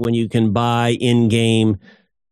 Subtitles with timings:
[0.00, 1.78] when you can buy in game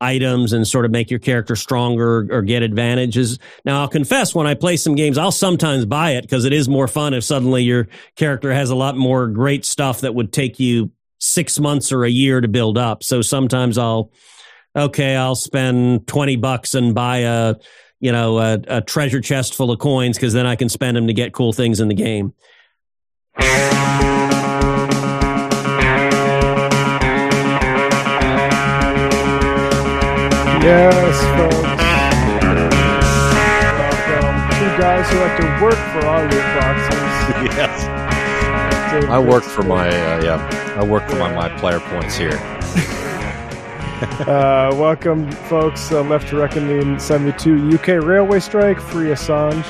[0.01, 3.39] items and sort of make your character stronger or get advantages.
[3.65, 6.69] Now, I'll confess, when I play some games, I'll sometimes buy it because it is
[6.69, 10.61] more fun if suddenly your character has a lot more great stuff that would take
[10.61, 13.03] you six months or a year to build up.
[13.03, 14.13] So sometimes I'll,
[14.77, 17.57] okay, I'll spend 20 bucks and buy a,
[17.99, 21.09] you know, a, a treasure chest full of coins because then I can spend them
[21.09, 22.35] to get cool things in the game.
[30.69, 31.57] Yes, folks.
[33.79, 34.37] Welcome.
[34.59, 37.57] Two guys who like to work for our loot boxes.
[37.57, 38.93] yes.
[38.93, 40.77] David I work for my uh, yeah.
[40.79, 42.39] I work for my my player points here.
[44.21, 45.91] Uh, welcome, folks.
[45.91, 49.67] Uh, Left to Reckoning 72 UK railway strike, free Assange,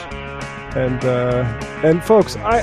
[0.76, 1.44] and uh,
[1.82, 2.60] and folks, I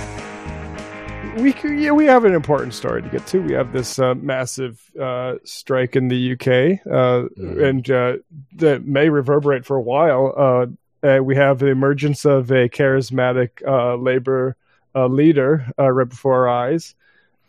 [1.36, 3.40] we yeah we have an important story to get to.
[3.40, 7.64] We have this uh, massive uh, strike in the UK, uh, Mhm.
[7.70, 8.14] and uh,
[8.56, 10.34] that may reverberate for a while.
[10.38, 14.56] Uh, uh, we have the emergence of a charismatic uh, labor
[14.96, 16.96] uh, leader uh, right before our eyes.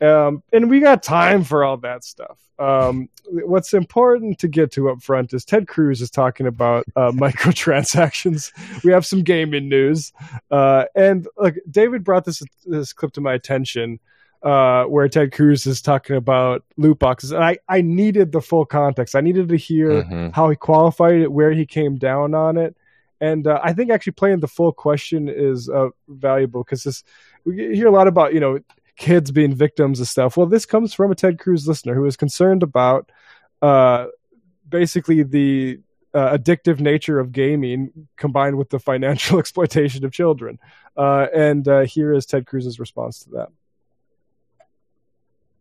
[0.01, 2.39] Um, and we got time for all that stuff.
[2.59, 7.11] Um, what's important to get to up front is Ted Cruz is talking about uh,
[7.15, 8.53] microtransactions.
[8.85, 10.13] We have some gaming news,
[10.51, 14.01] uh, and look, David brought this this clip to my attention,
[14.43, 18.65] uh, where Ted Cruz is talking about loot boxes, and I I needed the full
[18.65, 19.15] context.
[19.15, 20.35] I needed to hear Mhm.
[20.35, 22.75] how he qualified it, where he came down on it,
[23.21, 27.05] and uh, I think actually playing the full question is uh, valuable because this
[27.45, 28.59] we hear a lot about you know
[28.97, 30.37] kids being victims of stuff.
[30.37, 33.11] Well, this comes from a Ted Cruz listener who is concerned about
[33.63, 34.07] uh,
[34.69, 35.81] basically the
[36.15, 40.59] uh, addictive nature of gaming combined with the financial exploitation of children.
[40.97, 43.49] Uh, and uh, here is Ted Cruz's response to that.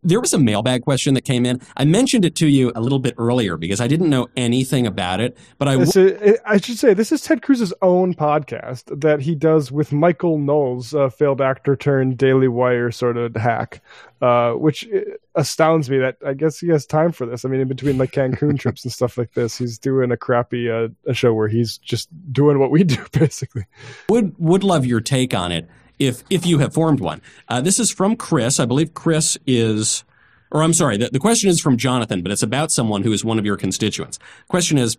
[0.06, 1.60] There was a mailbag question that came in.
[1.76, 5.20] I mentioned it to you a little bit earlier because I didn't know anything about
[5.20, 9.34] it, but I is- I should say this is Ted Cruz's own podcast that he
[9.34, 13.82] does with Michael Knowles, a failed actor turned Daily Wire sort of hack,
[14.22, 14.88] uh, which
[15.34, 17.44] astounds me that I guess he has time for this.
[17.44, 20.70] I mean, in between like Cancun trips and stuff like this, he's doing a crappy
[20.70, 23.64] uh, a show where he's just doing what we do basically.
[24.08, 25.68] would would love your take on it
[25.98, 27.22] if if you have formed one.
[27.48, 28.60] Uh, this is from Chris.
[28.60, 30.04] I believe Chris is,
[30.50, 33.24] or I'm sorry, the, the question is from Jonathan, but it's about someone who is
[33.24, 34.18] one of your constituents.
[34.48, 34.96] Question is,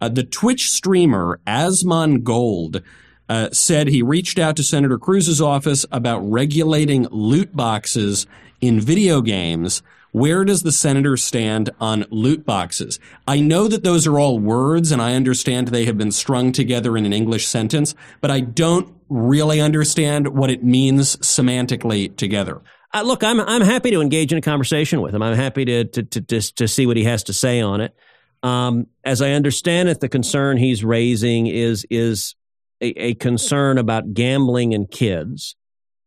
[0.00, 2.82] uh, the Twitch streamer Asmongold
[3.28, 8.26] uh, said he reached out to Senator Cruz's office about regulating loot boxes
[8.60, 9.82] in video games.
[10.12, 12.98] Where does the senator stand on loot boxes?
[13.28, 16.96] I know that those are all words and I understand they have been strung together
[16.96, 22.62] in an English sentence, but I don't really understand what it means semantically together.
[22.94, 25.22] Uh, look, I'm I'm happy to engage in a conversation with him.
[25.22, 27.94] I'm happy to to to to, to see what he has to say on it.
[28.42, 32.34] Um, as I understand it, the concern he's raising is is
[32.80, 35.56] a, a concern about gambling and kids,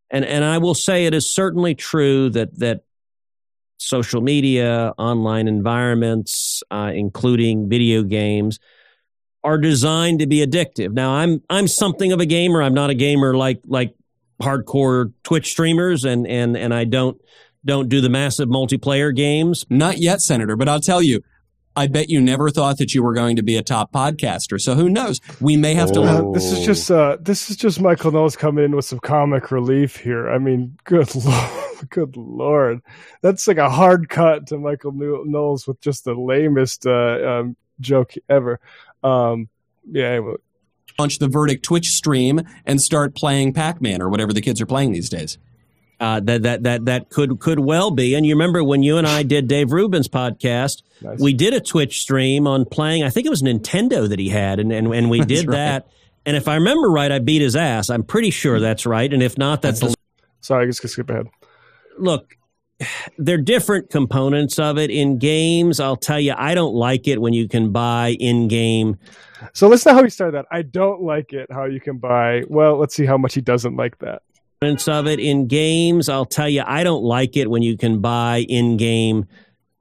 [0.09, 2.83] and and I will say it is certainly true that that
[3.77, 8.59] social media, online environments, uh, including video games,
[9.43, 10.91] are designed to be addictive.
[10.93, 12.61] Now, I'm I'm something of a gamer.
[12.63, 13.93] I'm not a gamer like like
[14.41, 17.19] hardcore Twitch streamers, and and and I don't
[17.65, 19.65] don't do the massive multiplayer games.
[19.69, 21.21] Not yet, Senator, but I'll tell you,
[21.75, 24.59] I bet you never thought that you were going to be a top podcaster.
[24.59, 25.19] So who knows?
[25.39, 26.03] We may have to Oh.
[26.03, 26.25] learn.
[26.27, 29.51] Uh, this is just uh, this is just Michael Knowles coming in with some comic
[29.51, 30.29] relief here.
[30.29, 32.81] I mean, good lord, good lord,
[33.21, 37.55] that's like a hard cut to Michael Kno- Knowles with just the lamest uh, um,
[37.79, 38.59] joke ever.
[39.03, 39.49] Um,
[39.91, 40.35] yeah, anyway.
[40.97, 44.91] launch the Verdict Twitch stream and start playing Pac-Man or whatever the kids are playing
[44.93, 45.37] these days.
[45.99, 48.13] Uh, that that that that could could well be.
[48.15, 51.19] And you remember when you and I did Dave Rubin's podcast, Nice.
[51.19, 53.03] we did a Twitch stream on playing.
[53.03, 55.55] I think it was Nintendo that he had, and and, and we did right.
[55.55, 55.87] that.
[56.25, 57.89] And if I remember right, I beat his ass.
[57.89, 59.13] I'm pretty sure that's right.
[59.13, 59.93] And if not, that's the
[60.41, 61.27] Sorry, I just gonna skip ahead.
[61.97, 62.35] look,
[63.17, 65.79] they're different components of it in games.
[65.79, 68.97] I'll tell you, I don't like it when you can buy in game.
[69.53, 70.45] So listen to how he started that.
[70.51, 72.43] I don't like it how you can buy.
[72.47, 74.21] Well, let's see how much he doesn't like that.
[74.61, 76.07] Components of it in games.
[76.07, 79.27] I'll tell you, I don't like it when you can buy in game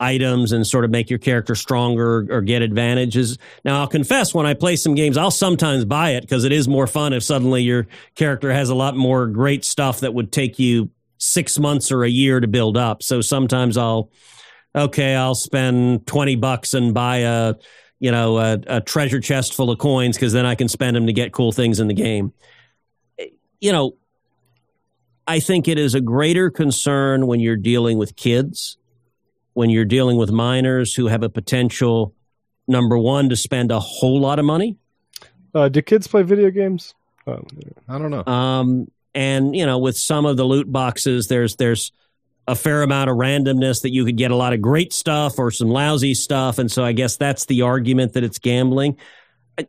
[0.00, 3.38] items and sort of make your character stronger or get advantages.
[3.64, 6.66] Now, I'll confess, when I play some games, I'll sometimes buy it because it is
[6.66, 10.58] more fun if suddenly your character has a lot more great stuff that would take
[10.58, 10.90] you
[11.22, 13.02] six months or a year to build up.
[13.02, 14.10] So sometimes I'll,
[14.74, 17.54] okay, I'll spend 20 bucks and buy a,
[17.98, 21.06] you know, a, a treasure chest full of coins because then I can spend them
[21.06, 22.32] to get cool things in the game.
[23.60, 23.96] You know,
[25.26, 28.76] I think it is a greater concern when you're dealing with kids
[29.54, 32.14] when you're dealing with minors who have a potential
[32.66, 34.76] number one to spend a whole lot of money.
[35.54, 36.94] Uh, do kids play video games?
[37.26, 37.42] Oh,
[37.88, 38.24] I don't know.
[38.24, 41.92] Um, and you know, with some of the loot boxes, there's there's
[42.48, 45.50] a fair amount of randomness that you could get a lot of great stuff or
[45.50, 48.96] some lousy stuff, and so I guess that's the argument that it's gambling.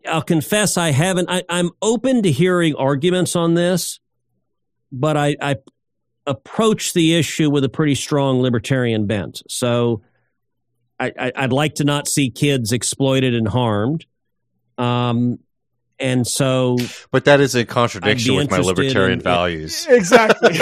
[0.08, 1.30] I'll confess, I haven't.
[1.30, 4.00] I, I'm open to hearing arguments on this,
[4.92, 5.58] but I, I
[6.26, 9.44] approach the issue with a pretty strong libertarian bent.
[9.50, 10.02] So
[11.00, 14.06] I, would like to not see kids exploited and harmed.
[14.78, 15.40] Um,
[16.00, 16.78] and so
[17.12, 19.88] but that is a contradiction with my libertarian in, values.
[19.90, 20.52] Exactly.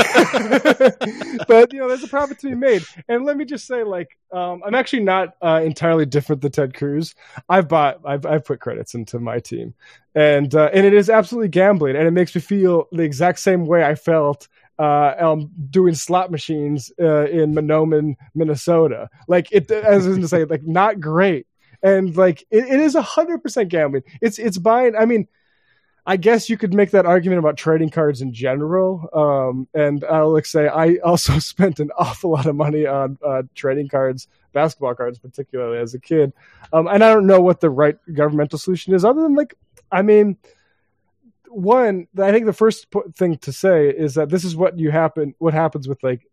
[1.48, 2.84] But you know there's a profit to be made.
[3.08, 6.74] And let me just say like um, i'm actually not uh, entirely different than ted
[6.74, 7.16] cruz.
[7.50, 9.74] I've bought i've, I've put credits into my team.
[10.16, 11.96] And uh, and it is absolutely gambling.
[11.96, 14.48] And it makes me feel the exact same way i felt
[14.80, 19.10] uh, um, doing slot machines uh, in Mahnomen, Minnesota.
[19.28, 21.46] Like it, as I was going to say, like not great
[21.84, 24.04] and like it, it is a hundred percent gambling.
[24.22, 24.96] It's it's buying.
[24.96, 25.28] I mean,
[26.06, 29.08] I guess you could make that argument about trading cards in general.
[29.14, 33.88] Um, and I'll say I also spent an awful lot of money on uh, trading
[33.88, 36.34] cards, basketball cards, particularly as a kid.
[36.74, 39.56] Um, and I don't know what the right governmental solution is, other than like,
[39.92, 40.38] I mean,
[41.48, 45.36] one, I think the first thing to say is that this is what you happen,
[45.38, 46.26] what happens with like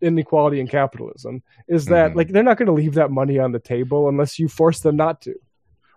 [0.00, 2.18] inequality in capitalism is that mm-hmm.
[2.18, 4.96] like they're not going to leave that money on the table unless you force them
[4.96, 5.34] not to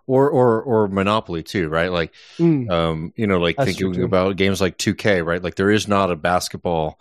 [0.06, 2.68] or or or monopoly too right like mm.
[2.70, 6.10] um you know like That's thinking about games like 2k right like there is not
[6.10, 6.98] a basketball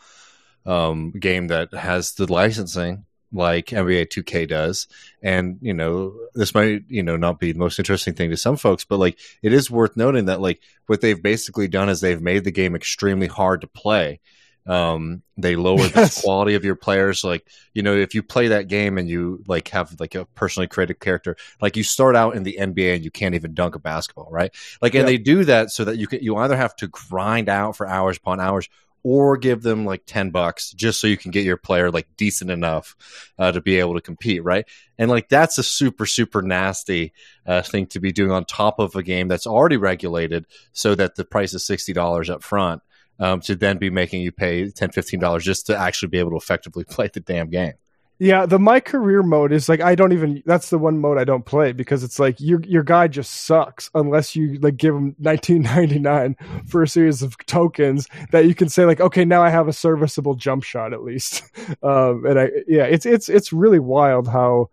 [0.65, 4.87] um game that has the licensing like NBA 2K does.
[5.21, 8.57] And, you know, this might, you know, not be the most interesting thing to some
[8.57, 12.21] folks, but like it is worth noting that like what they've basically done is they've
[12.21, 14.19] made the game extremely hard to play.
[14.67, 16.15] Um, they lower yes.
[16.15, 17.23] the quality of your players.
[17.23, 20.67] Like, you know, if you play that game and you like have like a personally
[20.67, 23.79] created character, like you start out in the NBA and you can't even dunk a
[23.79, 24.53] basketball, right?
[24.81, 27.75] Like, and they do that so that you can, you either have to grind out
[27.75, 28.69] for hours upon hours
[29.03, 32.51] or give them like 10 bucks just so you can get your player like decent
[32.51, 32.95] enough
[33.39, 34.67] uh, to be able to compete right
[34.97, 37.13] and like that's a super super nasty
[37.45, 41.15] uh, thing to be doing on top of a game that's already regulated so that
[41.15, 42.81] the price is $60 up front
[43.19, 46.37] um, to then be making you pay 10 $15 just to actually be able to
[46.37, 47.73] effectively play the damn game.
[48.23, 51.23] Yeah, the my career mode is like I don't even that's the one mode I
[51.23, 55.15] don't play because it's like your your guy just sucks unless you like give him
[55.17, 56.35] 1999
[56.67, 59.73] for a series of tokens that you can say like okay now I have a
[59.73, 61.41] serviceable jump shot at least.
[61.81, 64.69] Um, and I yeah, it's it's it's really wild how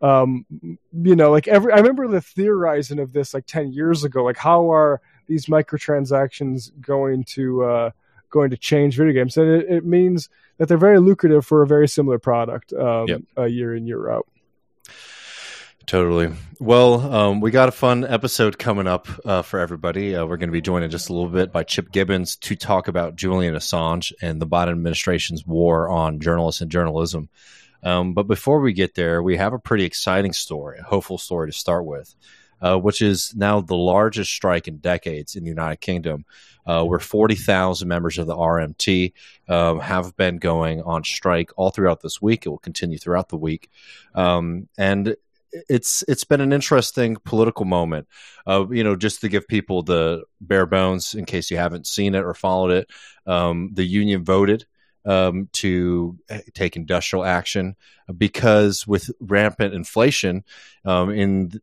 [0.00, 4.22] um you know like every I remember the theorizing of this like 10 years ago
[4.22, 7.90] like how are these microtransactions going to uh,
[8.30, 10.28] going to change video games, and it, it, means
[10.58, 13.22] that they're very lucrative for a very similar product um, yep.
[13.36, 14.26] a year in year out.
[15.86, 16.32] Totally.
[16.60, 20.14] Well, um, we got a fun episode coming up uh, for everybody.
[20.14, 22.54] Uh, we're going to be joined in just a little bit by Chip Gibbons to
[22.54, 27.28] talk about Julian Assange and the Biden administration's war on journalists and journalism.
[27.82, 31.50] Um, but before we get there, we have a pretty exciting story, a hopeful story
[31.50, 32.14] to start with
[32.62, 36.24] uh, which is now the largest strike in decades in the United Kingdom,
[36.64, 39.12] uh, where 40,000 members of the RMT
[39.48, 42.46] um, have been going on strike all throughout this week.
[42.46, 43.68] It will continue throughout the week.
[44.14, 45.16] Um, and
[45.68, 48.08] it's it's been an interesting political moment.
[48.46, 52.14] Uh, you know, just to give people the bare bones in case you haven't seen
[52.14, 52.90] it or followed it,
[53.26, 54.64] um, the union voted
[55.04, 57.76] um, to eh, take industrial action
[58.16, 60.44] because with rampant inflation
[60.84, 61.60] um, in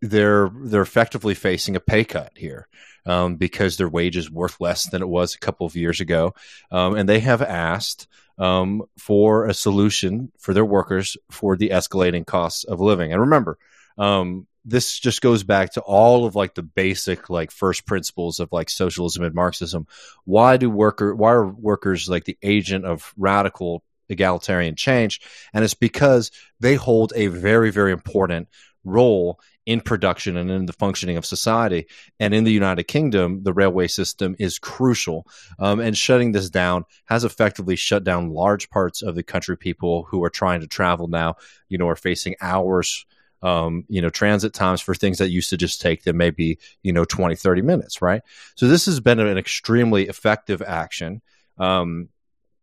[0.00, 2.68] they're they're effectively facing a pay cut here
[3.06, 6.34] um, because their wage is worth less than it was a couple of years ago,
[6.70, 8.06] um, and they have asked
[8.38, 13.12] um, for a solution for their workers for the escalating costs of living.
[13.12, 13.58] And remember,
[13.98, 18.50] um, this just goes back to all of like the basic like first principles of
[18.52, 19.86] like socialism and Marxism.
[20.24, 25.20] Why do worker why are workers like the agent of radical egalitarian change?
[25.52, 26.30] And it's because
[26.60, 28.48] they hold a very very important
[28.84, 31.86] role in production and in the functioning of society.
[32.18, 35.26] And in the United Kingdom, the railway system is crucial.
[35.58, 40.04] Um, and shutting this down has effectively shut down large parts of the country people
[40.04, 41.36] who are trying to travel now,
[41.68, 43.06] you know, are facing hours.
[43.42, 46.92] Um, you know, transit times for things that used to just take them maybe, you
[46.92, 48.20] know, 20, 30 minutes, right?
[48.54, 51.22] So this has been an extremely effective action.
[51.56, 52.10] Um,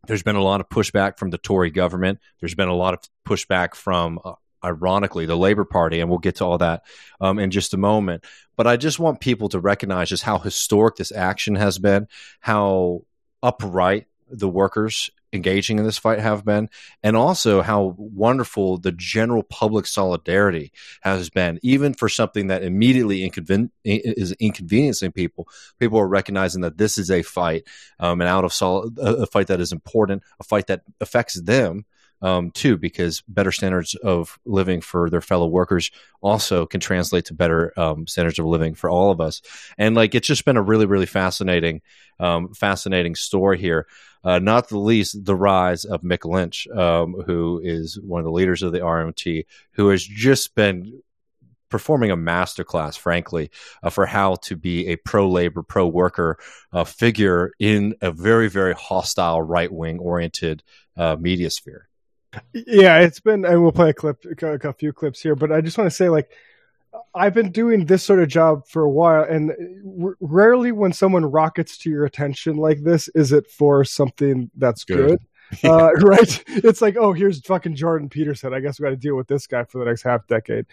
[0.05, 2.19] there's been a lot of pushback from the Tory government.
[2.39, 4.33] There's been a lot of pushback from uh,
[4.63, 6.83] ironically, the Labor Party, and we'll get to all that
[7.21, 8.23] um, in just a moment.
[8.55, 12.07] But I just want people to recognize just how historic this action has been,
[12.39, 13.01] how
[13.43, 16.69] upright the workers engaging in this fight have been,
[17.03, 20.71] and also how wonderful the general public solidarity
[21.01, 25.47] has been, even for something that immediately inconven- is inconveniencing people.
[25.79, 27.67] People are recognizing that this is a fight,
[27.99, 31.85] um, and out of sol- a fight that is important, a fight that affects them
[32.21, 37.33] um, too, because better standards of living for their fellow workers also can translate to
[37.33, 39.41] better um, standards of living for all of us.
[39.77, 41.81] And like, it's just been a really, really fascinating,
[42.19, 43.87] um, fascinating story here.
[44.23, 48.31] Uh, not the least, the rise of Mick Lynch, um, who is one of the
[48.31, 51.01] leaders of the RMT, who has just been
[51.69, 53.51] performing a masterclass, frankly,
[53.83, 56.37] uh, for how to be a pro labor, pro worker
[56.73, 60.63] uh, figure in a very, very hostile, right wing oriented
[60.95, 61.87] uh, media sphere.
[62.53, 65.77] Yeah, it's been, and we'll play a clip, a few clips here, but I just
[65.77, 66.29] want to say, like,
[67.13, 69.51] I've been doing this sort of job for a while, and
[70.19, 75.09] rarely when someone rockets to your attention like this is it for something that's good.
[75.09, 75.19] good.
[75.63, 75.71] Yeah.
[75.71, 76.43] Uh, right?
[76.47, 78.53] It's like, oh, here's fucking Jordan Peterson.
[78.53, 80.65] I guess we got to deal with this guy for the next half decade.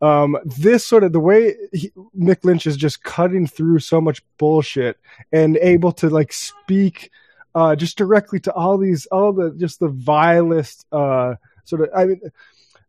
[0.00, 4.22] Um, this sort of the way he, Mick Lynch is just cutting through so much
[4.38, 4.98] bullshit
[5.32, 7.10] and able to like speak
[7.54, 11.88] uh, just directly to all these, all the just the vilest uh, sort of.
[11.94, 12.20] I mean,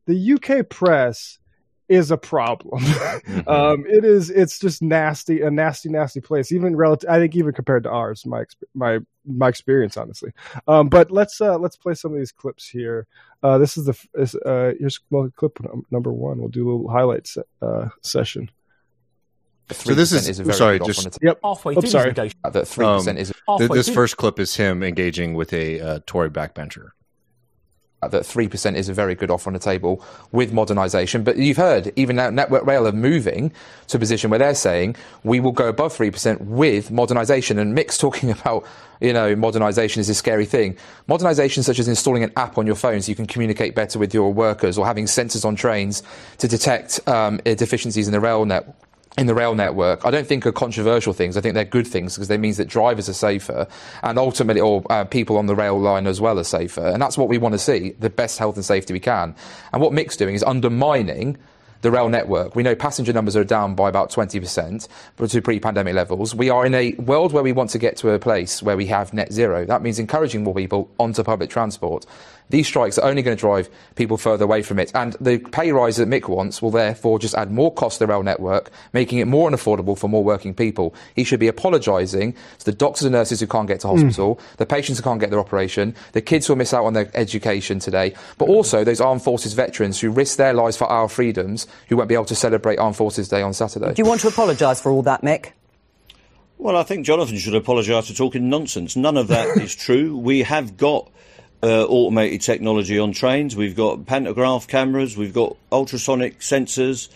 [0.05, 1.39] the UK press
[1.89, 2.81] is a problem.
[2.83, 3.47] mm-hmm.
[3.49, 4.29] um, it is.
[4.29, 6.51] It's just nasty, a nasty, nasty place.
[6.51, 10.31] Even relative, I think, even compared to ours, my my my experience, honestly.
[10.67, 13.07] Um, but let's uh, let's play some of these clips here.
[13.41, 15.59] Uh, this is the this, uh, here's well, clip
[15.91, 16.39] number one.
[16.39, 18.49] We'll do a little highlights uh, session.
[19.71, 21.39] So this is, is sorry, just yep.
[21.43, 22.11] Halfway Oops, sorry.
[22.11, 23.17] That three percent
[23.47, 26.89] um, is this first clip is him engaging with a uh, Tory backbencher
[28.11, 31.23] that 3% is a very good offer on the table with modernisation.
[31.23, 33.51] But you've heard, even now, Network Rail are moving
[33.87, 37.57] to a position where they're saying we will go above 3% with modernisation.
[37.57, 38.65] And Mick's talking about,
[39.01, 40.77] you know, modernisation is a scary thing.
[41.07, 44.13] Modernisation, such as installing an app on your phone so you can communicate better with
[44.13, 46.03] your workers or having sensors on trains
[46.37, 48.75] to detect um, deficiencies in the rail net
[49.17, 51.37] in the rail network, I don't think are controversial things.
[51.37, 53.67] I think they're good things because they means that drivers are safer
[54.01, 56.87] and ultimately, or uh, people on the rail line as well are safer.
[56.87, 59.35] And that's what we want to see, the best health and safety we can.
[59.71, 61.37] And what Mick's doing is undermining
[61.83, 62.55] the rail network.
[62.55, 64.87] We know passenger numbers are down by about 20%
[65.29, 66.33] to pre-pandemic levels.
[66.33, 68.85] We are in a world where we want to get to a place where we
[68.87, 69.65] have net zero.
[69.65, 72.05] That means encouraging more people onto public transport.
[72.49, 74.91] These strikes are only going to drive people further away from it.
[74.93, 78.07] And the pay rise that Mick wants will therefore just add more cost to the
[78.07, 80.93] rail network, making it more unaffordable for more working people.
[81.15, 84.57] He should be apologising to the doctors and nurses who can't get to hospital, mm.
[84.57, 87.09] the patients who can't get their operation, the kids who will miss out on their
[87.13, 91.67] education today, but also those armed forces veterans who risk their lives for our freedoms
[91.89, 93.93] who won't be able to celebrate Armed Forces Day on Saturday.
[93.93, 95.51] Do you want to apologise for all that, Mick?
[96.57, 98.95] Well, I think Jonathan should apologise for talking nonsense.
[98.95, 100.17] None of that is true.
[100.17, 101.09] We have got
[101.63, 103.55] uh, automated technology on trains.
[103.55, 105.15] We've got pantograph cameras.
[105.15, 107.07] We've got ultrasonic sensors.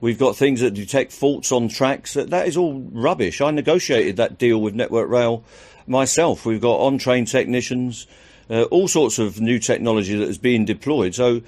[0.00, 2.14] We've got things that detect faults on tracks.
[2.14, 3.40] That, that is all rubbish.
[3.40, 5.44] I negotiated that deal with Network Rail
[5.86, 6.44] myself.
[6.44, 8.08] We've got on train technicians,
[8.50, 11.14] uh, all sorts of new technology that is being deployed.
[11.14, 11.42] So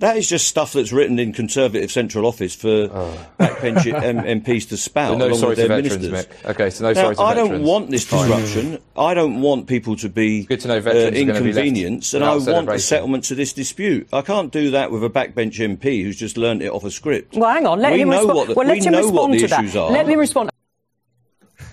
[0.00, 3.26] that is just stuff that's written in Conservative Central Office for oh.
[3.38, 6.26] backbench M- MPs to spout so no along with their veterans, ministers.
[6.26, 6.50] Mick.
[6.50, 7.50] Okay, so no now, sorry to I veterans.
[7.50, 8.78] don't want this disruption.
[8.96, 12.68] I don't want people to be Good to know veterans uh, inconvenienced, and I want
[12.70, 14.08] a settlement to this dispute.
[14.12, 17.36] I can't do that with a backbench MP who's just learned it off a script.
[17.36, 17.80] Well, hang on.
[17.80, 19.48] Let we him know respo- what the, well, let we him know respond what the
[19.48, 19.80] to issues that.
[19.80, 19.90] are.
[19.90, 20.50] Let me respond.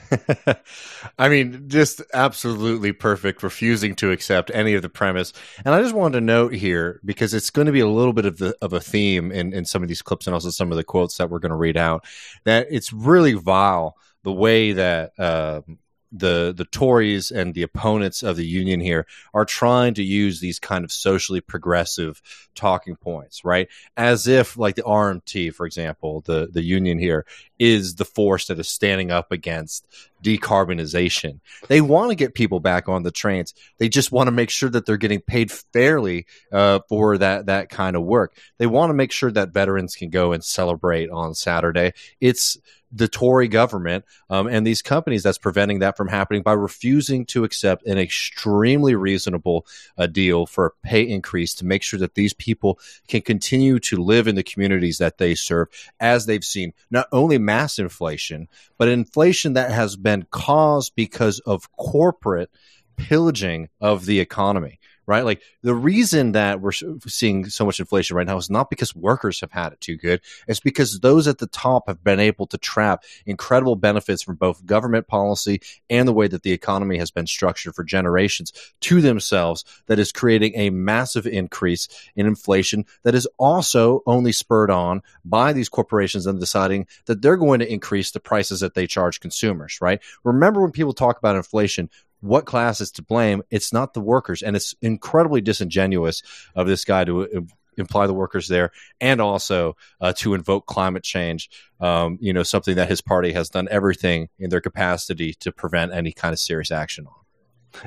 [1.20, 5.34] I mean, just absolutely perfect, refusing to accept any of the premise.
[5.66, 8.26] And I just wanted to note here, because it's going to be a little bit
[8.26, 10.78] of the of a theme in, in some of these clips and also some of
[10.78, 12.06] the quotes that we're going to read out,
[12.46, 15.80] that it's really vile the way that um,
[16.12, 20.60] the the Tories and the opponents of the union here are trying to use these
[20.60, 22.22] kind of socially progressive
[22.56, 23.68] talking points, right?
[23.96, 27.26] As if like the RMT, for example, the the union here
[27.60, 29.86] is the force that is standing up against
[30.24, 31.40] decarbonization.
[31.68, 33.54] They want to get people back on the trains.
[33.78, 37.70] They just want to make sure that they're getting paid fairly uh, for that that
[37.70, 38.36] kind of work.
[38.58, 41.94] They want to make sure that veterans can go and celebrate on Saturday.
[42.22, 42.58] It's
[42.98, 47.44] the Tory government um, and these companies that's preventing that from happening by refusing to
[47.44, 49.66] accept an extremely reasonable
[49.98, 53.98] uh, deal for a pay increase to make sure that these people can continue to
[53.98, 55.68] live in the communities that they serve
[56.00, 61.72] as they've seen not only mass inflation, but inflation that has been caused because of
[61.74, 62.50] corporate
[62.96, 65.24] pillaging of the economy right?
[65.24, 69.40] Like the reason that we're seeing so much inflation right now is not because workers
[69.40, 70.22] have had it too good.
[70.48, 74.66] It's because those at the top have been able to trap incredible benefits from both
[74.66, 79.64] government policy and the way that the economy has been structured for generations to themselves
[79.88, 85.54] that is creating a massive increase in inflation that is also only spurred on by
[85.54, 89.80] these corporations and deciding that they're going to increase the prices that they charge consumers,
[89.80, 90.02] right?
[90.24, 91.90] Remember when people talk about inflation,
[92.22, 93.44] what class is to blame?
[93.50, 94.42] It's not the workers.
[94.42, 96.24] And it's incredibly disingenuous
[96.56, 97.42] of this guy to uh,
[97.78, 102.76] imply the workers there and also uh, to invoke climate change, um, you know, something
[102.76, 106.72] that his party has done everything in their capacity to prevent any kind of serious
[106.72, 107.14] action on.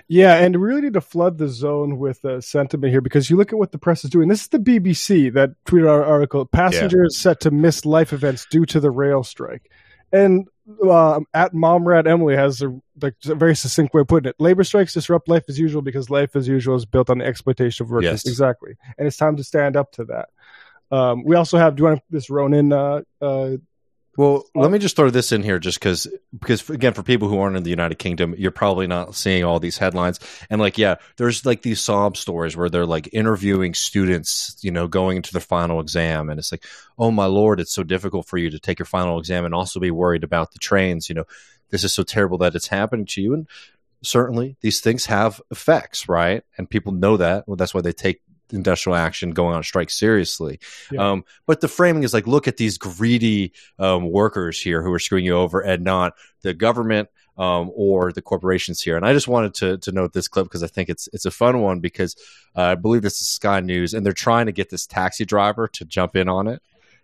[0.07, 3.37] Yeah, and we really need to flood the zone with uh, sentiment here because you
[3.37, 4.29] look at what the press is doing.
[4.29, 6.47] This is the BBC that tweeted our article.
[6.47, 7.23] Passengers yeah.
[7.23, 9.71] set to miss life events due to the rail strike.
[10.13, 10.49] And
[10.83, 12.69] uh, at Momrat Emily has a,
[13.01, 14.37] like, a very succinct way of putting it.
[14.39, 17.85] Labor strikes disrupt life as usual because life as usual is built on the exploitation
[17.85, 18.25] of workers.
[18.25, 18.27] Yes.
[18.27, 20.29] Exactly, and it's time to stand up to that.
[20.93, 23.57] Um, we also have do you want this Ronan uh, uh,
[24.17, 24.69] well, let oh.
[24.71, 27.63] me just throw this in here, just because, because again, for people who aren't in
[27.63, 30.19] the United Kingdom, you're probably not seeing all these headlines.
[30.51, 34.89] And like, yeah, there's like these sob stories where they're like interviewing students, you know,
[34.89, 36.65] going into their final exam, and it's like,
[36.99, 39.79] oh my lord, it's so difficult for you to take your final exam and also
[39.79, 41.09] be worried about the trains.
[41.09, 41.25] You know,
[41.71, 43.49] this is so terrible that it's happening to you, and
[44.03, 46.43] certainly these things have effects, right?
[46.59, 47.47] And people know that.
[47.47, 50.61] Well, that's why they take industrial action going on strike seriously.
[50.91, 51.11] Yeah.
[51.11, 54.99] Um, but the framing is like, look at these greedy um, workers here who are
[54.99, 57.09] screwing you over and not the government
[57.41, 58.97] um, or the corporations here.
[58.97, 61.31] And I just wanted to, to note this clip because I think it's it's a
[61.31, 62.15] fun one because
[62.55, 65.67] uh, I believe this is Sky News and they're trying to get this taxi driver
[65.69, 66.63] to jump in on it.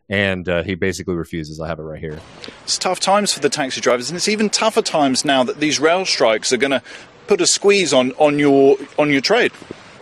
[0.09, 1.59] And uh, he basically refuses.
[1.59, 2.21] I have it right here.
[2.63, 5.81] It's tough times for the taxi drivers, and it's even tougher times now that these
[5.81, 6.83] rail strikes are going to
[7.27, 9.51] put a squeeze on, on your on your trade.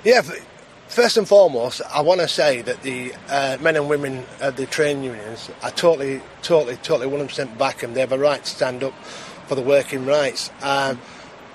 [0.05, 0.21] Yeah,
[0.95, 4.65] First and foremost, I want to say that the uh, men and women of the
[4.65, 7.95] train unions, are totally, totally, totally 100% back them.
[7.95, 8.95] They have a right to stand up
[9.49, 10.53] for the working rights.
[10.63, 11.01] Um,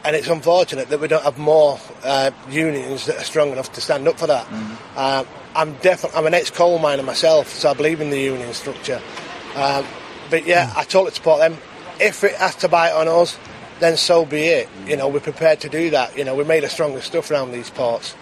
[0.03, 3.79] and it's unfortunate that we don't have more uh, unions that are strong enough to
[3.79, 4.45] stand up for that.
[4.47, 4.77] Mm.
[4.97, 5.23] Uh,
[5.55, 9.01] I'm definitely I'm an ex-coal miner myself, so I believe in the union structure.
[9.55, 9.85] Um,
[10.29, 10.79] but yeah, mm.
[10.79, 11.55] I totally support them.
[12.01, 13.39] If it has to bite on us,
[13.79, 14.67] then so be it.
[14.85, 16.17] You know, we're prepared to do that.
[16.17, 18.15] You know, we made a stronger stuff around these ports.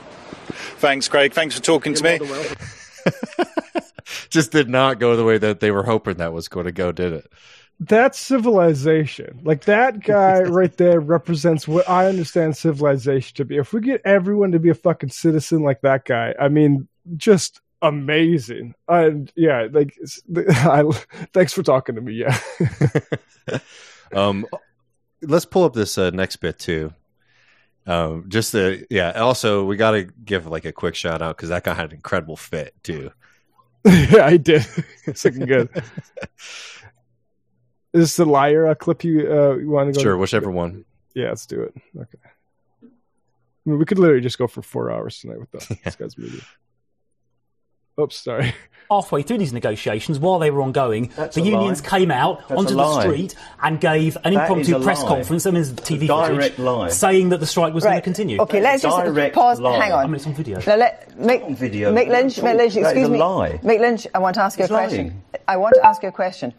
[0.58, 1.34] Thanks, Craig.
[1.34, 3.12] Thanks for talking You're to me.
[4.30, 6.92] Just did not go the way that they were hoping that was going to go,
[6.92, 7.32] did it?
[7.80, 9.42] That's civilization.
[9.44, 13.58] Like that guy right there represents what I understand civilization to be.
[13.58, 17.62] If we get everyone to be a fucking citizen like that guy, I mean, just
[17.82, 18.74] amazing.
[18.88, 19.96] And yeah, like,
[20.36, 20.84] I,
[21.34, 22.14] thanks for talking to me.
[22.14, 22.40] Yeah.
[24.14, 24.48] um,
[25.22, 26.94] let's pull up this uh, next bit too.
[27.88, 29.12] Um, just the yeah.
[29.12, 31.96] Also, we got to give like a quick shout out because that guy had an
[31.96, 33.12] incredible fit too.
[33.86, 34.68] yeah, I did.
[35.06, 35.70] it's looking good.
[37.94, 40.04] Is this the liar uh, clip you uh, you want to go?
[40.04, 40.20] Sure, to?
[40.20, 40.84] whichever one.
[41.14, 41.74] Yeah, let's do it.
[41.98, 42.20] Okay.
[42.24, 45.78] I mean, we could literally just go for four hours tonight with the, yeah.
[45.86, 46.44] this guy's movie.
[48.00, 48.54] Oops, sorry.
[48.92, 51.90] Halfway through these negotiations, while they were ongoing, That's the unions lie.
[51.90, 55.10] came out That's onto the street and gave an impromptu press lie.
[55.10, 55.46] conference.
[55.46, 56.88] I mean, TV footage lie.
[56.90, 57.92] saying that the strike was right.
[57.92, 58.42] going to continue.
[58.44, 59.60] Okay, let's just pause.
[59.60, 59.78] Lie.
[59.78, 60.04] Hang on.
[60.06, 60.62] I mean, it's on video.
[60.66, 61.94] Now, let, Mick, on video.
[61.94, 63.18] Mick Lynch, Mick Lynch, excuse me.
[63.18, 63.60] Lie.
[63.62, 65.22] Mick Lynch, I want to ask you a question.
[65.48, 66.54] I want to ask you a question.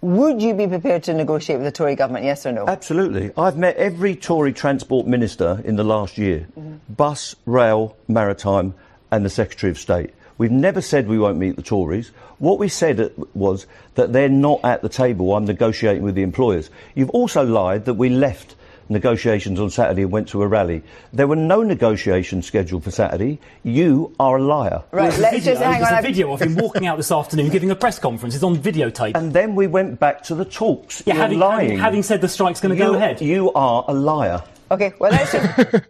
[0.00, 2.66] Would you be prepared to negotiate with the Tory government, yes or no?
[2.66, 3.30] Absolutely.
[3.36, 6.76] I've met every Tory transport minister in the last year mm-hmm.
[6.94, 8.74] bus, rail, maritime,
[9.12, 10.14] and the Secretary of State.
[10.40, 12.12] We've never said we won't meet the Tories.
[12.38, 15.36] What we said was that they're not at the table.
[15.36, 16.70] I'm negotiating with the employers.
[16.94, 18.54] You've also lied that we left
[18.88, 20.82] negotiations on Saturday and went to a rally.
[21.12, 23.38] There were no negotiations scheduled for Saturday.
[23.64, 24.82] You are a liar.
[24.92, 25.90] Right, well, let's just hang on.
[25.90, 28.34] There's a video of him walking out this afternoon giving a press conference.
[28.34, 29.16] It's on videotape.
[29.16, 31.02] And then we went back to the talks.
[31.04, 33.20] Yeah, having, having, having, said the strike's going to go ahead.
[33.20, 34.42] You are a liar.
[34.70, 35.84] Okay, well, let's just...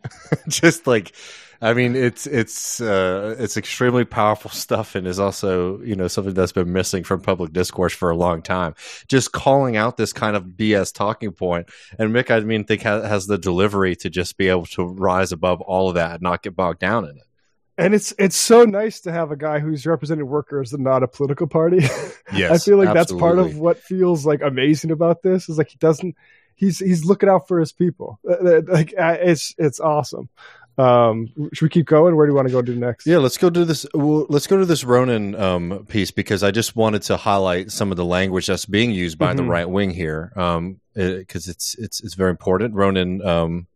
[0.49, 1.13] just like
[1.63, 6.35] I mean, it's it's uh, it's extremely powerful stuff, and is also you know something
[6.35, 8.75] that's been missing from public discourse for a long time.
[9.09, 13.05] Just calling out this kind of BS talking point, and Mick, I mean, think has,
[13.05, 16.43] has the delivery to just be able to rise above all of that and not
[16.43, 17.25] get bogged down in it
[17.81, 21.09] and it's it's so nice to have a guy who's representing workers and not a
[21.09, 21.81] political party.
[22.33, 22.95] Yes, I feel like absolutely.
[22.95, 26.15] that's part of what feels like amazing about this is like he doesn't
[26.61, 28.21] he's he's looking out for his people.
[28.29, 30.29] Uh, uh, like uh, it's it's awesome.
[30.79, 32.17] Um, should we keep going?
[32.17, 33.07] Where do you want to go to next?
[33.07, 33.87] Yeah, let's go do this.
[33.93, 37.91] Well, let's go to this Ronan um, piece because I just wanted to highlight some
[37.91, 39.39] of the language that's being used by mm-hmm.
[39.39, 42.75] the right wing here, because um, it, it's it's it's very important.
[42.75, 43.67] Ronan um,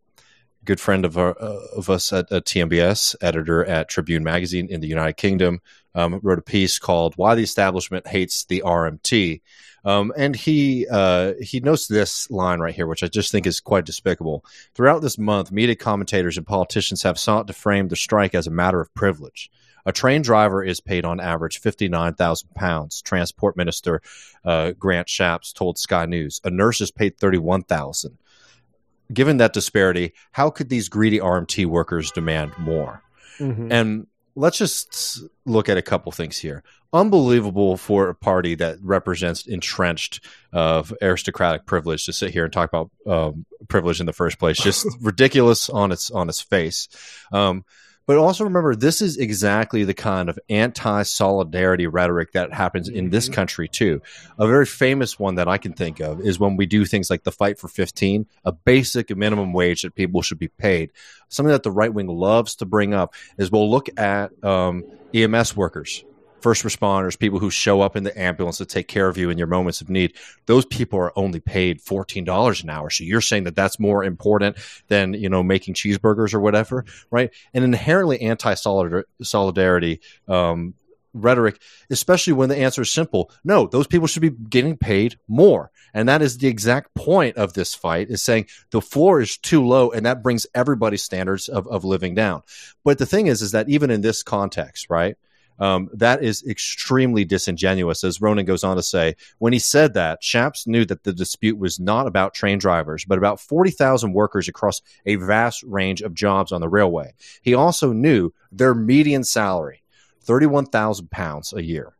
[0.64, 4.80] good friend of our, uh, of us at, at, TMBS, editor at Tribune Magazine in
[4.80, 5.60] the United Kingdom,
[5.94, 9.40] um, wrote a piece called "Why the Establishment Hates the RMT."
[9.84, 13.60] Um, and he uh, he notes this line right here, which I just think is
[13.60, 14.44] quite despicable.
[14.74, 18.50] Throughout this month, media commentators and politicians have sought to frame the strike as a
[18.50, 19.50] matter of privilege.
[19.86, 23.02] A train driver is paid on average fifty-nine thousand pounds.
[23.02, 24.00] Transport Minister
[24.44, 26.40] uh, Grant Shapps told Sky News.
[26.44, 28.16] A nurse is paid thirty-one thousand.
[29.12, 33.02] Given that disparity, how could these greedy RMT workers demand more?
[33.38, 33.70] Mm-hmm.
[33.70, 36.62] And let's just look at a couple things here.
[36.94, 40.20] Unbelievable for a party that represents entrenched
[40.52, 44.38] of uh, aristocratic privilege to sit here and talk about um, privilege in the first
[44.38, 44.56] place.
[44.56, 46.88] Just ridiculous on its on its face.
[47.32, 47.64] Um,
[48.06, 53.10] but also remember, this is exactly the kind of anti solidarity rhetoric that happens in
[53.10, 53.34] this mm-hmm.
[53.34, 54.00] country, too.
[54.38, 57.24] A very famous one that I can think of is when we do things like
[57.24, 60.92] the fight for 15, a basic minimum wage that people should be paid.
[61.28, 65.56] Something that the right wing loves to bring up is we'll look at um, EMS
[65.56, 66.04] workers
[66.44, 69.38] first responders, people who show up in the ambulance to take care of you in
[69.38, 70.12] your moments of need,
[70.44, 72.90] those people are only paid $14 an hour.
[72.90, 77.30] So you're saying that that's more important than, you know, making cheeseburgers or whatever, right?
[77.54, 80.74] An inherently anti-solidarity um,
[81.14, 83.30] rhetoric, especially when the answer is simple.
[83.42, 85.70] No, those people should be getting paid more.
[85.94, 89.64] And that is the exact point of this fight is saying the floor is too
[89.64, 92.42] low and that brings everybody's standards of, of living down.
[92.84, 95.16] But the thing is, is that even in this context, right?
[95.58, 99.16] Um, that is extremely disingenuous, as Ronan goes on to say.
[99.38, 103.18] When he said that, Shapps knew that the dispute was not about train drivers, but
[103.18, 107.14] about 40,000 workers across a vast range of jobs on the railway.
[107.42, 109.82] He also knew their median salary,
[110.22, 111.94] 31,000 pounds a year.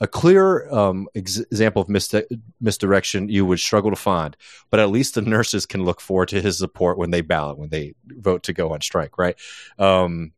[0.00, 2.14] A clear um, ex- example of mis-
[2.60, 4.36] misdirection you would struggle to find,
[4.70, 7.70] but at least the nurses can look forward to his support when they ballot, when
[7.70, 9.36] they vote to go on strike, right?
[9.78, 10.32] Um,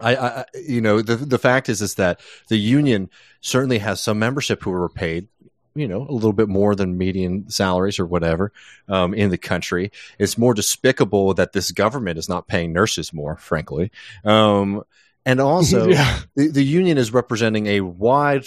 [0.00, 3.10] I, I, you know, the the fact is is that the union
[3.40, 5.28] certainly has some membership who are paid,
[5.74, 8.52] you know, a little bit more than median salaries or whatever
[8.88, 9.92] um, in the country.
[10.18, 13.90] It's more despicable that this government is not paying nurses more, frankly.
[14.24, 14.82] Um,
[15.24, 16.20] and also, yeah.
[16.34, 18.46] the, the union is representing a wide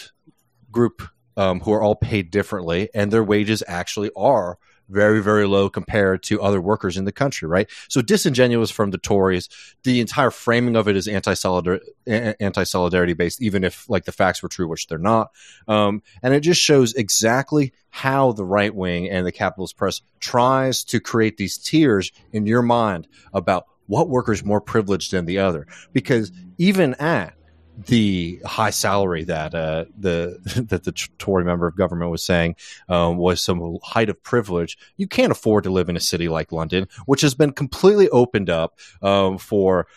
[0.71, 1.03] group
[1.37, 4.57] um, who are all paid differently, and their wages actually are
[4.89, 7.69] very, very low compared to other workers in the country, right?
[7.89, 9.49] So disingenuous from the Tories.
[9.83, 14.49] The entire framing of it is anti solidarity based, even if like the facts were
[14.49, 15.31] true, which they're not.
[15.67, 20.83] Um, and it just shows exactly how the right wing and the capitalist press tries
[20.85, 25.39] to create these tiers in your mind about what worker is more privileged than the
[25.39, 25.67] other.
[25.91, 27.35] Because even at
[27.77, 32.55] the high salary that uh, the that the Tory member of government was saying
[32.89, 34.77] um, was some height of privilege.
[34.97, 38.49] You can't afford to live in a city like London, which has been completely opened
[38.49, 39.87] up um, for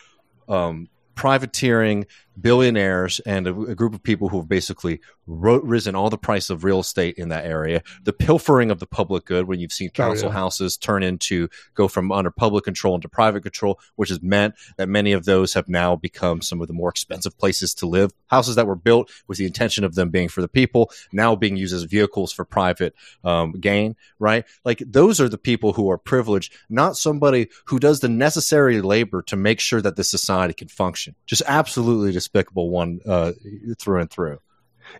[0.49, 2.05] um, privateering,
[2.39, 6.49] billionaires, and a, a, group of people who have basically ro- risen all the price
[6.49, 7.81] of real estate in that area.
[8.03, 10.37] The pilfering of the public good, when you've seen council oh, yeah.
[10.37, 14.89] houses turn into go from under public control into private control, which has meant that
[14.89, 18.11] many of those have now become some of the more expensive places to live.
[18.27, 21.57] Houses that were built with the intention of them being for the people, now being
[21.57, 24.45] used as vehicles for private um, gain, right?
[24.63, 29.21] Like those are the people who are privileged, not somebody who does the necessary labor
[29.23, 31.15] to make sure that the society can function.
[31.25, 33.31] Just absolutely despicable one uh,
[33.79, 34.39] through and through.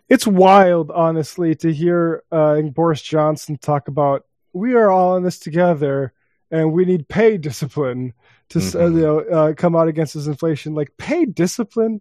[0.08, 5.38] It's wild, honestly, to hear uh, Boris Johnson talk about we are all in this
[5.38, 6.12] together
[6.50, 8.14] and we need pay discipline
[8.50, 8.78] to mm-hmm.
[8.78, 10.74] uh, you know uh, come out against this inflation.
[10.74, 12.00] Like pay discipline,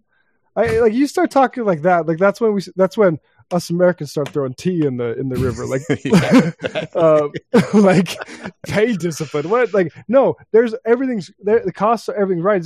[0.56, 2.08] I like you start talking like that.
[2.08, 3.20] Like that's when we that's when
[3.52, 5.82] us Americans start throwing tea in the in the river, like
[6.96, 7.28] uh,
[7.80, 8.18] like
[8.66, 9.50] pay discipline.
[9.50, 12.66] What like no, there's everything's there, the costs of everything right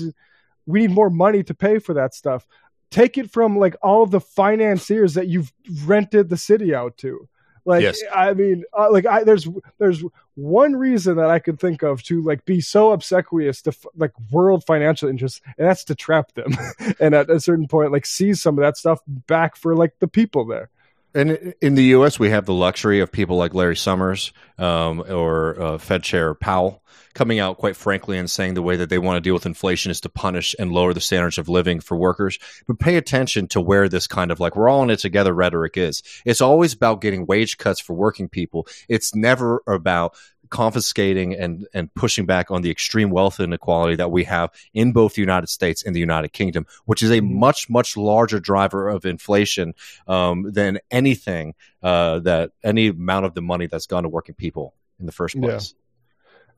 [0.65, 2.47] we need more money to pay for that stuff.
[2.89, 5.51] Take it from like all of the financiers that you've
[5.85, 7.27] rented the city out to.
[7.63, 8.01] Like, yes.
[8.13, 9.47] I mean, uh, like, I there's
[9.77, 10.03] there's
[10.35, 14.65] one reason that I could think of to like be so obsequious to like world
[14.65, 16.53] financial interests, and that's to trap them,
[16.99, 20.07] and at a certain point, like seize some of that stuff back for like the
[20.07, 20.69] people there.
[21.13, 25.61] And in the U.S., we have the luxury of people like Larry Summers um, or
[25.61, 26.80] uh, Fed Chair Powell
[27.13, 29.91] coming out, quite frankly, and saying the way that they want to deal with inflation
[29.91, 32.39] is to punish and lower the standards of living for workers.
[32.67, 35.77] But pay attention to where this kind of like we're all in it together rhetoric
[35.77, 36.03] is.
[36.25, 38.67] It's always about getting wage cuts for working people.
[38.87, 40.15] It's never about
[40.51, 45.15] confiscating and and pushing back on the extreme wealth inequality that we have in both
[45.15, 47.39] the United States and the United Kingdom, which is a mm-hmm.
[47.39, 49.73] much much larger driver of inflation
[50.07, 54.75] um, than anything uh, that any amount of the money that's gone to working people
[54.99, 55.73] in the first place.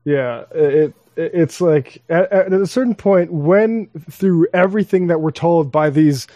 [0.06, 5.32] Yeah, yeah it it's like at, at, a certain point when through everything that we're
[5.32, 6.28] told by these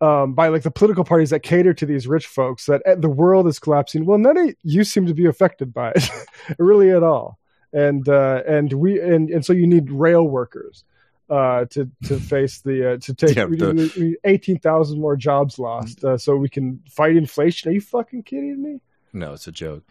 [0.00, 3.08] um, by like the political parties that cater to these rich folks that uh, the
[3.08, 6.10] world is collapsing well none of you seem to be affected by it
[6.58, 7.38] really at all
[7.72, 10.84] and uh, and we and, and so you need rail workers
[11.30, 16.04] uh, to to face the uh, to take yeah, the, eighteen thousand more jobs lost
[16.04, 17.70] uh, so we can fight inflation.
[17.70, 18.80] Are you fucking kidding me?
[19.12, 19.84] No, it's a joke.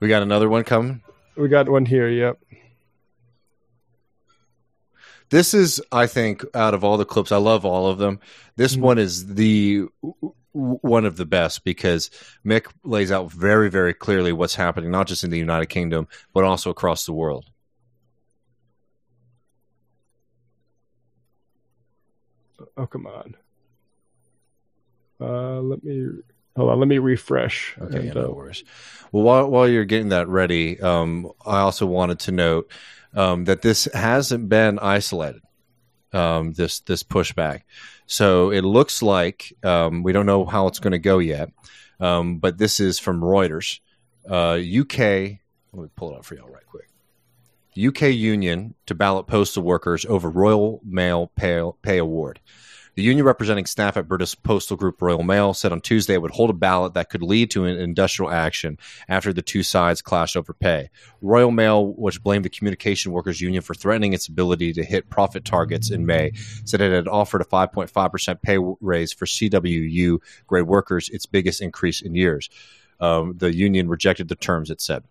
[0.00, 1.02] We got another one coming.
[1.36, 2.08] We got one here.
[2.08, 2.38] Yep.
[5.28, 8.20] This is, I think, out of all the clips, I love all of them.
[8.54, 8.82] This mm-hmm.
[8.82, 9.86] one is the
[10.52, 12.10] one of the best because
[12.44, 16.44] Mick lays out very, very clearly what's happening, not just in the United Kingdom, but
[16.44, 17.44] also across the world.
[22.78, 23.36] Oh, come on.
[25.20, 26.08] Uh, let me
[26.56, 26.78] hold on.
[26.78, 27.76] Let me refresh.
[27.80, 28.64] Okay, and, yeah, no uh, worries.
[29.12, 32.70] Well, while while you're getting that ready, um, I also wanted to note
[33.14, 35.42] um, that this hasn't been isolated.
[36.12, 37.62] Um, this this pushback,
[38.06, 41.50] so it looks like um, we don't know how it's going to go yet,
[42.00, 43.80] um, but this is from Reuters.
[44.28, 45.40] Uh, UK.
[45.72, 46.88] Let me pull it up for y'all right quick.
[47.76, 52.40] UK union to ballot postal workers over Royal Mail pay, pay award.
[52.96, 56.30] The union representing staff at British Postal Group Royal Mail said on Tuesday it would
[56.30, 60.34] hold a ballot that could lead to an industrial action after the two sides clashed
[60.34, 60.88] over pay.
[61.20, 65.44] Royal Mail, which blamed the Communication Workers Union for threatening its ability to hit profit
[65.44, 66.32] targets in May,
[66.64, 72.00] said it had offered a 5.5% pay raise for CWU grade workers, its biggest increase
[72.00, 72.48] in years.
[72.98, 75.04] Um, the union rejected the terms, it said.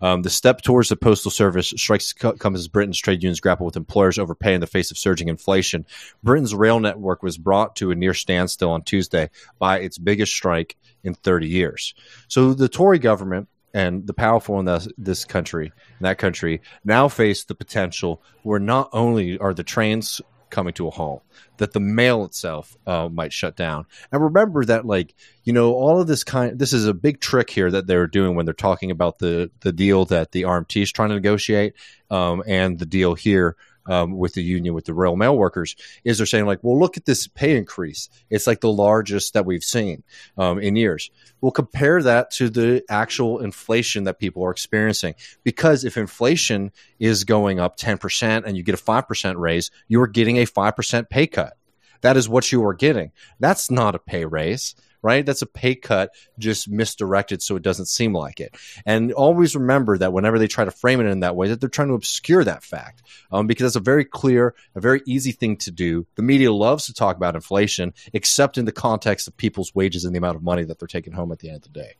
[0.00, 3.76] Um, the step towards the postal service strikes comes as Britain's trade unions grapple with
[3.76, 5.86] employers overpay in the face of surging inflation.
[6.22, 10.76] Britain's rail network was brought to a near standstill on Tuesday by its biggest strike
[11.02, 11.94] in 30 years.
[12.28, 17.08] So the Tory government and the powerful in this, this country, in that country, now
[17.08, 21.22] face the potential where not only are the trains coming to a halt,
[21.58, 23.86] that the mail itself uh, might shut down.
[24.12, 27.50] And remember that, like, you know, all of this kind, this is a big trick
[27.50, 30.92] here that they're doing when they're talking about the the deal that the RMT is
[30.92, 31.74] trying to negotiate,
[32.10, 33.56] um, and the deal here
[33.88, 35.74] um, with the union with the rail mail workers
[36.04, 38.08] is they're saying like, well, look at this pay increase.
[38.30, 40.04] It's like the largest that we've seen
[40.36, 41.10] um, in years.
[41.40, 45.14] We'll compare that to the actual inflation that people are experiencing.
[45.42, 50.06] Because if inflation is going up 10% and you get a 5% raise, you are
[50.06, 51.54] getting a 5% pay cut.
[52.02, 53.10] That is what you are getting.
[53.40, 55.24] That's not a pay raise right?
[55.24, 58.56] That's a pay cut just misdirected so it doesn't seem like it.
[58.84, 61.68] And always remember that whenever they try to frame it in that way, that they're
[61.68, 65.56] trying to obscure that fact um, because that's a very clear, a very easy thing
[65.58, 66.06] to do.
[66.16, 70.14] The media loves to talk about inflation, except in the context of people's wages and
[70.14, 71.94] the amount of money that they're taking home at the end of the day.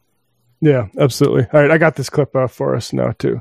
[0.61, 1.47] Yeah, absolutely.
[1.53, 3.41] All right, I got this clip uh, for us now too.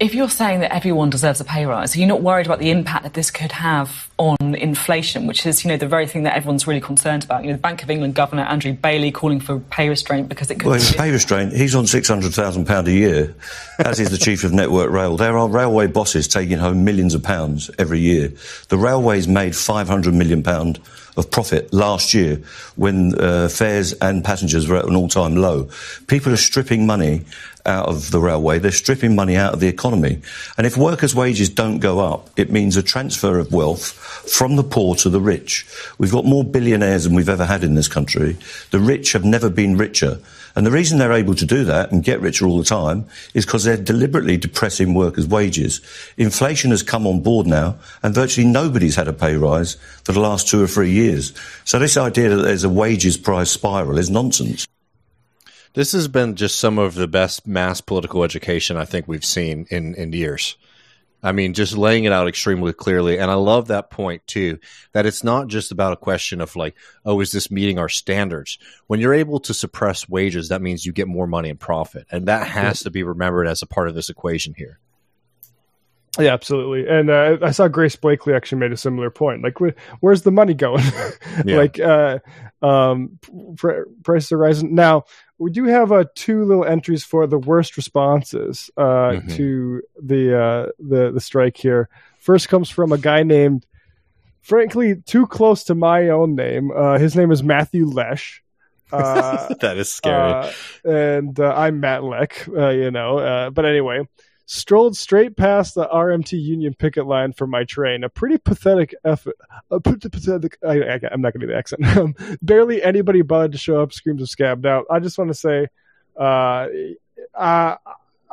[0.00, 2.70] If you're saying that everyone deserves a pay rise, are you not worried about the
[2.70, 6.34] impact that this could have on inflation, which is, you know, the very thing that
[6.36, 7.42] everyone's really concerned about?
[7.42, 10.60] You know, the Bank of England Governor Andrew Bailey calling for pay restraint because it
[10.60, 10.68] could.
[10.68, 11.52] Well, pay restraint.
[11.52, 13.34] He's on six hundred thousand pound a year,
[13.78, 15.16] as is the chief of Network Rail.
[15.16, 18.32] There are railway bosses taking home millions of pounds every year.
[18.68, 20.80] The railways made five hundred million pound
[21.16, 22.40] of profit last year
[22.76, 25.68] when uh, fares and passengers were at an all-time low.
[26.06, 27.24] People are stripping money
[27.64, 28.58] out of the railway.
[28.58, 30.20] They're stripping money out of the economy.
[30.56, 33.92] And if workers' wages don't go up, it means a transfer of wealth
[34.30, 35.66] from the poor to the rich.
[35.98, 38.36] We've got more billionaires than we've ever had in this country.
[38.70, 40.18] The rich have never been richer.
[40.56, 43.44] And the reason they're able to do that and get richer all the time is
[43.44, 45.82] because they're deliberately depressing workers' wages.
[46.16, 50.20] Inflation has come on board now, and virtually nobody's had a pay rise for the
[50.20, 51.34] last two or three years.
[51.64, 54.66] So this idea that there's a wages price spiral is nonsense.
[55.74, 59.66] This has been just some of the best mass political education I think we've seen
[59.68, 60.56] in, in years.
[61.22, 63.18] I mean, just laying it out extremely clearly.
[63.18, 64.58] And I love that point too,
[64.92, 68.58] that it's not just about a question of like, oh, is this meeting our standards?
[68.86, 72.06] When you're able to suppress wages, that means you get more money and profit.
[72.10, 74.78] And that has to be remembered as a part of this equation here.
[76.18, 76.88] Yeah, absolutely.
[76.88, 79.42] And uh, I saw Grace Blakeley actually made a similar point.
[79.42, 80.84] Like, wh- where's the money going?
[81.44, 82.20] like, uh,
[82.62, 83.18] um,
[83.56, 84.74] pr- prices are rising.
[84.74, 85.04] Now,
[85.38, 89.28] we do have uh, two little entries for the worst responses uh, mm-hmm.
[89.28, 91.88] to the uh, the the strike here.
[92.20, 93.66] First comes from a guy named,
[94.40, 96.70] frankly, too close to my own name.
[96.74, 98.42] Uh, his name is Matthew Lesh.
[98.90, 100.32] Uh, that is scary.
[100.32, 100.52] Uh,
[100.84, 103.50] and I'm Matt Lech, you know.
[103.52, 104.08] but anyway,
[104.46, 108.04] strolled straight past the RMT Union picket line for my train.
[108.04, 109.36] A pretty pathetic effort.
[109.70, 110.56] A pretty pathetic.
[110.66, 111.84] I, am not going to do the accent.
[111.96, 113.92] Um, barely anybody bothered to show up.
[113.92, 114.84] Screams of scabbed out.
[114.90, 115.68] I just want to say,
[116.16, 116.66] uh,
[117.34, 117.76] uh,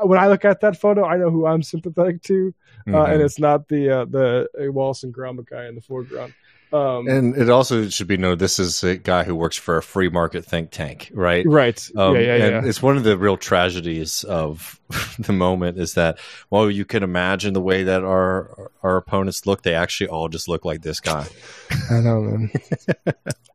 [0.02, 2.54] when I look at that photo, I know who I'm sympathetic to,
[2.88, 3.12] uh, mm-hmm.
[3.14, 6.34] and it's not the uh, the Wallace and Gromit guy in the foreground.
[6.74, 9.84] Um, and it also should be noted this is a guy who works for a
[9.84, 11.46] free market think tank, right?
[11.48, 11.80] Right.
[11.96, 12.68] Um, yeah, yeah, and yeah.
[12.70, 14.80] it's one of the real tragedies of
[15.20, 16.18] the moment is that
[16.50, 19.62] well, you can imagine the way that our our opponents look.
[19.62, 21.28] They actually all just look like this guy.
[21.92, 22.52] I know, man.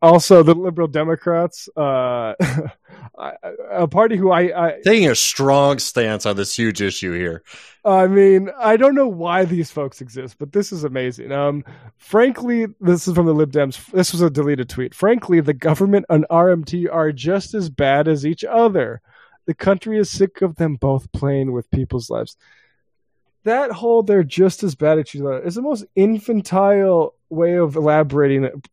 [0.00, 2.34] also, the liberal Democrats, uh,
[3.18, 7.42] a party who I, I taking a strong stance on this huge issue here.
[7.84, 11.32] I mean, I don't know why these folks exist, but this is amazing.
[11.32, 11.64] Um,
[11.96, 13.84] frankly, this is from the Lib Dems.
[13.92, 14.94] This was a deleted tweet.
[14.94, 19.00] Frankly, the government and RMT are just as bad as each other.
[19.46, 22.36] The country is sick of them both playing with people's lives.
[23.44, 27.74] That whole "they're just as bad as each other" is the most infantile way of
[27.74, 28.68] elaborating it.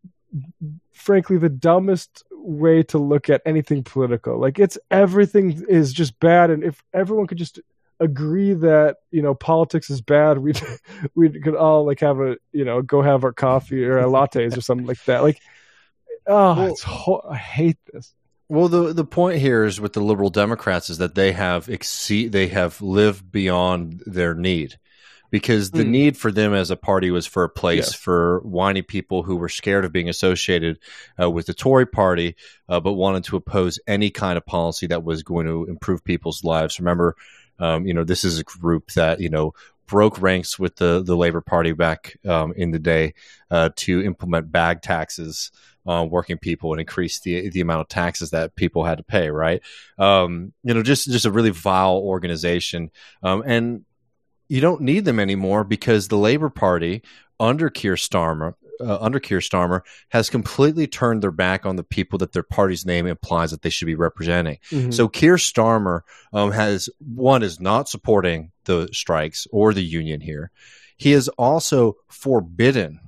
[0.92, 4.40] Frankly, the dumbest way to look at anything political.
[4.40, 7.60] Like it's everything is just bad, and if everyone could just
[8.00, 10.54] agree that you know politics is bad, we
[11.16, 14.58] we could all like have a you know go have our coffee or our lattes
[14.58, 15.24] or something like that.
[15.24, 15.40] Like,
[16.28, 18.14] oh, well, it's ho- I hate this.
[18.48, 22.32] Well, the the point here is with the liberal Democrats is that they have exceed
[22.32, 24.78] they have lived beyond their need
[25.36, 25.90] because the mm.
[25.90, 27.94] need for them as a party was for a place yes.
[27.94, 30.80] for whiny people who were scared of being associated
[31.22, 32.38] uh, with the Tory party,
[32.70, 36.46] uh, but wanted to oppose any kind of policy that was going to improve people's
[36.46, 36.80] lives.
[36.80, 37.18] Remember,
[37.60, 39.54] um, you know, this is a group that, you know,
[39.88, 43.14] broke ranks with the, the Labor Party back um, in the day
[43.52, 45.52] uh, to implement bag taxes
[45.86, 49.30] on working people and increase the the amount of taxes that people had to pay.
[49.30, 49.62] Right?
[49.98, 52.90] Um, you know, just just a really vile organization,
[53.22, 53.84] um, and
[54.48, 57.02] you don't need them anymore because the Labor Party
[57.40, 62.20] under Keir Starmer uh, under Keir Starmer has completely turned their back on the people
[62.20, 64.58] that their party's name implies that they should be representing.
[64.70, 64.92] Mm-hmm.
[64.92, 66.02] So Keir Starmer
[66.34, 70.52] um, has one is not supporting the strikes or the union here.
[70.98, 73.00] He has also forbidden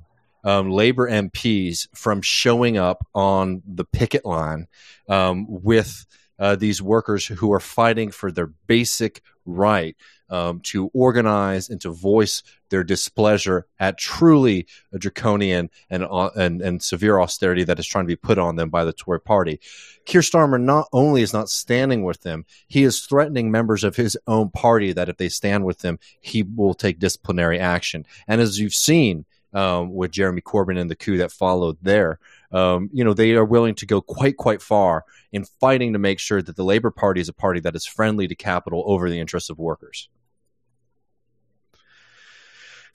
[0.44, 4.68] um, labor MPs from showing up on the picket line
[5.08, 6.06] um, with
[6.38, 9.96] uh, these workers who are fighting for their basic right
[10.30, 16.60] um, to organize and to voice their displeasure at truly a draconian and, uh, and,
[16.60, 19.60] and severe austerity that is trying to be put on them by the Tory party.
[20.04, 24.18] Keir Starmer not only is not standing with them, he is threatening members of his
[24.26, 28.04] own party that if they stand with them, he will take disciplinary action.
[28.26, 32.18] And as you've seen, um, with Jeremy Corbyn and the coup that followed there.
[32.52, 36.18] Um, you know, they are willing to go quite, quite far in fighting to make
[36.18, 39.20] sure that the Labour Party is a party that is friendly to capital over the
[39.20, 40.08] interests of workers.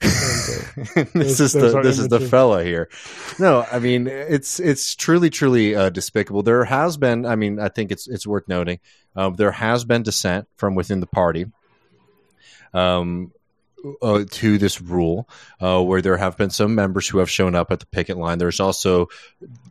[0.00, 2.88] this is the this is the fella here.
[3.38, 6.42] No, I mean it's it's truly truly uh, despicable.
[6.42, 8.80] There has been, I mean, I think it's it's worth noting,
[9.16, 11.46] um, there has been dissent from within the party.
[12.72, 13.32] Um,
[14.00, 15.28] uh, to this rule,
[15.60, 18.38] uh, where there have been some members who have shown up at the picket line.
[18.38, 19.08] There's also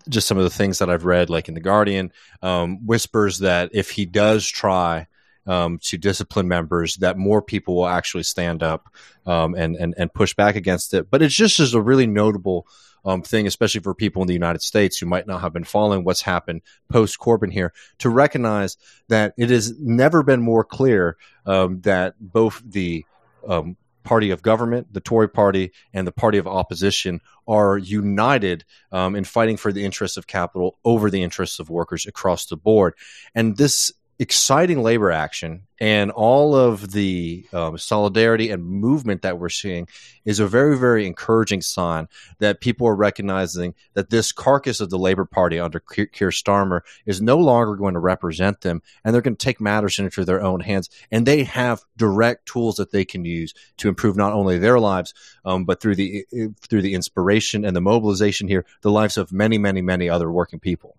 [0.07, 2.11] just some of the things that I've read, like in the Guardian,
[2.43, 5.07] um, whispers that if he does try
[5.45, 8.89] um, to discipline members, that more people will actually stand up
[9.25, 11.09] um, and, and and push back against it.
[11.09, 12.67] But it's just as a really notable.
[13.05, 16.05] Um, thing, especially for people in the United States who might not have been following
[16.05, 18.77] what's happened post Corbyn here, to recognize
[19.09, 23.03] that it has never been more clear um, that both the
[23.45, 29.15] um, party of government, the Tory party, and the party of opposition are united um,
[29.15, 32.93] in fighting for the interests of capital over the interests of workers across the board.
[33.33, 39.49] And this exciting labor action and all of the um, solidarity and movement that we're
[39.49, 39.87] seeing
[40.23, 42.07] is a very, very encouraging sign
[42.39, 47.21] that people are recognizing that this carcass of the Labor Party under Keir Starmer is
[47.21, 50.61] no longer going to represent them, and they're going to take matters into their own
[50.61, 50.89] hands.
[51.11, 55.13] And they have direct tools that they can use to improve not only their lives,
[55.43, 56.25] um, but through the
[56.61, 60.59] through the inspiration and the mobilization here, the lives of many, many, many other working
[60.59, 60.95] people.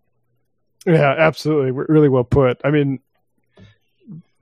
[0.87, 1.70] Yeah, absolutely.
[1.73, 2.61] Really well put.
[2.64, 3.01] I mean,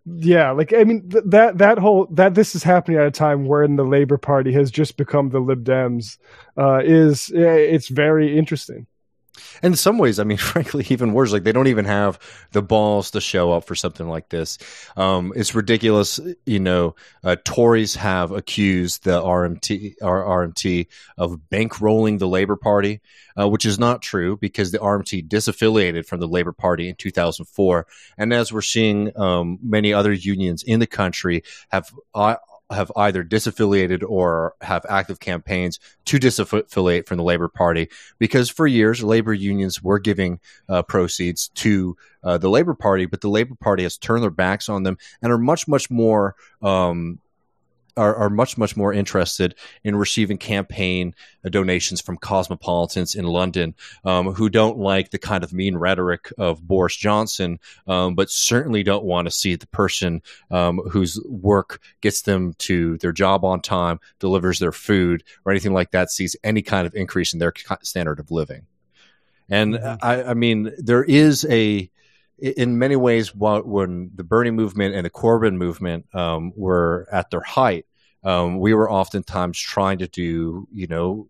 [0.04, 3.46] yeah, like I mean th- that that whole that this is happening at a time
[3.46, 6.18] when the Labor Party has just become the Lib Dems
[6.58, 8.86] uh, is it's very interesting.
[9.62, 11.32] And in some ways, I mean, frankly, even worse.
[11.32, 12.18] Like they don't even have
[12.52, 14.58] the balls to show up for something like this.
[14.96, 16.20] Um, it's ridiculous.
[16.46, 20.86] You know, uh, Tories have accused the RMT RMT
[21.16, 23.00] of bankrolling the Labor Party,
[23.38, 27.86] uh, which is not true because the RMT disaffiliated from the Labor Party in 2004.
[28.18, 31.90] And as we're seeing, um, many other unions in the country have.
[32.72, 38.66] Have either disaffiliated or have active campaigns to disaffiliate from the Labor Party because for
[38.66, 43.54] years labor unions were giving uh, proceeds to uh, the Labor Party, but the Labor
[43.54, 47.18] Party has turned their backs on them and are much much more um,
[47.96, 51.14] are, are much much more interested in receiving campaign
[51.50, 53.74] donations from cosmopolitans in London
[54.04, 58.82] um, who don't like the kind of mean rhetoric of Boris Johnson, um, but certainly
[58.82, 63.60] don't want to see the person um, whose work gets them to their job on
[63.60, 67.52] time, delivers their food, or anything like that sees any kind of increase in their
[67.82, 68.66] standard of living.
[69.48, 70.04] And mm-hmm.
[70.04, 71.90] I, I mean, there is a
[72.38, 77.40] in many ways, when the Bernie movement and the Corbyn movement um, were at their
[77.40, 77.86] height,
[78.24, 81.28] um, we were oftentimes trying to do, you know,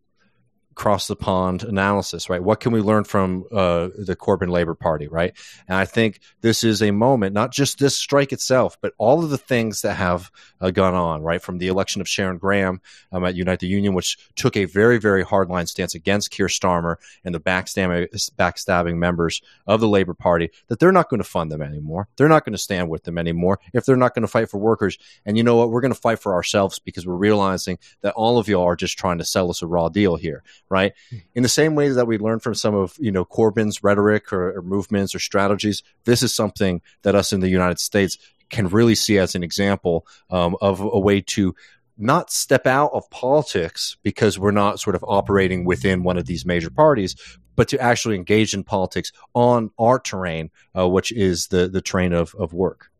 [0.74, 2.42] cross the pond analysis, right?
[2.42, 5.34] What can we learn from uh, the Corbyn Labor Party, right?
[5.68, 9.30] And I think this is a moment, not just this strike itself, but all of
[9.30, 11.42] the things that have uh, gone on, right?
[11.42, 12.80] From the election of Sharon Graham
[13.12, 16.96] um, at Unite the Union, which took a very, very hardline stance against Keir Starmer
[17.24, 21.52] and the backstabbing, backstabbing members of the Labor Party, that they're not going to fund
[21.52, 22.08] them anymore.
[22.16, 24.58] They're not going to stand with them anymore if they're not going to fight for
[24.58, 24.98] workers.
[25.26, 25.70] And you know what?
[25.70, 28.98] We're going to fight for ourselves because we're realizing that all of y'all are just
[28.98, 30.42] trying to sell us a raw deal here
[30.72, 30.92] right?
[31.10, 31.18] Hmm.
[31.36, 34.58] In the same way that we learn from some of you know Corbyn's rhetoric or,
[34.58, 38.18] or movements or strategies, this is something that us in the United States
[38.50, 41.54] can really see as an example um, of a way to
[41.98, 46.44] not step out of politics because we're not sort of operating within one of these
[46.44, 47.14] major parties,
[47.54, 52.12] but to actually engage in politics on our terrain, uh, which is the the terrain
[52.12, 52.90] of, of work.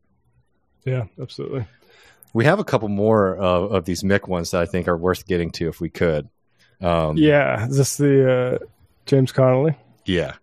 [0.84, 1.66] Yeah, absolutely.
[2.34, 5.26] We have a couple more uh, of these Mick ones that I think are worth
[5.26, 6.28] getting to if we could.
[6.82, 8.58] Um, yeah, is this the uh,
[9.06, 9.76] James Connolly?
[10.04, 10.34] Yeah,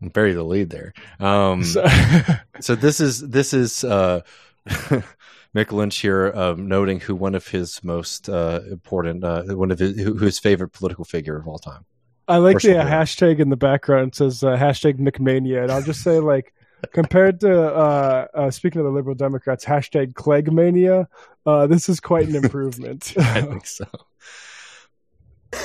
[0.00, 0.92] bury the lead there.
[1.18, 1.86] Um, so,
[2.60, 4.20] so, this is this is uh,
[4.66, 9.78] Mick Lynch here, um, noting who one of his most uh, important, uh, one of
[9.78, 11.84] his who, his favorite political figure of all time.
[12.28, 15.82] I like the uh, hashtag in the background it says uh, hashtag McMania, and I'll
[15.82, 16.52] just say like
[16.92, 21.06] compared to uh, uh, speaking of the Liberal Democrats, hashtag Cleggmania,
[21.46, 23.14] uh, this is quite an improvement.
[23.16, 23.86] I think so.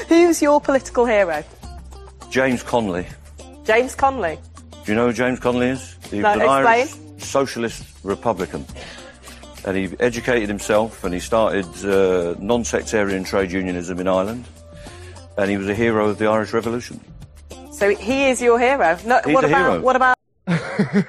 [0.08, 1.44] Who's your political hero?
[2.30, 3.08] James Connolly.
[3.66, 4.38] James Connolly.
[4.86, 5.98] Do you know who James Connolly is?
[6.10, 6.66] He no, an explain.
[6.66, 8.66] Irish socialist Republican.
[9.66, 14.46] And he educated himself and he started uh, non sectarian trade unionism in Ireland.
[15.38, 17.00] And he was a hero of the Irish Revolution.
[17.72, 18.98] So he is your hero.
[19.06, 19.82] No, He's what, about, hero.
[19.82, 20.18] what about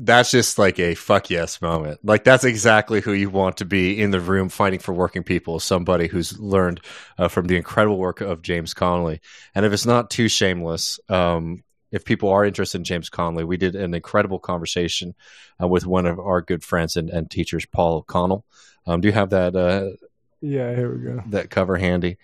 [0.00, 2.00] that's just like a fuck yes moment.
[2.02, 5.60] Like that's exactly who you want to be in the room fighting for working people.
[5.60, 6.80] Somebody who's learned
[7.18, 9.20] uh, from the incredible work of James Connolly.
[9.54, 13.56] And if it's not too shameless, um, if people are interested in James Connolly, we
[13.56, 15.14] did an incredible conversation
[15.62, 18.44] uh, with one of our good friends and, and teachers, Paul Connell.
[18.86, 19.54] Um, do you have that?
[19.54, 19.90] Uh,
[20.40, 21.22] yeah, here we go.
[21.26, 22.16] That cover handy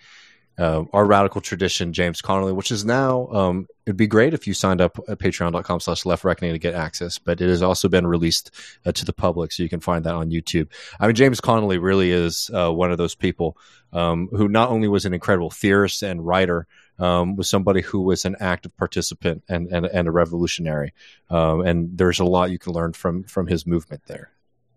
[0.57, 4.53] uh, our radical tradition, James Connolly, which is now, um, it'd be great if you
[4.53, 8.07] signed up at patreon.com slash left reckoning to get access, but it has also been
[8.07, 8.51] released
[8.85, 9.51] uh, to the public.
[9.51, 10.69] So you can find that on YouTube.
[10.99, 13.57] I mean, James Connolly really is uh, one of those people
[13.93, 16.65] um, who not only was an incredible theorist and writer,
[16.99, 20.93] um, was somebody who was an active participant and, and, and a revolutionary.
[21.29, 24.31] Um, and there's a lot you can learn from, from his movement there.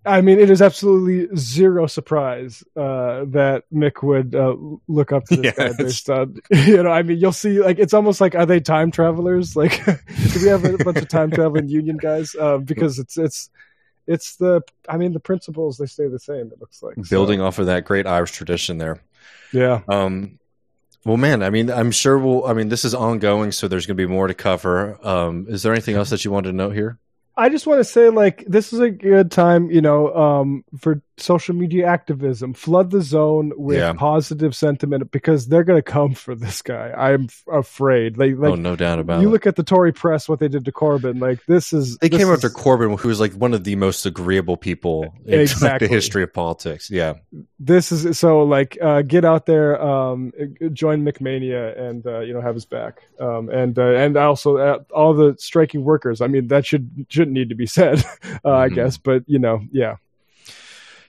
[0.04, 4.56] I mean, it is absolutely zero surprise uh, that Mick would uh,
[4.88, 7.92] look up to this guy based on, you know, I mean, you'll see, like, it's
[7.92, 9.56] almost like, are they time travelers?
[9.60, 12.34] Like, do we have a bunch of time traveling union guys?
[12.34, 13.50] Uh, because it's, it's,
[14.06, 16.96] it's the, I mean, the principles, they stay the same, it looks like.
[17.10, 17.46] Building so.
[17.46, 19.02] off of that great Irish tradition there.
[19.52, 19.82] Yeah.
[19.86, 20.38] Um,
[21.04, 23.98] well, man, I mean, I'm sure we'll, I mean, this is ongoing, so there's going
[23.98, 24.98] to be more to cover.
[25.06, 26.98] Um, is there anything else that you wanted to note here?
[27.36, 31.00] I just want to say, like, this is a good time, you know, um, for
[31.20, 32.54] social media activism.
[32.54, 33.92] Flood the zone with yeah.
[33.92, 36.92] positive sentiment because they're going to come for this guy.
[36.96, 38.18] I'm f- afraid.
[38.18, 39.32] Like, like, oh, no doubt about you it.
[39.32, 41.20] look at the Tory press, what they did to Corbyn.
[41.20, 43.76] Like, this is they this came is, after Corbyn, who was like one of the
[43.76, 45.86] most agreeable people in exactly.
[45.86, 46.90] the history of politics.
[46.90, 47.14] Yeah,
[47.58, 50.32] this is so like uh, get out there, um,
[50.72, 53.02] join McMania, and uh, you know have his back.
[53.20, 56.20] Um, and uh, and also uh, all the striking workers.
[56.20, 58.48] I mean, that should shouldn't need to be said, mm-hmm.
[58.48, 58.96] I guess.
[58.96, 59.96] But you know, yeah.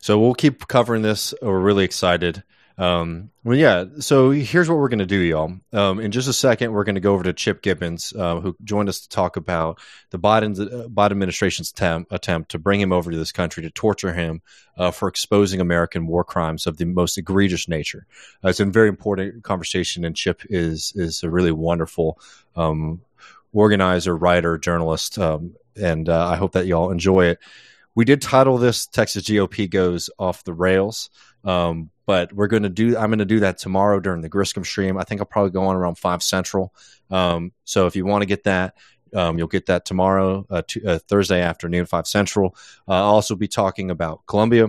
[0.01, 1.33] So we'll keep covering this.
[1.41, 2.43] We're really excited.
[2.77, 3.85] Um, well, yeah.
[3.99, 5.53] So here's what we're going to do, y'all.
[5.71, 8.55] Um, in just a second, we're going to go over to Chip Gibbons, uh, who
[8.63, 9.79] joined us to talk about
[10.09, 13.69] the Biden uh, Biden administration's attempt, attempt to bring him over to this country to
[13.69, 14.41] torture him
[14.77, 18.07] uh, for exposing American war crimes of the most egregious nature.
[18.43, 22.19] Uh, it's a very important conversation, and Chip is is a really wonderful
[22.55, 23.01] um,
[23.53, 27.39] organizer, writer, journalist, um, and uh, I hope that y'all enjoy it.
[27.95, 31.09] We did title this Texas GOP goes off the rails.
[31.43, 34.65] Um, but we're going to do, I'm going to do that tomorrow during the Griscom
[34.65, 34.97] stream.
[34.97, 36.73] I think I'll probably go on around five central.
[37.09, 38.75] Um, so if you want to get that,
[39.13, 42.55] um, you'll get that tomorrow, uh, t- uh, Thursday afternoon, five central.
[42.87, 44.67] Uh, I'll also be talking about Colombia,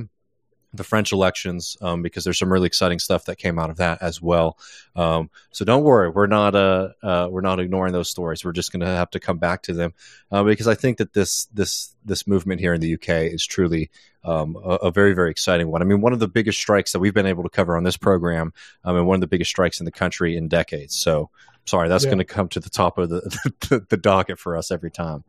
[0.74, 4.00] the French elections um, because there's some really exciting stuff that came out of that
[4.00, 4.58] as well.
[4.96, 8.44] Um, so don't worry, we're not uh, uh, we're not ignoring those stories.
[8.44, 9.92] We're just going to have to come back to them
[10.30, 13.90] uh, because I think that this this this movement here in the UK is truly
[14.24, 15.82] um, a, a, very very exciting one.
[15.82, 17.96] I mean, one of the biggest strikes that we've been able to cover on this
[17.96, 18.52] program,
[18.84, 20.96] um, and one of the biggest strikes in the country in decades.
[20.96, 21.30] So
[21.66, 22.10] sorry, that's yeah.
[22.10, 25.24] going to come to the top of the, the the docket for us every time.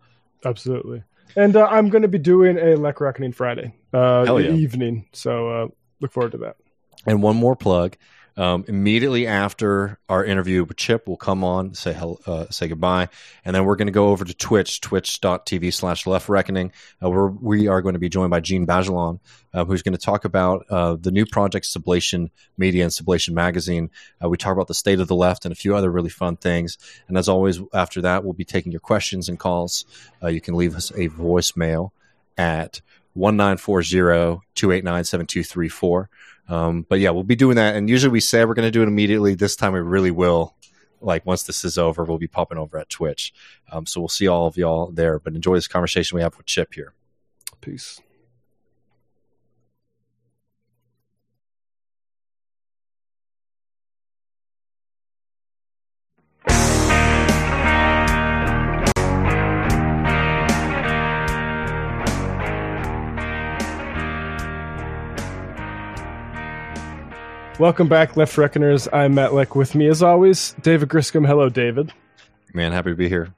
[0.46, 1.04] Absolutely.
[1.36, 4.52] And uh, I'm going to be doing a Lek Reckoning Friday uh, yeah.
[4.52, 5.08] evening.
[5.14, 5.68] So uh,
[6.00, 6.58] look forward to that.
[7.06, 7.98] And one more plug.
[8.36, 13.10] Um, immediately after our interview with Chip, we'll come on, say hello, uh, say goodbye,
[13.46, 16.72] and then we're going to go over to Twitch, twitch.tv slash left reckoning,
[17.04, 19.20] uh, where we are going to be joined by Jean Bajelon,
[19.54, 23.92] uh, who's going to talk about uh, the new project, Sublation Media and Sublation Magazine.
[24.24, 26.36] Uh, we talk about the state of the left and a few other really fun
[26.36, 26.80] things.
[27.08, 29.86] And as always, after that, we'll be taking your questions and calls.
[30.24, 31.92] Uh, you can leave us a voicemail
[32.36, 32.82] at
[33.14, 36.10] 1940 289 7234.
[36.50, 37.76] Um, but yeah, we'll be doing that.
[37.76, 39.36] And usually we say we're going to do it immediately.
[39.36, 40.56] This time we really will.
[41.00, 43.34] Like once this is over, we'll be popping over at Twitch.
[43.72, 45.20] Um, so we'll see all of y'all there.
[45.20, 46.94] But enjoy this conversation we have with Chip here.
[47.62, 48.02] Peace.
[67.60, 68.88] Welcome back, Left Reckoners.
[68.92, 69.56] I'm Matt Lech.
[69.56, 71.28] With me, as always, David Griscom.
[71.28, 71.94] Hello, David.
[72.52, 73.34] Man, happy to be here.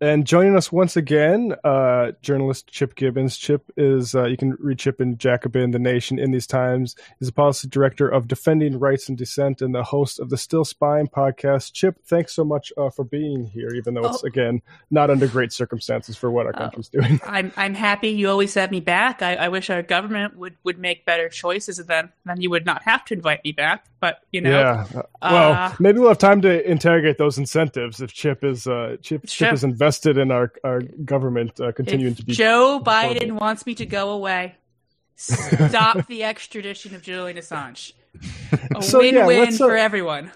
[0.00, 3.36] And joining us once again, uh, journalist Chip Gibbons.
[3.38, 6.96] Chip is, uh, you can read Chip in Jacobin, The Nation, in these times.
[7.18, 10.66] He's a policy director of Defending Rights and Dissent and the host of the Still
[10.66, 11.72] Spying podcast.
[11.72, 14.26] Chip, thanks so much uh, for being here, even though it's, oh.
[14.26, 16.58] again, not under great circumstances for what our oh.
[16.58, 17.18] country's doing.
[17.26, 19.22] I'm, I'm happy you always have me back.
[19.22, 22.66] I, I wish our government would, would make better choices, and then, then you would
[22.66, 23.86] not have to invite me back.
[23.98, 24.50] But, you know.
[24.50, 24.86] Yeah.
[25.22, 29.26] Well, uh, maybe we'll have time to interrogate those incentives if Chip is, uh, Chip,
[29.26, 32.32] Chip is invested invested in our, our government uh, continuing if to be.
[32.32, 34.56] Joe Biden wants me to go away.
[35.16, 37.92] Stop the extradition of Julian Assange.
[38.74, 40.32] A so, win-win yeah, uh, for everyone.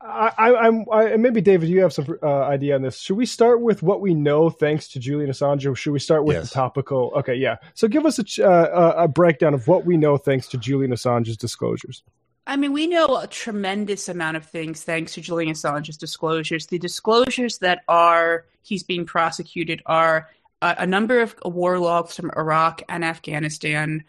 [0.00, 2.98] I, I'm I, maybe David, you have some uh, idea on this.
[2.98, 6.24] Should we start with what we know thanks to Julian Assange, or should we start
[6.24, 6.48] with yes.
[6.48, 7.12] the topical?
[7.16, 7.56] Okay, yeah.
[7.74, 11.36] So give us a, uh, a breakdown of what we know thanks to Julian Assange's
[11.36, 12.02] disclosures.
[12.46, 16.66] I mean, we know a tremendous amount of things thanks to Julian Assange's disclosures.
[16.66, 20.28] The disclosures that are he's being prosecuted are
[20.60, 24.04] a number of war logs from Iraq and Afghanistan,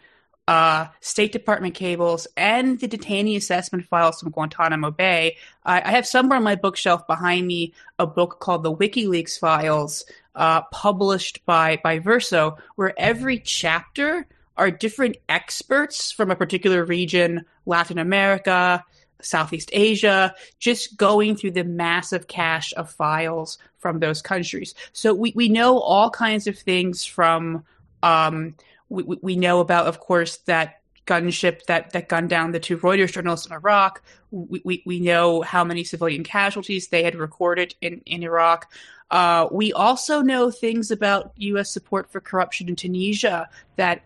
[0.46, 5.36] uh, State Department cables, and the detainee assessment files from Guantanamo Bay.
[5.64, 10.04] I, I have somewhere on my bookshelf behind me a book called the WikiLeaks Files,
[10.34, 14.26] uh, published by by Verso, where every chapter
[14.56, 18.84] are different experts from a particular region, Latin America,
[19.20, 24.74] Southeast Asia, just going through the massive cache of files from those countries.
[24.92, 27.64] So we, we know all kinds of things from,
[28.02, 28.54] um,
[28.88, 33.12] we, we know about, of course, that gunship that, that gunned down the two Reuters
[33.12, 34.02] journalists in Iraq.
[34.30, 38.72] We, we, we know how many civilian casualties they had recorded in, in Iraq.
[39.10, 41.70] Uh, we also know things about U.S.
[41.70, 44.00] support for corruption in Tunisia that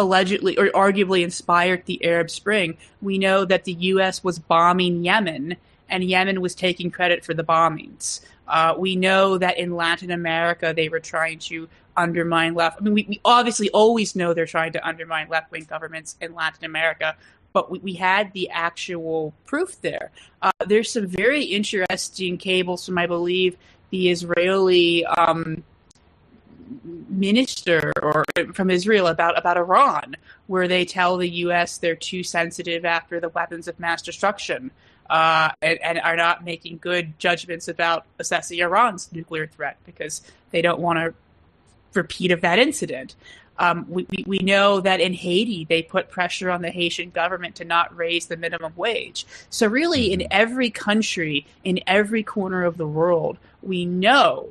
[0.00, 2.76] allegedly or arguably inspired the Arab Spring.
[3.00, 4.24] We know that the U.S.
[4.24, 5.56] was bombing Yemen,
[5.88, 8.20] and Yemen was taking credit for the bombings.
[8.48, 12.78] Uh, we know that in Latin America they were trying to undermine left.
[12.80, 16.34] I mean, we, we obviously always know they're trying to undermine left wing governments in
[16.34, 17.16] Latin America,
[17.52, 20.10] but we, we had the actual proof there.
[20.42, 23.56] Uh, there's some very interesting cables from, I believe,
[23.90, 25.04] the Israeli.
[25.06, 25.62] Um,
[27.08, 30.16] minister or from Israel about about Iran,
[30.46, 31.78] where they tell the U.S.
[31.78, 34.70] they're too sensitive after the weapons of mass destruction,
[35.08, 40.62] uh, and, and, are not making good judgments about assessing Iran's nuclear threat because they
[40.62, 41.14] don't want to
[41.94, 43.16] repeat of that incident.
[43.58, 47.56] Um, we, we, we know that in Haiti, they put pressure on the Haitian government
[47.56, 49.26] to not raise the minimum wage.
[49.50, 50.28] So, really, in mm-hmm.
[50.30, 54.48] every country, in every corner of the world, we know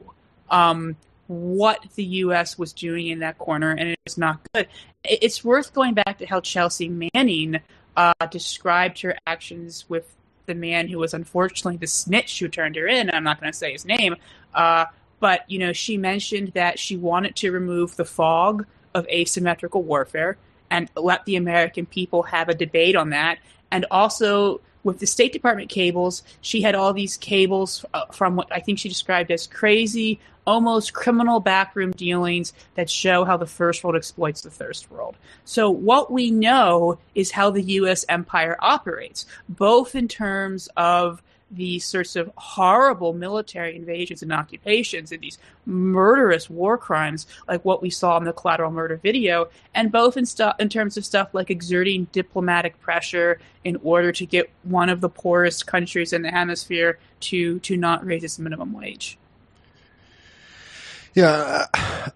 [0.51, 0.95] um,
[1.29, 2.57] what the U.S.
[2.57, 4.67] was doing in that corner, and it was not good.
[5.03, 7.59] It's worth going back to how Chelsea Manning
[7.95, 10.11] uh, described her actions with
[10.47, 13.11] the man who was unfortunately the snitch who turned her in.
[13.11, 14.15] I'm not going to say his name,
[14.55, 14.85] uh,
[15.19, 18.65] but you know she mentioned that she wanted to remove the fog
[18.95, 20.37] of asymmetrical warfare
[20.71, 23.37] and let the American people have a debate on that.
[23.71, 28.51] And also, with the State Department cables, she had all these cables uh, from what
[28.51, 33.83] I think she described as crazy, almost criminal backroom dealings that show how the First
[33.83, 35.15] World exploits the Third World.
[35.45, 38.05] So, what we know is how the U.S.
[38.09, 41.21] empire operates, both in terms of
[41.51, 47.81] these sorts of horrible military invasions and occupations and these murderous war crimes like what
[47.81, 51.29] we saw in the collateral murder video and both in stuff in terms of stuff
[51.33, 56.31] like exerting diplomatic pressure in order to get one of the poorest countries in the
[56.31, 59.17] hemisphere to to not raise its minimum wage.
[61.15, 61.65] Yeah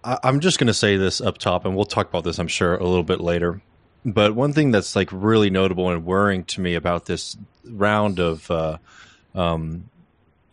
[0.04, 2.76] i'm just going to say this up top and we'll talk about this i'm sure
[2.76, 3.60] a little bit later.
[4.06, 8.50] But one thing that's like really notable and worrying to me about this round of
[8.50, 8.76] uh,
[9.34, 9.88] um,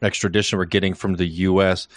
[0.02, 1.88] extradition we're getting from the U.S.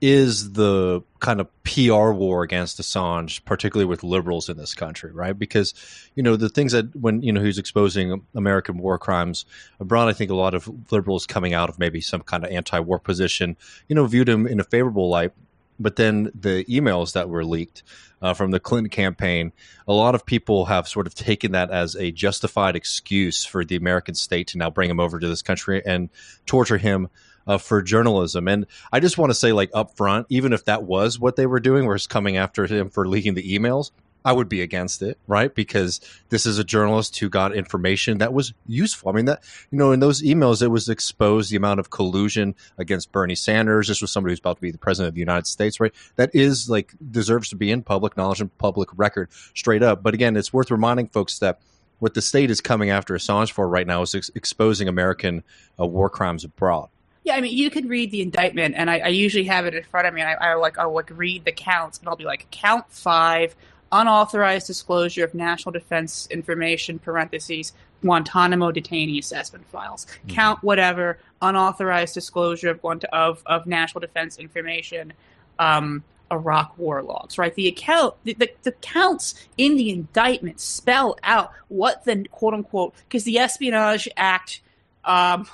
[0.00, 5.38] is the kind of PR war against Assange, particularly with liberals in this country, right?
[5.38, 5.74] Because
[6.14, 9.44] you know the things that when you know he's exposing American war crimes
[9.78, 12.98] abroad, I think a lot of liberals coming out of maybe some kind of anti-war
[12.98, 13.56] position,
[13.88, 15.32] you know, viewed him in a favorable light.
[15.78, 17.82] But then the emails that were leaked
[18.22, 19.52] uh, from the Clinton campaign,
[19.88, 23.76] a lot of people have sort of taken that as a justified excuse for the
[23.76, 26.10] American state to now bring him over to this country and
[26.46, 27.08] torture him
[27.46, 28.48] uh, for journalism.
[28.48, 31.46] And I just want to say, like up front, even if that was what they
[31.46, 33.90] were doing, was coming after him for leaking the emails,
[34.24, 35.54] I would be against it, right?
[35.54, 39.10] Because this is a journalist who got information that was useful.
[39.10, 42.54] I mean, that, you know, in those emails, it was exposed the amount of collusion
[42.76, 43.88] against Bernie Sanders.
[43.88, 45.92] This was somebody who's about to be the president of the United States, right?
[46.16, 50.02] That is like deserves to be in public knowledge and public record straight up.
[50.02, 51.60] But again, it's worth reminding folks that
[51.98, 55.44] what the state is coming after Assange for right now is ex- exposing American
[55.78, 56.88] uh, war crimes abroad.
[57.22, 59.82] Yeah, I mean, you can read the indictment, and I, I usually have it in
[59.84, 62.24] front of me, and I, I like I'll like read the counts, and I'll be
[62.24, 63.54] like, count five
[63.92, 67.72] unauthorized disclosure of national defense information, parentheses,
[68.02, 70.06] Guantanamo detainee assessment files.
[70.06, 70.28] Mm-hmm.
[70.30, 75.12] Count whatever, unauthorized disclosure of, of, of national defense information,
[75.58, 77.54] um, Iraq war logs, right?
[77.54, 82.94] The account, the, the, the, counts in the indictment spell out what the quote unquote,
[83.08, 84.60] because the Espionage Act,
[85.04, 85.46] um,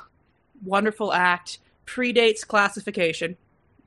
[0.64, 3.36] wonderful act, predates classification,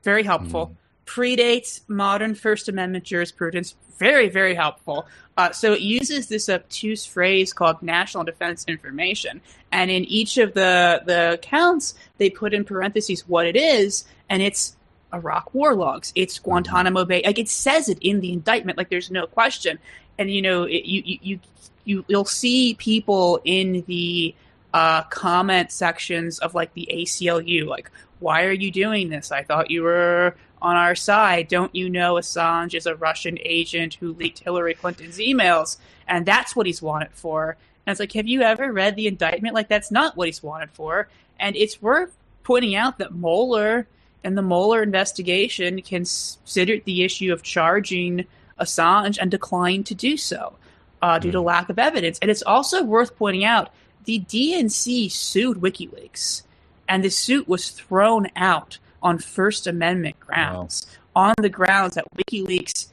[0.02, 0.68] very helpful.
[0.68, 0.76] Mm.
[1.10, 5.08] Predates modern First Amendment jurisprudence, very, very helpful.
[5.36, 9.40] Uh, so it uses this obtuse phrase called national defense information.
[9.72, 14.40] And in each of the, the accounts, they put in parentheses what it is, and
[14.40, 14.76] it's
[15.12, 16.12] Iraq war logs.
[16.14, 17.22] It's Guantanamo Bay.
[17.24, 19.80] Like it says it in the indictment, like there's no question.
[20.16, 21.40] And you know, it, you, you,
[21.82, 24.32] you, you'll see people in the
[24.72, 27.90] uh, comment sections of like the ACLU, like,
[28.20, 29.32] why are you doing this?
[29.32, 31.48] I thought you were on our side.
[31.48, 35.78] Don't you know Assange is a Russian agent who leaked Hillary Clinton's emails?
[36.06, 37.56] And that's what he's wanted for.
[37.86, 39.54] And it's like, have you ever read the indictment?
[39.54, 41.08] Like, that's not what he's wanted for.
[41.38, 43.86] And it's worth pointing out that Mueller
[44.22, 48.26] and the Mueller investigation considered the issue of charging
[48.58, 50.54] Assange and declined to do so
[51.02, 51.46] uh, due to hmm.
[51.46, 52.18] lack of evidence.
[52.20, 53.72] And it's also worth pointing out
[54.04, 56.42] the DNC sued WikiLeaks,
[56.88, 61.28] and the suit was thrown out on First Amendment grounds, wow.
[61.28, 62.88] on the grounds that WikiLeaks,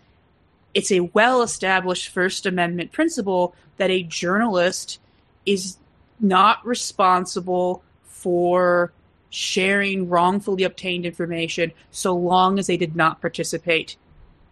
[0.73, 4.99] it's a well established First Amendment principle that a journalist
[5.45, 5.77] is
[6.19, 8.91] not responsible for
[9.29, 13.97] sharing wrongfully obtained information so long as they did not participate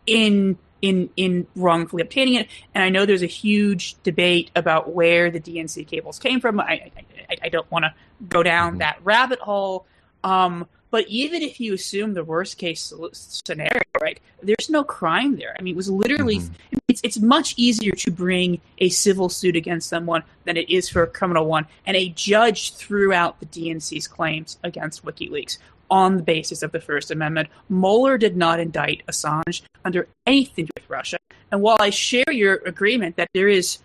[0.06, 2.48] in in in wrongfully obtaining it.
[2.74, 6.60] And I know there's a huge debate about where the DNC cables came from.
[6.60, 6.92] I
[7.30, 7.94] I, I don't want to
[8.28, 8.80] go down mm-hmm.
[8.80, 9.86] that rabbit hole.
[10.24, 15.56] Um, but even if you assume the worst case scenario, right, there's no crime there.
[15.58, 16.78] I mean, it was literally, mm-hmm.
[16.88, 21.04] it's, it's much easier to bring a civil suit against someone than it is for
[21.04, 21.66] a criminal one.
[21.86, 25.58] And a judge threw out the DNC's claims against WikiLeaks
[25.90, 27.50] on the basis of the First Amendment.
[27.70, 31.18] Mueller did not indict Assange under anything with Russia.
[31.52, 33.80] And while I share your agreement that there is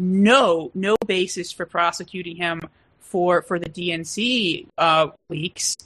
[0.00, 2.60] no no basis for prosecuting him
[3.00, 5.76] for for the DNC uh, leaks,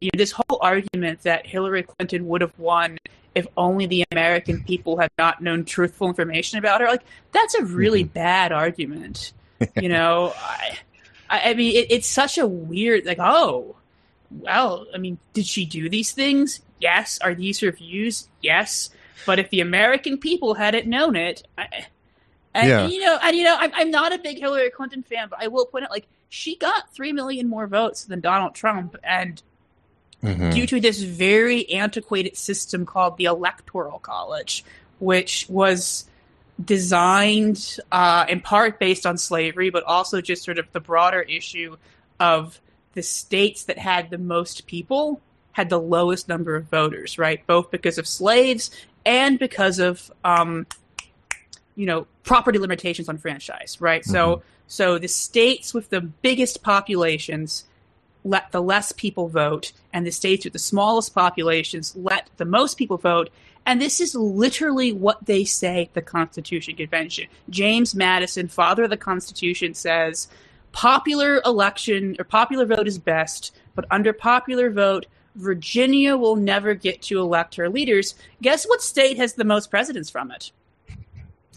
[0.00, 2.98] you know, this whole argument that Hillary Clinton would have won
[3.34, 7.64] if only the American people had not known truthful information about her, like that's a
[7.64, 8.12] really mm-hmm.
[8.12, 9.32] bad argument.
[9.74, 10.32] You know,
[11.28, 13.74] I, I mean, it, it's such a weird, like, oh,
[14.30, 16.60] well, I mean, did she do these things?
[16.80, 17.18] Yes.
[17.22, 18.28] Are these her views?
[18.40, 18.90] Yes.
[19.26, 21.86] But if the American people hadn't known it, I,
[22.54, 22.86] and yeah.
[22.86, 25.48] you know, and you know, I'm, I'm not a big Hillary Clinton fan, but I
[25.48, 29.42] will point out, like, she got three million more votes than Donald Trump, and
[30.22, 30.50] mm-hmm.
[30.50, 34.64] due to this very antiquated system called the Electoral College,
[34.98, 36.06] which was
[36.62, 41.76] designed uh, in part based on slavery, but also just sort of the broader issue
[42.18, 42.60] of
[42.94, 45.20] the states that had the most people
[45.52, 47.44] had the lowest number of voters, right?
[47.46, 48.70] Both because of slaves
[49.04, 50.66] and because of, um,
[51.74, 54.02] you know, property limitations on franchise, right?
[54.02, 54.12] Mm-hmm.
[54.12, 57.64] So, so the states with the biggest populations
[58.24, 62.76] let the less people vote, and the states with the smallest populations let the most
[62.76, 63.30] people vote.
[63.64, 67.26] And this is literally what they say at the Constitution Convention.
[67.50, 70.28] James Madison, father of the Constitution, says
[70.72, 77.02] popular election or popular vote is best, but under popular vote, Virginia will never get
[77.02, 78.14] to elect her leaders.
[78.42, 80.50] Guess what state has the most presidents from it?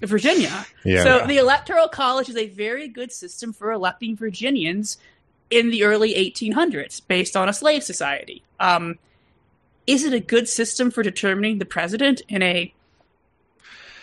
[0.02, 0.66] Virginia.
[0.84, 1.04] Yeah.
[1.04, 4.98] So the Electoral College is a very good system for electing Virginians
[5.52, 8.44] in the early 1800s based on a slave society.
[8.60, 8.98] Um,
[9.86, 12.74] is it a good system for determining the president in a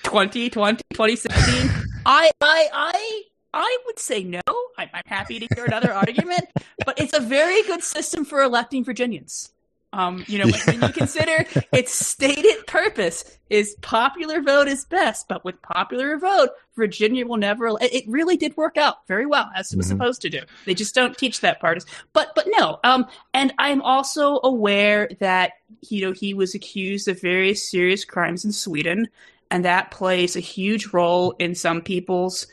[0.04, 1.70] 2020, 2016?
[2.06, 3.22] I, I, I,
[3.54, 4.40] I would say no.
[4.76, 6.46] I'm, I'm happy to hear another argument,
[6.84, 9.52] but it's a very good system for electing Virginians.
[9.92, 15.26] Um, you know, when, when, you consider its stated purpose is popular vote is best,
[15.28, 17.70] but with popular vote, Virginia will never.
[17.80, 19.96] It really did work out very well as it was mm-hmm.
[19.96, 20.40] supposed to do.
[20.66, 21.82] They just don't teach that part.
[22.12, 22.78] But but no.
[22.84, 25.52] Um, and I'm also aware that
[25.88, 29.08] you know he was accused of various serious crimes in Sweden,
[29.50, 32.46] and that plays a huge role in some people's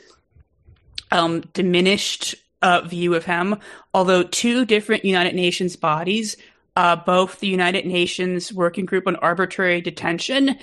[1.12, 3.56] um diminished uh, view of him.
[3.92, 6.36] Although two different United Nations bodies
[6.76, 10.58] uh, both the United Nations Working Group on Arbitrary Detention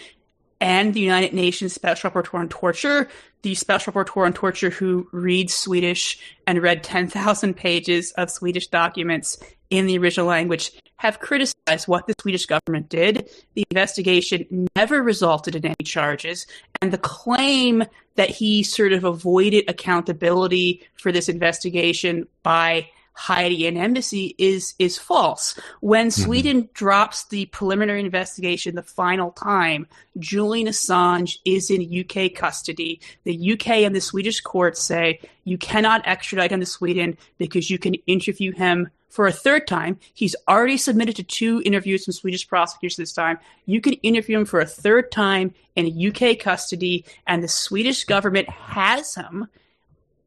[0.62, 3.10] and the United Nations Special Rapporteur on Torture.
[3.42, 9.38] The Special Rapporteur on Torture, who reads Swedish and read 10,000 pages of Swedish documents
[9.70, 13.30] in the original language, have criticized what the Swedish government did.
[13.56, 16.48] The investigation never resulted in any charges,
[16.82, 17.84] and the claim
[18.16, 24.98] that he sort of avoided accountability for this investigation by hiding an embassy is is
[24.98, 25.60] false.
[25.80, 26.24] When mm-hmm.
[26.24, 29.88] Sweden drops the preliminary investigation the final time,
[30.20, 33.00] Julian Assange is in UK custody.
[33.24, 37.78] The UK and the Swedish courts say you cannot extradite him to Sweden because you
[37.78, 40.00] can interview him for a third time.
[40.16, 43.38] He's already submitted to two interviews from Swedish prosecutors this time.
[43.68, 48.50] You can interview him for a third time in UK custody, and the Swedish government
[48.50, 49.48] has him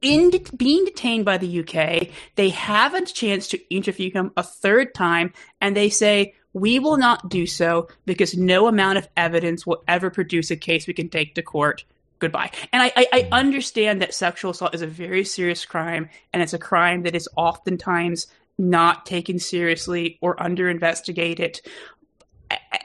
[0.03, 4.43] in de- being detained by the UK, they have a chance to interview him a
[4.43, 9.67] third time, and they say, We will not do so because no amount of evidence
[9.67, 11.85] will ever produce a case we can take to court.
[12.19, 12.51] Goodbye.
[12.73, 16.55] And I, I, I understand that sexual assault is a very serious crime, and it's
[16.55, 18.27] a crime that is oftentimes
[18.59, 21.61] not taken seriously or under investigated.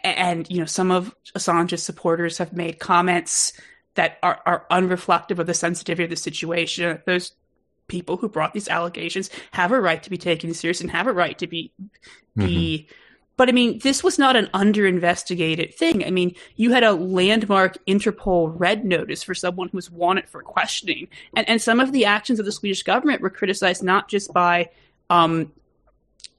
[0.03, 3.53] And, you know, some of Assange's supporters have made comments
[3.95, 7.01] that are, are unreflective of the sensitivity of the situation.
[7.05, 7.33] Those
[7.87, 11.13] people who brought these allegations have a right to be taken serious and have a
[11.13, 11.73] right to be
[12.37, 12.93] be mm-hmm.
[13.35, 16.05] but I mean, this was not an under investigated thing.
[16.05, 20.41] I mean, you had a landmark Interpol red notice for someone who was wanted for
[20.41, 21.09] questioning.
[21.35, 24.69] And and some of the actions of the Swedish government were criticized not just by
[25.09, 25.51] um,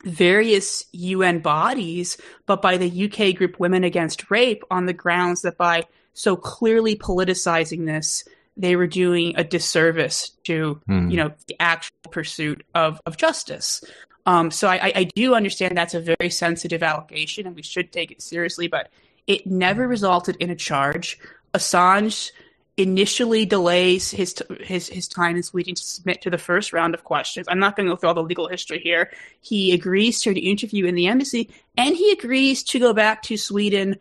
[0.05, 5.59] various UN bodies, but by the UK group Women Against Rape on the grounds that
[5.59, 5.84] by
[6.14, 8.24] so clearly politicizing this,
[8.56, 11.10] they were doing a disservice to mm.
[11.10, 13.82] you know the actual pursuit of of justice.
[14.24, 18.12] Um, so I, I do understand that's a very sensitive allegation, and we should take
[18.12, 18.68] it seriously.
[18.68, 18.90] But
[19.26, 21.18] it never resulted in a charge.
[21.54, 22.30] Assange
[22.76, 27.04] initially delays his his his time in Sweden to submit to the first round of
[27.04, 27.46] questions.
[27.48, 29.10] I'm not going to go through all the legal history here.
[29.40, 33.36] He agrees to an interview in the embassy, and he agrees to go back to
[33.36, 33.98] Sweden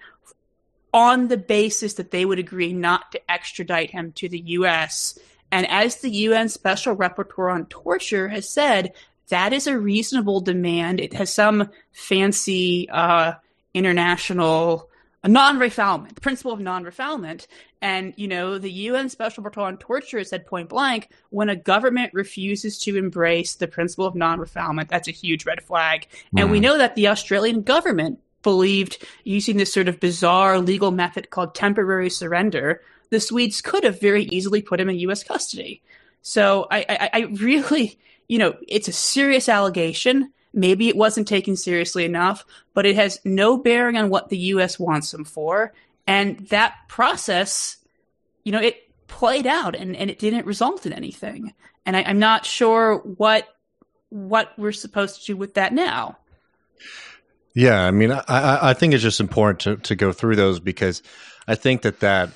[0.94, 5.18] on the basis that they would agree not to extradite him to the U.S.
[5.52, 8.94] And as the UN Special Rapporteur on Torture has said,
[9.30, 11.00] that is a reasonable demand.
[11.00, 13.34] It has some fancy uh,
[13.74, 14.90] international
[15.24, 17.48] non-refoulement, the principle of non-refoulement.
[17.82, 22.14] And, you know, the UN Special Rapporteur on Torture said point blank, when a government
[22.14, 26.08] refuses to embrace the principle of non-refoulement, that's a huge red flag.
[26.36, 26.42] Mm.
[26.42, 26.64] And we hmm.
[26.64, 32.10] know that the Australian government believed using this sort of bizarre legal method called temporary
[32.10, 35.24] surrender, the Swedes could have very easily put him in U.S.
[35.24, 35.82] custody.
[36.22, 40.32] So I, I, I really, you know, it's a serious allegation.
[40.54, 44.80] Maybe it wasn't taken seriously enough, but it has no bearing on what the U.S.
[44.80, 45.74] wants him for.
[46.08, 47.78] And that process,
[48.44, 51.54] you know, it played out and, and it didn't result in anything.
[51.86, 53.48] And I, I'm not sure what
[54.10, 56.18] what we're supposed to do with that now.
[57.54, 61.02] Yeah, I mean, I, I think it's just important to, to go through those because
[61.48, 62.32] I think that that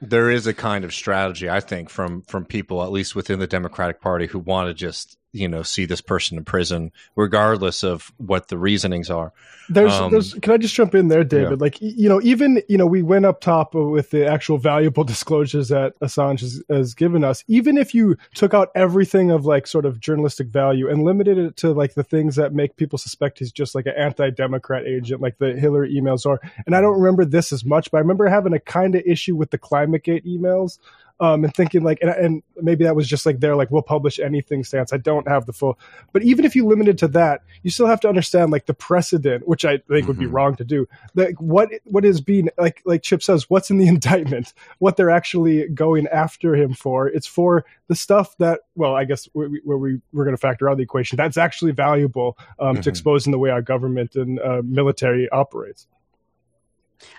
[0.00, 3.46] there is a kind of strategy, I think, from from people at least within the
[3.46, 8.12] Democratic Party who want to just you know see this person in prison regardless of
[8.16, 9.32] what the reasonings are.
[9.68, 11.50] There's, um, there's can i just jump in there david?
[11.50, 11.56] Yeah.
[11.60, 15.68] like you know even you know we went up top with the actual valuable disclosures
[15.68, 17.44] that assange has, has given us.
[17.48, 21.56] Even if you took out everything of like sort of journalistic value and limited it
[21.56, 25.38] to like the things that make people suspect he's just like an anti-democrat agent like
[25.38, 26.40] the hillary emails are.
[26.66, 29.36] And i don't remember this as much but i remember having a kind of issue
[29.36, 30.78] with the climategate emails
[31.20, 34.18] um, and thinking like, and, and, maybe that was just like they're like we'll publish
[34.18, 34.92] anything stance.
[34.92, 35.78] I don't have the full,
[36.12, 38.74] but even if you limit it to that, you still have to understand like the
[38.74, 40.06] precedent, which I think mm-hmm.
[40.08, 40.34] would be mm-hmm.
[40.34, 40.88] wrong to do.
[41.14, 45.10] Like what what is being like like Chip says, what's in the indictment, what they're
[45.10, 47.08] actually going after him for.
[47.08, 50.68] It's for the stuff that, well, I guess where we, we we're going to factor
[50.68, 52.82] out the equation that's actually valuable um, mm-hmm.
[52.82, 55.86] to exposing the way our government and uh, military operates.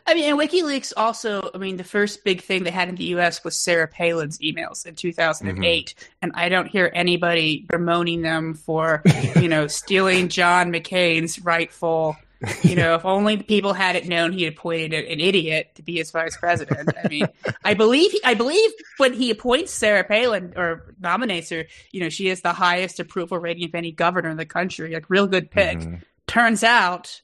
[0.05, 3.05] I mean, and WikiLeaks also, I mean, the first big thing they had in the
[3.15, 5.95] US was Sarah Palin's emails in 2008.
[5.95, 6.13] Mm-hmm.
[6.21, 9.01] And I don't hear anybody bemoaning them for,
[9.35, 12.17] you know, stealing John McCain's rightful,
[12.63, 15.97] you know, if only the people had it known he appointed an idiot to be
[15.97, 16.89] his vice president.
[17.03, 17.27] I mean,
[17.63, 22.27] I believe, I believe when he appoints Sarah Palin or nominates her, you know, she
[22.27, 25.79] has the highest approval rating of any governor in the country, like real good pick.
[25.79, 25.95] Mm-hmm.
[26.27, 27.21] Turns out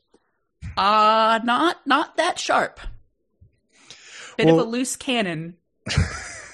[0.77, 2.79] uh not not that sharp.
[4.37, 5.55] Bit well, of a loose cannon.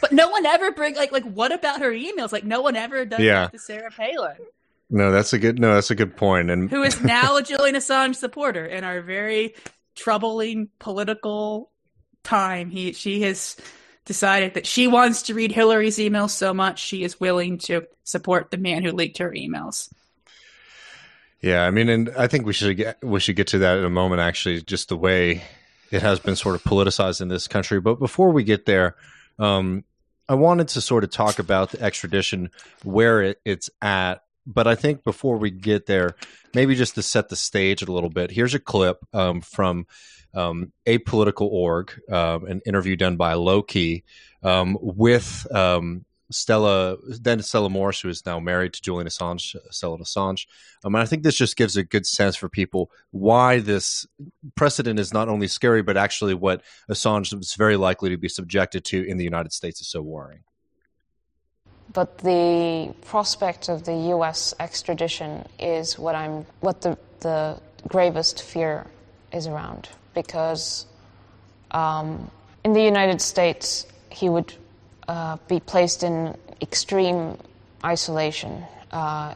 [0.01, 2.31] but no one ever bring like like what about her emails?
[2.31, 3.41] Like no one ever does yeah.
[3.41, 4.37] that to Sarah Palin.
[4.89, 6.49] No, that's a good no, that's a good point.
[6.49, 9.55] And who is now a Julian Assange supporter in our very
[9.95, 11.71] troubling political
[12.23, 12.69] time.
[12.69, 13.55] He she has
[14.05, 18.51] decided that she wants to read Hillary's emails so much she is willing to support
[18.51, 19.91] the man who leaked her emails.
[21.41, 23.85] Yeah, I mean, and I think we should get we should get to that in
[23.85, 24.21] a moment.
[24.21, 25.43] Actually, just the way
[25.91, 27.81] it has been sort of politicized in this country.
[27.81, 28.95] But before we get there,
[29.39, 29.83] um,
[30.29, 32.51] I wanted to sort of talk about the extradition
[32.83, 34.23] where it, it's at.
[34.45, 36.15] But I think before we get there,
[36.53, 38.31] maybe just to set the stage a little bit.
[38.31, 39.87] Here's a clip um, from
[40.33, 44.03] um, Apolitical Org, um, an interview done by Loki
[44.43, 49.97] um, with um, Stella, then Stella Moris, who is now married to Julian Assange, Stella
[49.99, 50.47] Assange.
[50.83, 54.07] Um, and I think this just gives a good sense for people why this
[54.55, 58.83] precedent is not only scary, but actually what Assange is very likely to be subjected
[58.85, 60.43] to in the United States is so worrying.
[61.93, 64.53] But the prospect of the U.S.
[64.59, 68.87] extradition is what I'm, what the, the gravest fear
[69.33, 70.85] is around, because
[71.71, 72.31] um,
[72.63, 74.53] in the United States, he would
[75.07, 77.37] uh, be placed in extreme
[77.83, 79.33] isolation, uh,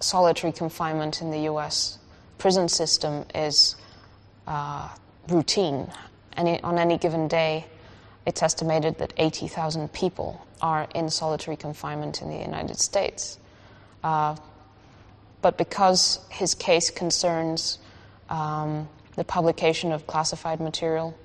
[0.00, 1.98] solitary confinement in the U.S.
[2.38, 3.76] prison system is
[4.46, 4.88] uh,
[5.28, 5.90] routine.
[6.36, 7.66] Any, on any given day,
[8.26, 13.38] it's estimated that 80,000 people are in solitary confinement in the United States.
[14.04, 14.36] Uh,
[15.40, 17.78] but because his case concerns
[18.28, 21.16] um, the publication of classified material,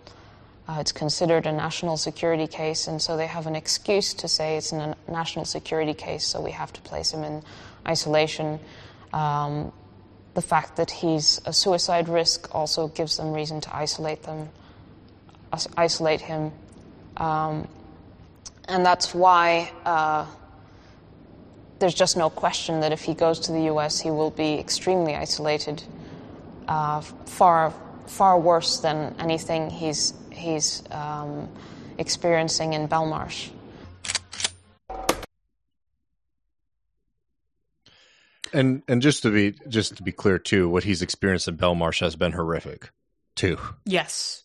[0.67, 4.55] uh, it's considered a national security case, and so they have an excuse to say
[4.55, 7.43] it's a national security case, so we have to place him in
[7.85, 8.59] isolation.
[9.11, 9.73] Um,
[10.35, 14.49] the fact that he's a suicide risk also gives them reason to isolate them,
[15.75, 16.51] isolate him,
[17.17, 17.67] um,
[18.69, 20.25] and that's why uh,
[21.79, 25.15] there's just no question that if he goes to the U.S., he will be extremely
[25.15, 25.83] isolated,
[26.69, 27.73] uh, far
[28.07, 31.49] far worse than anything he's he's um,
[31.97, 33.49] experiencing in Belmarsh.
[38.53, 42.01] And and just to be just to be clear too, what he's experienced in Belmarsh
[42.01, 42.91] has been horrific,
[43.35, 43.57] too.
[43.85, 44.43] Yes,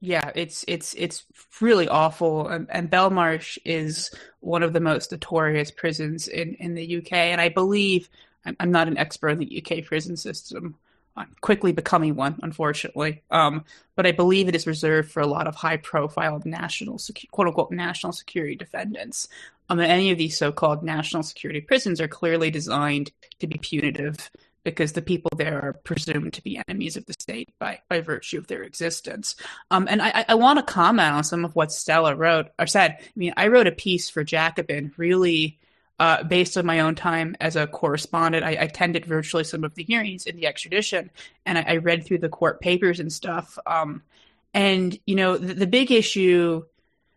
[0.00, 1.24] yeah, it's it's it's
[1.60, 2.48] really awful.
[2.48, 7.40] And, and Belmarsh is one of the most notorious prisons in in the UK, and
[7.40, 8.08] I believe
[8.44, 10.76] I'm, I'm not an expert in the UK prison system,
[11.40, 13.22] quickly becoming one, unfortunately.
[13.30, 13.64] Um,
[13.96, 17.00] but I believe it is reserved for a lot of high-profile national,
[17.30, 19.28] quote-unquote, national security defendants.
[19.68, 24.30] Um, any of these so-called national security prisons are clearly designed to be punitive
[24.64, 28.38] because the people there are presumed to be enemies of the state by, by virtue
[28.38, 29.36] of their existence.
[29.70, 32.98] Um, and I, I want to comment on some of what Stella wrote or said.
[33.00, 35.58] I mean, I wrote a piece for Jacobin really
[35.98, 39.74] uh, based on my own time as a correspondent, I, I, attended virtually some of
[39.74, 41.10] the hearings in the extradition,
[41.44, 43.58] and I, I read through the court papers and stuff.
[43.66, 44.02] Um,
[44.54, 46.62] and you know, the, the, big issue.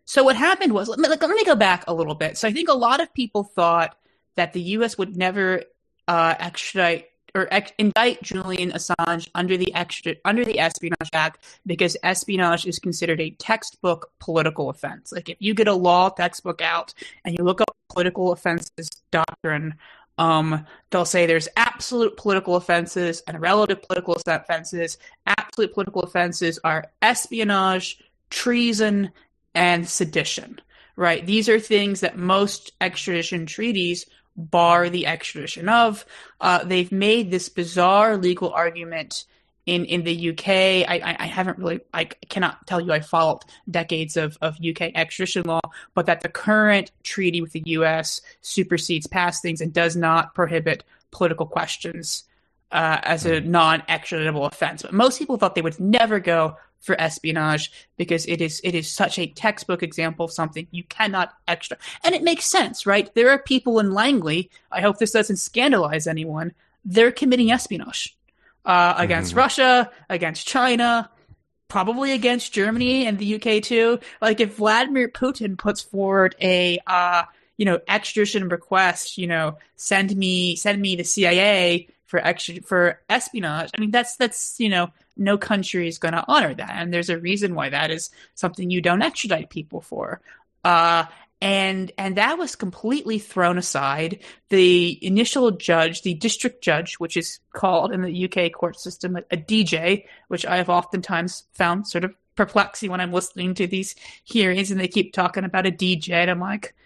[0.04, 2.36] So what happened was, let me, let me go back a little bit.
[2.36, 3.96] So I think a lot of people thought
[4.34, 4.98] that the U.S.
[4.98, 5.62] would never
[6.08, 11.96] uh, extradite or ex- indict Julian Assange under the extra under the Espionage Act because
[12.02, 15.12] espionage is considered a textbook political offense.
[15.12, 19.74] Like if you get a law textbook out and you look up political offenses doctrine,
[20.18, 24.98] um, they'll say there's absolute political offenses and relative political offenses.
[25.26, 29.10] Absolute political offenses are espionage, treason,
[29.54, 30.60] and sedition.
[30.94, 31.24] Right?
[31.24, 34.04] These are things that most extradition treaties
[34.36, 36.04] bar the extradition of.
[36.40, 39.24] Uh, they've made this bizarre legal argument
[39.66, 40.48] in, in the UK.
[40.48, 45.44] I, I haven't really, I cannot tell you I followed decades of, of UK extradition
[45.44, 45.60] law,
[45.94, 50.84] but that the current treaty with the US supersedes past things and does not prohibit
[51.10, 52.24] political questions
[52.72, 54.82] uh, as a non extraditable offense.
[54.82, 58.90] But most people thought they would never go for espionage because it is it is
[58.90, 63.30] such a textbook example of something you cannot extra and it makes sense right there
[63.30, 66.52] are people in langley i hope this doesn't scandalize anyone
[66.84, 68.16] they're committing espionage
[68.64, 69.38] uh, against mm-hmm.
[69.38, 71.08] russia against china
[71.68, 77.22] probably against germany and the uk too like if vladimir putin puts forward a uh,
[77.56, 83.00] you know extradition request you know send me send me the cia for extra for
[83.08, 86.72] espionage i mean that's that's you know no country is going to honor that.
[86.76, 90.20] And there's a reason why that is something you don't extradite people for.
[90.64, 91.04] Uh,
[91.40, 94.20] and and that was completely thrown aside.
[94.48, 99.24] The initial judge, the district judge, which is called in the UK court system a,
[99.32, 103.96] a DJ, which I have oftentimes found sort of perplexing when I'm listening to these
[104.22, 106.76] hearings, and they keep talking about a DJ, and I'm like,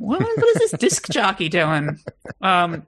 [0.00, 1.98] what, what is this disc jockey doing?
[2.40, 2.86] Um,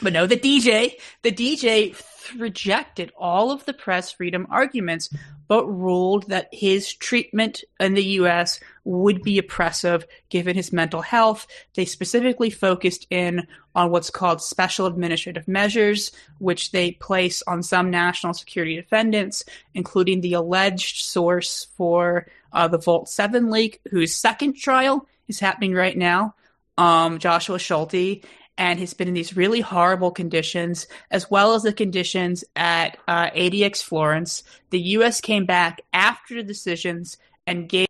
[0.00, 1.94] but no, the DJ, the DJ
[2.36, 5.10] rejected all of the press freedom arguments,
[5.48, 8.58] but ruled that his treatment in the U.S.
[8.84, 11.46] would be oppressive given his mental health.
[11.74, 17.90] They specifically focused in on what's called special administrative measures, which they place on some
[17.90, 19.44] national security defendants,
[19.74, 25.74] including the alleged source for uh, the Vault 7 leak, whose second trial is happening
[25.74, 26.34] right now,
[26.78, 28.24] um, Joshua Schulte
[28.58, 33.30] and he's been in these really horrible conditions, as well as the conditions at uh,
[33.30, 34.42] ADX Florence.
[34.70, 35.20] The U.S.
[35.20, 37.86] came back after the decisions and gave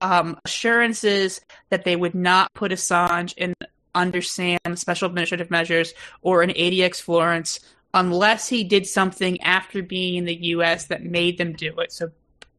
[0.00, 3.54] um, assurances that they would not put Assange in
[3.94, 7.60] under SAM special administrative measures or in ADX Florence
[7.94, 10.86] unless he did something after being in the U.S.
[10.86, 11.92] that made them do it.
[11.92, 12.10] So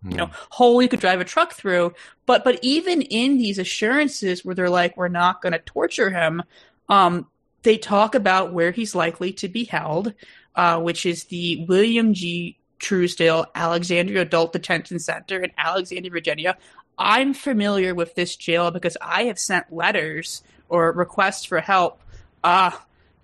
[0.03, 1.93] you know, hole you could drive a truck through.
[2.25, 6.43] But but even in these assurances where they're like, we're not going to torture him,
[6.89, 7.27] um,
[7.63, 10.13] they talk about where he's likely to be held,
[10.55, 12.57] uh, which is the William G.
[12.77, 16.57] Truesdale Alexandria Adult Detention Center in Alexandria, Virginia.
[16.97, 21.99] I'm familiar with this jail because I have sent letters or requests for help
[22.43, 22.71] uh,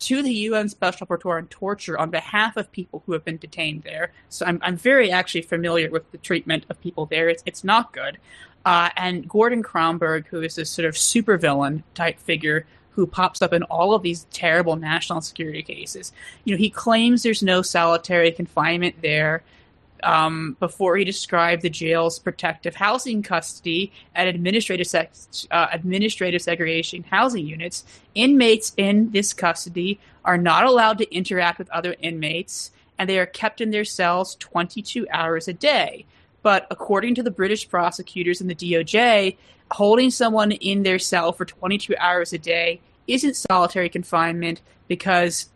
[0.01, 3.83] to the UN Special Rapporteur on Torture on behalf of people who have been detained
[3.83, 4.11] there.
[4.29, 7.29] So I'm, I'm very actually familiar with the treatment of people there.
[7.29, 8.17] It's, it's not good.
[8.65, 13.53] Uh, and Gordon Kromberg, who is this sort of supervillain type figure who pops up
[13.53, 16.11] in all of these terrible national security cases.
[16.43, 19.43] You know, he claims there's no solitary confinement there.
[20.03, 27.03] Um, before he described the jail's protective housing custody and administrative sex, uh, administrative segregation
[27.03, 27.85] housing units,
[28.15, 33.25] inmates in this custody are not allowed to interact with other inmates, and they are
[33.25, 36.05] kept in their cells 22 hours a day.
[36.43, 39.37] But according to the British prosecutors and the DOJ,
[39.71, 45.49] holding someone in their cell for 22 hours a day isn't solitary confinement because,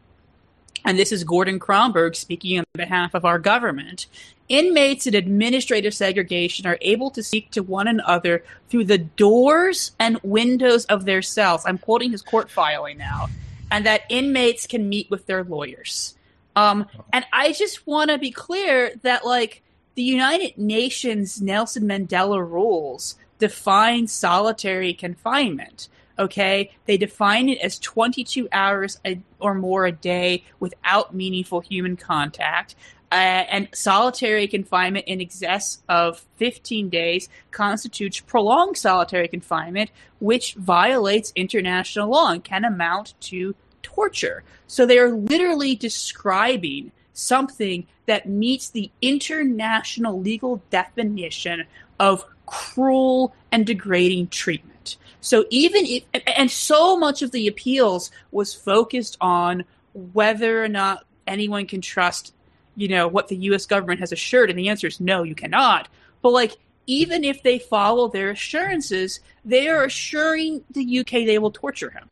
[0.83, 4.07] and this is Gordon Kromberg speaking on behalf of our government,
[4.49, 10.19] inmates in administrative segregation are able to speak to one another through the doors and
[10.23, 11.63] windows of their cells.
[11.65, 13.27] I'm quoting his court filing now.
[13.71, 16.15] And that inmates can meet with their lawyers.
[16.55, 19.63] Um, and I just want to be clear that, like,
[19.95, 25.89] the United Nations Nelson Mandela rules define solitary confinement.
[26.17, 31.97] Okay, they define it as 22 hours a, or more a day without meaningful human
[31.97, 32.75] contact.
[33.11, 41.31] Uh, and solitary confinement in excess of 15 days constitutes prolonged solitary confinement, which violates
[41.35, 44.43] international law and can amount to torture.
[44.67, 51.65] So they are literally describing something that meets the international legal definition
[51.99, 54.97] of cruel and degrading treatment.
[55.21, 56.03] So even if,
[56.37, 62.33] and so much of the appeals was focused on whether or not anyone can trust,
[62.75, 63.65] you know, what the U.S.
[63.65, 65.87] government has assured, and the answer is no, you cannot.
[66.21, 66.57] But like,
[66.87, 72.09] even if they follow their assurances, they are assuring the UK they will torture him.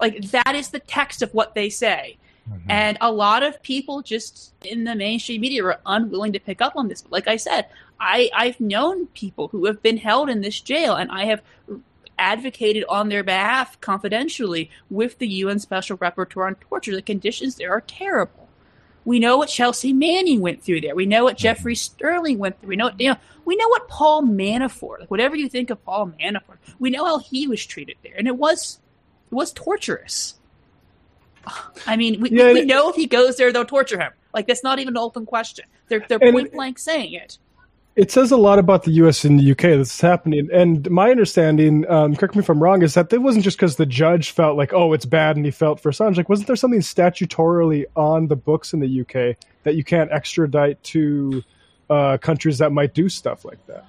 [0.00, 2.16] Like that is the text of what they say.
[2.50, 2.70] Mm-hmm.
[2.70, 6.76] And a lot of people just in the mainstream media were unwilling to pick up
[6.76, 7.02] on this.
[7.02, 7.66] But like I said,
[7.98, 11.42] I, I've known people who have been held in this jail, and I have
[12.18, 16.94] advocated on their behalf confidentially with the UN Special Rapporteur on Torture.
[16.94, 18.43] The conditions there are terrible.
[19.04, 20.94] We know what Chelsea Manning went through there.
[20.94, 22.70] We know what Jeffrey Sterling went through.
[22.70, 25.00] We know, you know, we know what Paul Manafort.
[25.00, 28.26] Like whatever you think of Paul Manafort, we know how he was treated there, and
[28.26, 28.78] it was
[29.30, 30.34] it was torturous.
[31.86, 34.12] I mean, we, yeah, we know if he goes there, they'll torture him.
[34.32, 35.66] Like that's not even an open question.
[35.88, 37.38] They're they're point blank saying it.
[37.96, 39.24] It says a lot about the U.S.
[39.24, 39.76] and the U.K.
[39.76, 40.48] that's happening.
[40.52, 43.76] And my understanding, um, correct me if I'm wrong, is that it wasn't just because
[43.76, 46.16] the judge felt like, oh, it's bad, and he felt for Assange.
[46.16, 49.36] Like, wasn't there something statutorily on the books in the U.K.
[49.62, 51.44] that you can't extradite to
[51.88, 53.84] uh, countries that might do stuff like that?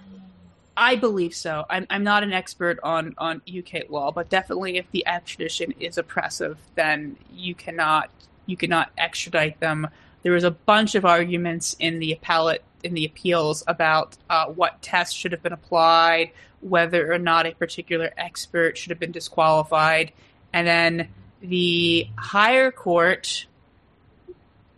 [0.77, 1.65] I believe so.
[1.67, 5.97] I'm, I'm not an expert on, on UK law, but definitely if the extradition is
[5.97, 8.09] oppressive, then you cannot
[8.45, 9.87] you cannot extradite them.
[10.21, 14.81] There was a bunch of arguments in the appellate in the appeals about uh, what
[14.81, 16.31] tests should have been applied,
[16.61, 20.13] whether or not a particular expert should have been disqualified,
[20.53, 21.09] and then
[21.41, 23.47] the higher court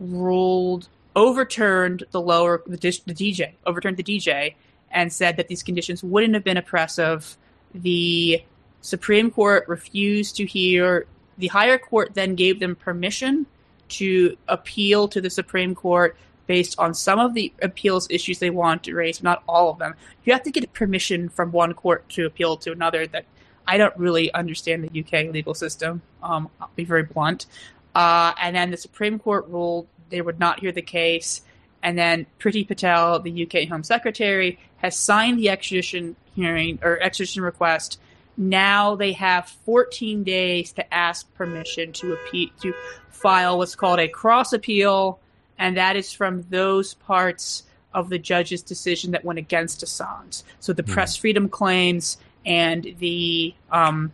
[0.00, 4.54] ruled overturned the lower the, the DJ overturned the DJ
[4.90, 7.36] and said that these conditions wouldn't have been oppressive.
[7.74, 8.42] The
[8.80, 11.06] Supreme Court refused to hear.
[11.36, 13.46] The higher court then gave them permission
[13.88, 16.16] to appeal to the Supreme Court
[16.48, 19.94] based on some of the appeals issues they want to raise, not all of them.
[20.24, 23.06] You have to get permission from one court to appeal to another.
[23.06, 23.26] That
[23.68, 26.02] I don't really understand the UK legal system.
[26.22, 27.46] Um, I'll be very blunt.
[27.94, 31.42] Uh, and then the Supreme Court ruled they would not hear the case.
[31.82, 37.42] And then Priti Patel, the UK Home Secretary, has signed the extradition hearing or extradition
[37.42, 38.00] request.
[38.36, 42.72] Now they have 14 days to ask permission to appeal, to
[43.10, 45.20] file what's called a cross appeal,
[45.58, 50.42] and that is from those parts of the judge's decision that went against Assange.
[50.60, 54.12] So the mm press freedom claims and the um,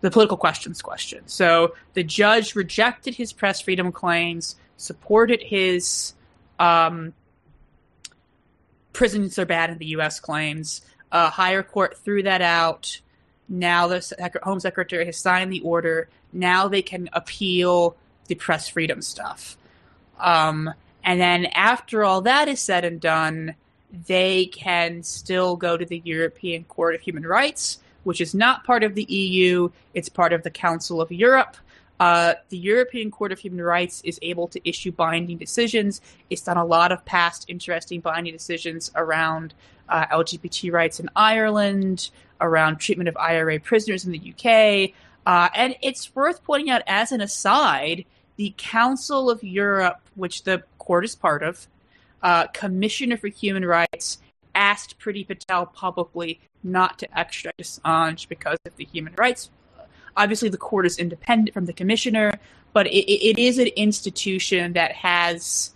[0.00, 1.22] the political questions question.
[1.26, 6.14] So the judge rejected his press freedom claims, supported his
[6.58, 7.14] um,
[8.92, 10.20] prisons are bad in the U.S.
[10.20, 10.82] claims.
[11.10, 13.00] Uh, higher court threw that out.
[13.48, 16.08] Now the Home Secretary has signed the order.
[16.32, 19.56] Now they can appeal the press freedom stuff.
[20.18, 20.72] Um,
[21.04, 23.54] and then after all that is said and done,
[24.06, 28.82] they can still go to the European Court of Human Rights, which is not part
[28.82, 29.68] of the EU.
[29.94, 31.56] It's part of the Council of Europe.
[32.00, 36.00] Uh, the European Court of Human Rights is able to issue binding decisions.
[36.30, 39.54] It's done a lot of past interesting binding decisions around
[39.88, 42.10] uh, LGBT rights in Ireland,
[42.40, 44.94] around treatment of IRA prisoners in the UK.
[45.24, 48.04] Uh, and it's worth pointing out, as an aside,
[48.36, 51.66] the Council of Europe, which the court is part of,
[52.22, 54.18] uh, Commissioner for Human Rights,
[54.54, 59.50] asked Priti Patel publicly not to extradite Assange because of the human rights
[60.16, 62.32] Obviously, the court is independent from the commissioner,
[62.72, 65.74] but it, it is an institution that has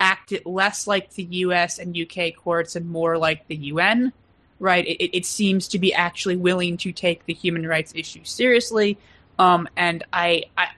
[0.00, 1.78] acted less like the U.S.
[1.78, 2.32] and U.K.
[2.32, 4.12] courts and more like the UN.
[4.60, 4.86] Right?
[4.86, 8.98] It, it seems to be actually willing to take the human rights issue seriously,
[9.38, 10.68] um, and I, I,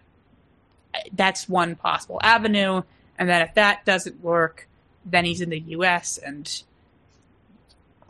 [1.12, 2.82] that's one possible avenue.
[3.18, 4.68] And then if that doesn't work,
[5.04, 6.18] then he's in the U.S.
[6.18, 6.62] and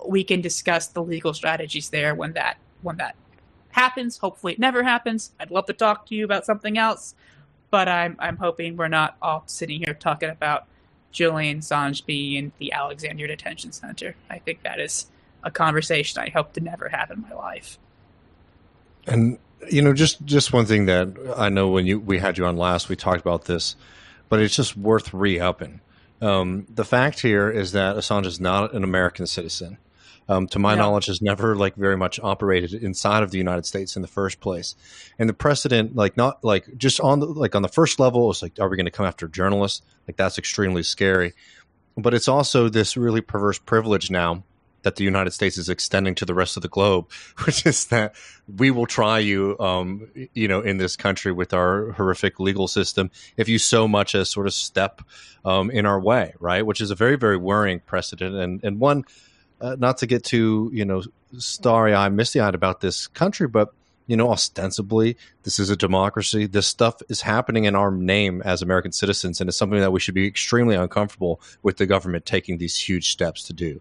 [0.06, 3.14] we can discuss the legal strategies there when that when that
[3.70, 4.18] happens.
[4.18, 5.32] Hopefully, it never happens.
[5.38, 7.14] I'd love to talk to you about something else,
[7.70, 10.66] but I'm I'm hoping we're not all sitting here talking about
[11.12, 14.14] Julian Assange being in the Alexandria Detention Center.
[14.28, 15.06] I think that is
[15.42, 17.78] a conversation I hope to never have in my life.
[19.06, 19.38] And
[19.68, 22.56] you know, just just one thing that I know when you we had you on
[22.56, 23.76] last, we talked about this,
[24.28, 25.80] but it's just worth re-upping.
[26.22, 29.78] Um, the fact here is that Assange is not an American citizen
[30.28, 30.80] um, to my yeah.
[30.80, 34.40] knowledge, has never like very much operated inside of the United States in the first
[34.40, 34.76] place.
[35.18, 38.42] And the precedent, like not like just on the like on the first level, it's
[38.42, 39.82] like, are we going to come after journalists?
[40.06, 41.34] Like that's extremely scary.
[41.96, 44.44] But it's also this really perverse privilege now
[44.82, 47.10] that the United States is extending to the rest of the globe,
[47.44, 48.14] which is that
[48.56, 53.10] we will try you, um, you know, in this country with our horrific legal system
[53.36, 55.02] if you so much as sort of step
[55.44, 56.64] um, in our way, right?
[56.64, 59.04] Which is a very, very worrying precedent and and one
[59.60, 61.02] uh, not to get too you know
[61.38, 63.72] starry eyed, misty eyed about this country, but
[64.06, 66.46] you know, ostensibly this is a democracy.
[66.46, 70.00] This stuff is happening in our name as American citizens, and it's something that we
[70.00, 73.80] should be extremely uncomfortable with the government taking these huge steps to do.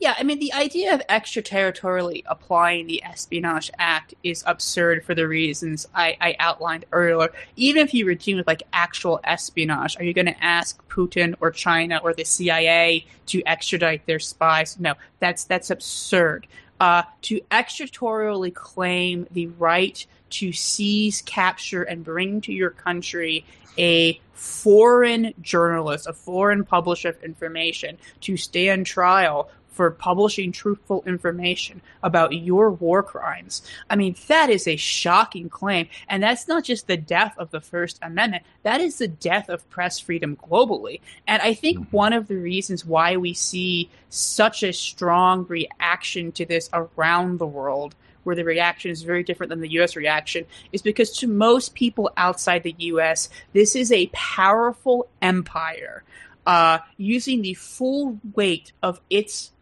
[0.00, 5.26] Yeah, I mean, the idea of extraterritorially applying the Espionage Act is absurd for the
[5.26, 7.30] reasons I, I outlined earlier.
[7.56, 11.34] Even if you were dealing with like actual espionage, are you going to ask Putin
[11.40, 14.78] or China or the CIA to extradite their spies?
[14.80, 16.48] No, that's that's absurd.
[16.80, 23.44] Uh, to extraterritorially claim the right to seize, capture, and bring to your country
[23.78, 31.82] a foreign journalist, a foreign publisher of information to stand trial for publishing truthful information
[32.02, 33.62] about your war crimes.
[33.90, 35.88] I mean, that is a shocking claim.
[36.08, 39.68] And that's not just the death of the First Amendment, that is the death of
[39.70, 41.00] press freedom globally.
[41.26, 41.96] And I think mm-hmm.
[41.96, 47.46] one of the reasons why we see such a strong reaction to this around the
[47.46, 51.74] world where the reaction is very different than the US reaction is because to most
[51.74, 56.04] people outside the US, this is a powerful empire
[56.46, 59.52] uh, using the full weight of its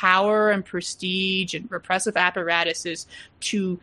[0.00, 3.06] power and prestige and repressive apparatuses
[3.40, 3.78] to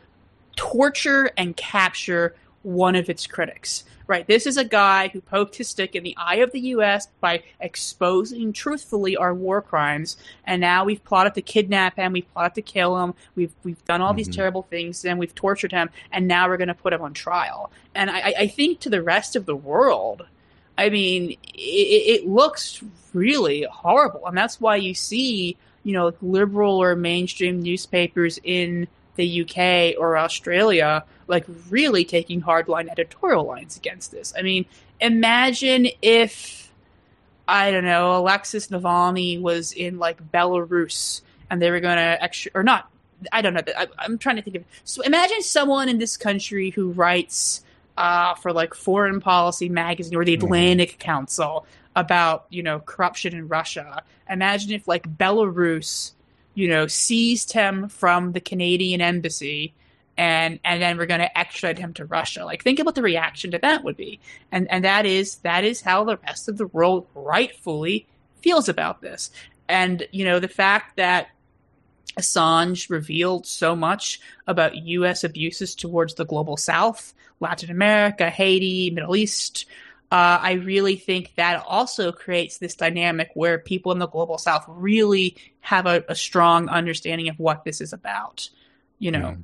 [0.56, 3.84] torture and capture one of its critics.
[4.07, 7.10] Right, this is a guy who poked his stick in the eye of the U.S.
[7.19, 10.15] by exposing truthfully our war crimes,
[10.45, 14.02] and now we've plotted to kidnap him, we've plotted to kill him, we've we've done
[14.02, 14.18] all mm-hmm.
[14.18, 17.14] these terrible things, and we've tortured him, and now we're going to put him on
[17.14, 17.69] trial.
[17.94, 20.26] And I, I think to the rest of the world,
[20.77, 22.81] I mean, it, it looks
[23.14, 25.57] really horrible, and that's why you see
[25.88, 32.90] you know, liberal or mainstream newspapers in the UK or Australia, like really taking hardline
[32.90, 34.34] editorial lines against this.
[34.38, 34.66] I mean,
[35.00, 36.74] imagine if
[37.48, 42.52] I don't know, Alexis Navalny was in like Belarus and they were going to extra
[42.54, 42.92] or not.
[43.32, 43.62] I don't know.
[43.78, 44.66] I, am trying to think of.
[44.84, 47.64] So imagine someone in this country who writes
[47.96, 50.48] uh, for like Foreign Policy magazine or the mm-hmm.
[50.48, 51.00] Atlantic mm-hmm.
[51.00, 51.66] Council
[51.98, 54.03] about you know corruption in Russia.
[54.30, 56.11] Imagine if like Belarus,
[56.53, 59.74] you know, seized him from the Canadian embassy
[60.15, 62.45] and and then we're going to extradite him to Russia.
[62.45, 64.19] Like think about the reaction to that would be.
[64.52, 68.07] And and that is that is how the rest of the world rightfully
[68.41, 69.32] feels about this.
[69.68, 71.30] And you know, the fact that
[72.18, 79.15] Assange revealed so much about US abuses towards the global south, Latin America, Haiti, Middle
[79.15, 79.65] East,
[80.10, 84.64] uh, I really think that also creates this dynamic where people in the global south
[84.68, 88.50] really have a, a strong understanding of what this is about.
[89.00, 89.38] You know.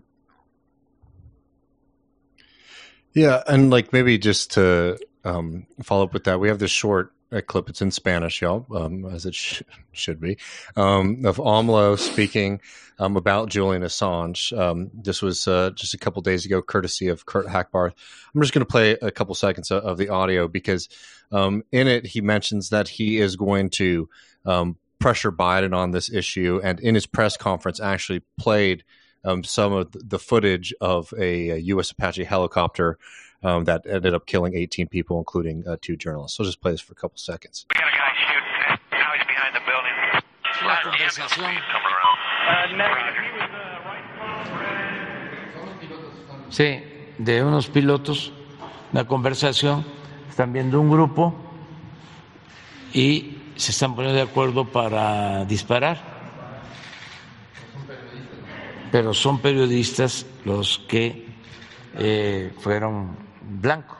[3.13, 7.13] Yeah, and like maybe just to um, follow up with that, we have this short
[7.41, 7.69] clip.
[7.69, 9.61] It's in Spanish, y'all, um, as it sh-
[9.91, 10.37] should be,
[10.75, 12.61] um, of AMLO speaking
[12.99, 14.57] um, about Julian Assange.
[14.57, 17.93] Um, this was uh, just a couple days ago, courtesy of Kurt Hackbarth.
[18.33, 20.89] I'm just going to play a couple seconds of, of the audio because
[21.31, 24.09] um, in it he mentions that he is going to
[24.45, 28.83] um, pressure Biden on this issue, and in his press conference, actually played
[29.43, 31.91] some of the footage of a, a U.S.
[31.91, 32.97] Apache helicopter.
[33.43, 36.37] Um, that ended up killing 18 people, including uh, two journalists.
[36.37, 37.65] So I'll just play this for a couple seconds.
[37.69, 38.79] We got a guy shooting.
[38.91, 40.13] Now he's behind the building.
[46.49, 46.83] Sí,
[47.17, 48.31] de unos pilotos,
[48.91, 49.83] la conversación,
[50.29, 51.33] están viendo un grupo
[52.93, 55.97] y se están poniendo de acuerdo para disparar.
[58.91, 61.27] Pero son periodistas los que
[61.95, 63.97] eh, fueron blancos.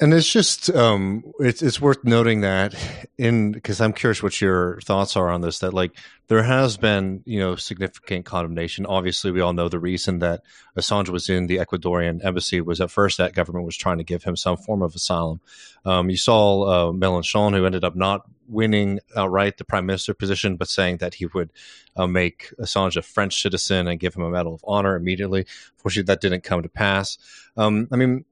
[0.00, 2.72] And it's just um, it's it's worth noting that
[3.18, 5.58] in because I'm curious what your thoughts are on this.
[5.58, 5.90] That like
[6.28, 8.86] there has been you know significant condemnation.
[8.86, 10.42] Obviously, we all know the reason that
[10.78, 14.22] Assange was in the Ecuadorian embassy was at first that government was trying to give
[14.22, 15.40] him some form of asylum.
[15.84, 20.56] Um, you saw uh, Mélenchon, who ended up not winning outright the prime minister position,
[20.56, 21.52] but saying that he would
[21.96, 25.46] uh, make Assange a French citizen and give him a Medal of Honor immediately.
[25.76, 27.18] Fortunately, that didn't come to pass.
[27.56, 28.24] Um, I mean,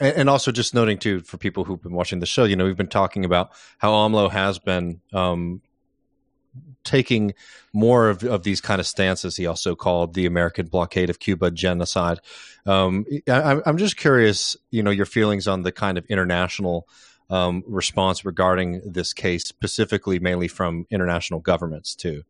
[0.00, 2.76] and, also just noting too for people who've been watching the show, you know, we've
[2.76, 5.62] been talking about how AMLO has been um,
[6.84, 7.34] taking
[7.72, 9.36] more of, of these kind of stances.
[9.36, 12.18] He also called the American blockade of Cuba genocide.
[12.66, 16.88] Um, I, am just curious, you know, your feelings on the kind of international
[17.30, 22.24] um, response regarding this case, specifically, mainly from international governments too.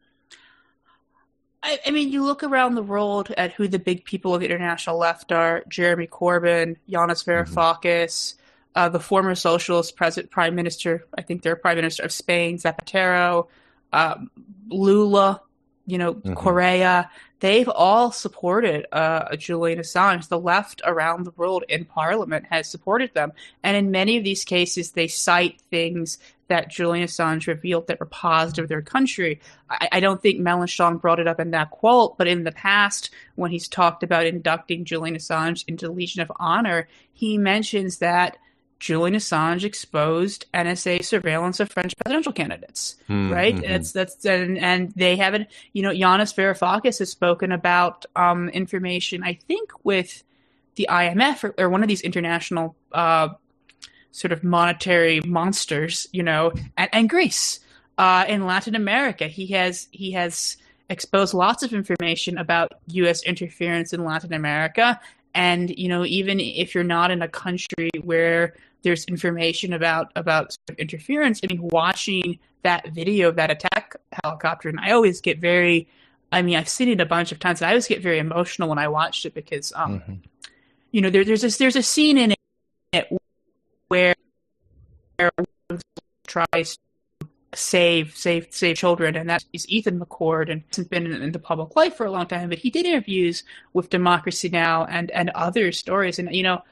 [1.63, 4.47] I, I, mean, you look around the world at who the big people of the
[4.47, 7.31] international left are: Jeremy Corbyn, Yanis mm-hmm.
[7.31, 8.39] Varoufakis, mm-hmm.
[8.75, 11.07] uh, the former socialist president, prime minister.
[11.17, 13.49] I think they're prime minister of Spain, Zapatero,
[13.93, 14.31] um,
[14.69, 15.43] Lula.
[15.85, 16.35] You know, mm-hmm.
[16.35, 17.11] Correa.
[17.43, 20.29] They've all supported uh, Julian Assange.
[20.29, 23.33] The left around the world in Parliament has supported them,
[23.65, 28.07] and in many of these cases, they cite things that Julian Assange revealed that were
[28.07, 29.41] positive of their country.
[29.69, 33.11] I, I, don't think Mélenchon brought it up in that quote, but in the past,
[33.35, 38.37] when he's talked about inducting Julian Assange into the Legion of Honor, he mentions that
[38.83, 43.33] Julian Assange exposed NSA surveillance of French presidential candidates, mm-hmm.
[43.33, 43.63] right?
[43.63, 49.23] That's that's and, and they haven't, you know, Yanis Varoufakis has spoken about um, information.
[49.23, 50.25] I think with
[50.75, 53.29] the IMF or, or one of these international uh,
[54.11, 57.61] sort of monetary monsters, you know, and, and Greece
[57.99, 59.29] uh, in Latin America.
[59.29, 60.57] He has he has
[60.91, 63.23] exposed lots of information about U.S.
[63.23, 65.01] interference in Latin America,
[65.37, 70.57] and you know, even if you're not in a country where there's information about about
[70.79, 71.41] interference.
[71.43, 75.89] I mean, watching that video of that attack helicopter, and I always get very.
[76.31, 78.69] I mean, I've seen it a bunch of times, and I always get very emotional
[78.69, 80.15] when I watched it because, um, mm-hmm.
[80.91, 82.33] you know, there, there's this, there's a scene in
[82.95, 83.13] it
[83.89, 84.15] where,
[85.17, 85.31] where
[86.27, 86.79] tries
[87.21, 91.33] to save save save children, and that is Ethan McCord, and hasn't been in, in
[91.33, 93.45] the public life for a long time, but he did interviews
[93.75, 96.63] with Democracy Now and and other stories, and you know,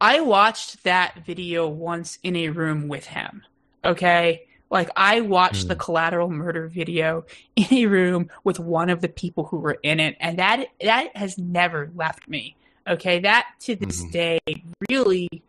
[0.00, 3.42] I watched that video once in a room with him.
[3.84, 4.46] Okay.
[4.70, 5.68] Like I watched mm.
[5.68, 5.80] the hmm.
[5.80, 7.26] collateral murder video
[7.56, 11.16] in a room with one of the people who were in it, and that that
[11.16, 12.56] has never left me.
[12.86, 14.10] Okay, that to this mm-hmm.
[14.10, 14.40] day
[14.90, 15.42] really,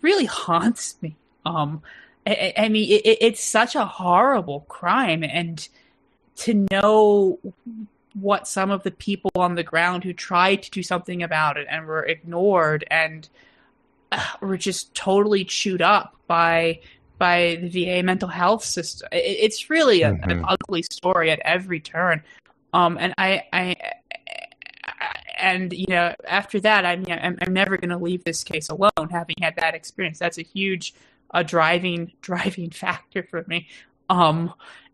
[0.00, 1.16] really haunts me.
[1.46, 1.82] Um,
[2.26, 5.66] I, I mean, it, it's such a horrible crime, and
[6.36, 7.38] to know
[8.14, 11.66] what some of the people on the ground who tried to do something about it
[11.70, 13.28] and were ignored and
[14.40, 16.80] were just totally chewed up by
[17.18, 19.08] by the VA mental health system.
[19.12, 20.28] it's really a, mm-hmm.
[20.28, 22.20] an ugly story at every turn.
[22.72, 23.76] Um, and I, I,
[25.38, 28.68] and you know, after that, I mean, I'm, I'm never going to leave this case
[28.70, 28.90] alone.
[29.10, 30.94] Having had that experience, that's a huge,
[31.32, 33.68] a driving, driving factor for me.
[34.08, 34.52] Um,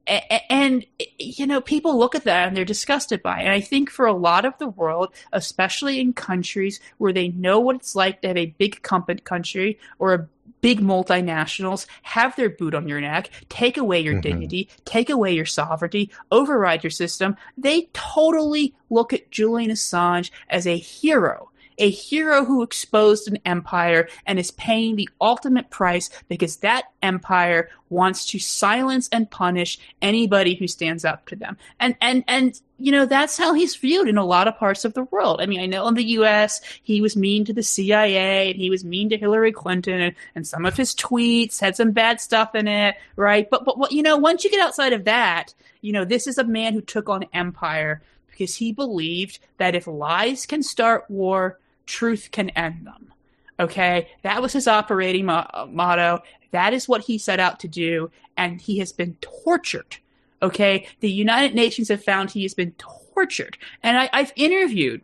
[0.09, 0.87] and
[1.19, 4.07] you know people look at that and they're disgusted by it and i think for
[4.07, 8.29] a lot of the world especially in countries where they know what it's like to
[8.29, 10.29] have a big company country or a
[10.61, 14.23] big multinationals have their boot on your neck take away your mm-hmm.
[14.23, 20.67] dignity take away your sovereignty override your system they totally look at julian assange as
[20.67, 26.57] a hero a hero who exposed an empire and is paying the ultimate price because
[26.59, 31.57] that empire wants to silence and punish anybody who stands up to them.
[31.81, 34.95] And and and you know that's how he's viewed in a lot of parts of
[34.95, 35.41] the world.
[35.41, 36.61] I mean, I know in the U.S.
[36.83, 40.47] he was mean to the CIA and he was mean to Hillary Clinton, and, and
[40.47, 43.49] some of his tweets had some bad stuff in it, right?
[43.49, 46.45] But but you know, once you get outside of that, you know, this is a
[46.45, 51.59] man who took on empire because he believed that if lies can start war,
[51.89, 53.13] truth can end them.
[53.59, 56.23] Okay, that was his operating mo- motto.
[56.53, 59.97] That is what he set out to do, and he has been tortured.
[60.41, 65.03] Okay, the United Nations have found he has been tortured, and I, I've interviewed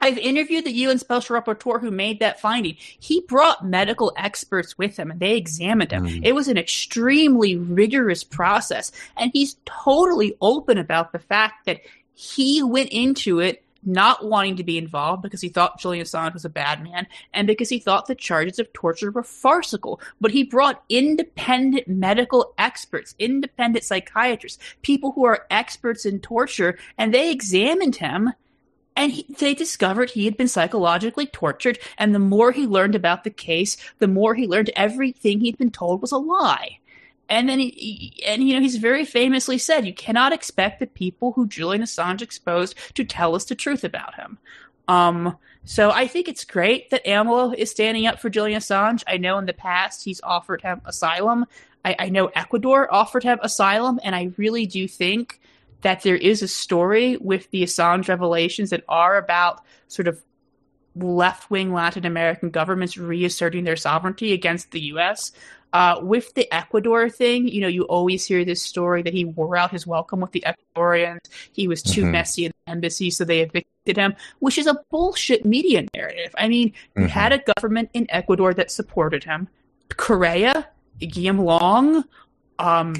[0.00, 2.76] I've interviewed the UN Special Rapporteur who made that finding.
[2.78, 6.06] He brought medical experts with him and they examined him.
[6.06, 6.24] Mm.
[6.24, 8.92] It was an extremely rigorous process.
[9.16, 11.80] And he's totally open about the fact that
[12.14, 16.44] he went into it not wanting to be involved because he thought Julian Assange was
[16.44, 20.00] a bad man and because he thought the charges of torture were farcical.
[20.20, 27.14] But he brought independent medical experts, independent psychiatrists, people who are experts in torture, and
[27.14, 28.32] they examined him
[28.96, 31.78] and he, they discovered he had been psychologically tortured.
[31.96, 35.70] And the more he learned about the case, the more he learned everything he'd been
[35.70, 36.79] told was a lie.
[37.30, 41.32] And then he, and you know, he's very famously said, you cannot expect the people
[41.32, 44.38] who Julian Assange exposed to tell us the truth about him.
[44.88, 49.04] Um, so I think it's great that AMLO is standing up for Julian Assange.
[49.06, 51.46] I know in the past he's offered him asylum.
[51.84, 55.40] I, I know Ecuador offered him asylum, and I really do think
[55.82, 60.20] that there is a story with the Assange revelations that are about sort of
[60.96, 65.32] left wing Latin American governments reasserting their sovereignty against the U.S.
[65.72, 69.56] Uh, with the Ecuador thing, you know, you always hear this story that he wore
[69.56, 71.20] out his welcome with the Ecuadorians.
[71.52, 72.12] He was too mm-hmm.
[72.12, 76.34] messy in the embassy, so they evicted him, which is a bullshit media narrative.
[76.36, 77.02] I mean, mm-hmm.
[77.02, 79.48] you had a government in Ecuador that supported him.
[79.96, 80.68] Correa,
[80.98, 82.04] Guillaume Long,
[82.58, 82.94] um,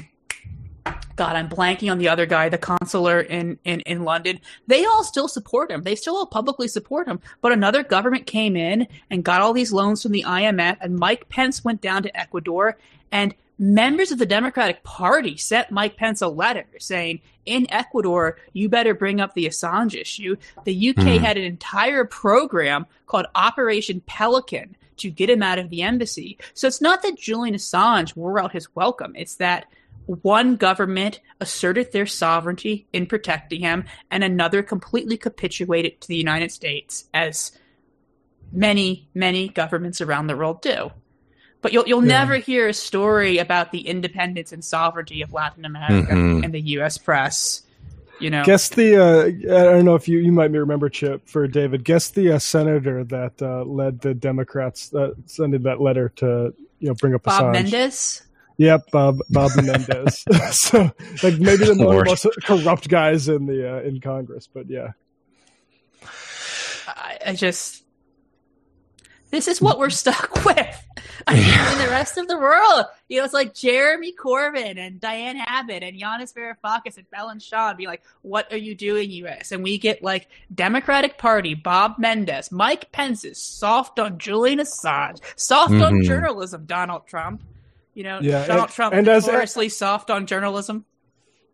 [1.21, 4.39] God, I'm blanking on the other guy, the consular in, in, in London.
[4.65, 5.83] They all still support him.
[5.83, 7.19] They still all publicly support him.
[7.41, 11.29] But another government came in and got all these loans from the IMF, and Mike
[11.29, 12.75] Pence went down to Ecuador
[13.11, 18.67] and members of the Democratic Party sent Mike Pence a letter saying, in Ecuador, you
[18.67, 20.35] better bring up the Assange issue.
[20.63, 21.19] The UK mm.
[21.19, 26.39] had an entire program called Operation Pelican to get him out of the embassy.
[26.55, 29.15] So it's not that Julian Assange wore out his welcome.
[29.15, 29.67] It's that
[30.15, 36.51] one government asserted their sovereignty in protecting him and another completely capitulated to the United
[36.51, 37.51] States as
[38.51, 40.91] many, many governments around the world do.
[41.61, 42.19] But you'll you'll yeah.
[42.19, 46.43] never hear a story about the independence and sovereignty of Latin America mm-hmm.
[46.43, 46.97] in the U.S.
[46.97, 47.61] press.
[48.19, 51.47] You know, guess the uh, I don't know if you you might remember Chip for
[51.47, 51.83] David.
[51.83, 56.87] Guess the uh, senator that uh, led the Democrats uh, sending that letter to you
[56.87, 57.51] know bring up Bob Assange.
[57.53, 58.21] Menendez.
[58.61, 60.23] Yep, Bob Bob Menendez.
[60.51, 60.91] so
[61.23, 64.89] like maybe the most corrupt guys in the uh, in Congress, but yeah.
[66.87, 67.83] I, I just
[69.31, 70.87] this is what we're stuck with.
[71.25, 75.01] I mean, in the rest of the world, you know, it's like Jeremy Corbyn and
[75.01, 79.63] Diane Abbott and Yanis Varoufakis and Mélenchon be like, "What are you doing, U.S.?" And
[79.63, 85.73] we get like Democratic Party, Bob Menendez, Mike Pence is soft on Julian Assange, soft
[85.73, 85.81] mm-hmm.
[85.81, 87.41] on journalism, Donald Trump.
[88.01, 90.85] You know, yeah, Donald and, Trump and notoriously as, soft on journalism.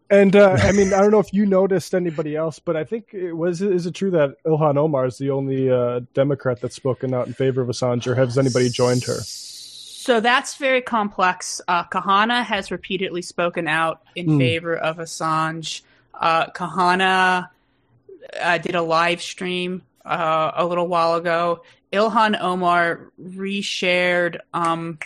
[0.10, 3.14] And uh, I mean, I don't know if you noticed anybody else, but I think
[3.14, 7.14] it was is it true that Ilhan Omar is the only uh, Democrat that's spoken
[7.14, 9.20] out in favor of Assange, or has anybody joined her?
[9.20, 11.60] So that's very complex.
[11.68, 14.38] Uh, Khanna has repeatedly spoken out in mm.
[14.38, 15.82] favor of Assange.
[16.14, 17.50] Uh, Khanna
[18.40, 21.64] uh, did a live stream uh, a little while ago.
[21.92, 24.98] Ilhan Omar reshared um,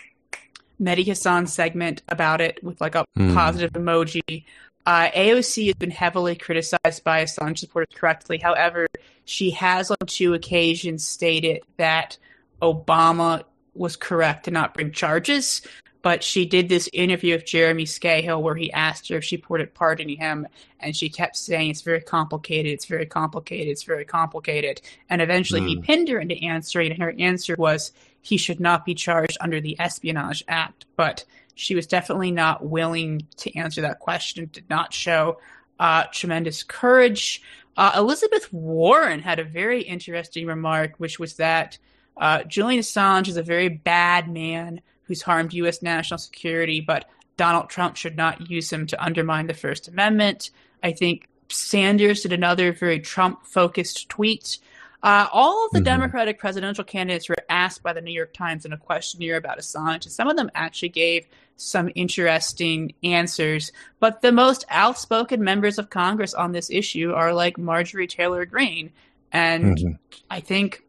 [0.81, 3.33] Mehdi Hasan's segment about it with like a mm.
[3.33, 4.45] positive emoji.
[4.85, 8.39] Uh, AOC has been heavily criticized by Assange supporters correctly.
[8.39, 8.87] However,
[9.25, 12.17] she has on two occasions stated that
[12.61, 13.43] Obama
[13.75, 15.61] was correct to not bring charges.
[16.01, 19.73] But she did this interview with Jeremy Scahill where he asked her if she supported
[19.75, 20.47] pardoning him,
[20.79, 24.81] and she kept saying it's very complicated, it's very complicated, it's very complicated.
[25.11, 25.67] And eventually mm.
[25.67, 25.81] he hmm.
[25.81, 27.91] pinned her into answering, and her answer was
[28.21, 30.85] he should not be charged under the Espionage Act.
[30.95, 31.25] But
[31.55, 35.39] she was definitely not willing to answer that question, did not show
[35.79, 37.41] uh, tremendous courage.
[37.75, 41.77] Uh, Elizabeth Warren had a very interesting remark, which was that
[42.17, 45.81] uh, Julian Assange is a very bad man who's harmed U.S.
[45.81, 50.51] national security, but Donald Trump should not use him to undermine the First Amendment.
[50.83, 54.59] I think Sanders did another very Trump focused tweet
[55.03, 55.85] uh, all of the mm-hmm.
[55.85, 60.05] Democratic presidential candidates were asked by the New York Times in a questionnaire about Assange,
[60.05, 61.25] and some of them actually gave
[61.57, 63.71] some interesting answers.
[63.99, 68.91] But the most outspoken members of Congress on this issue are like Marjorie Taylor Greene,
[69.31, 69.91] and mm-hmm.
[70.29, 70.83] I think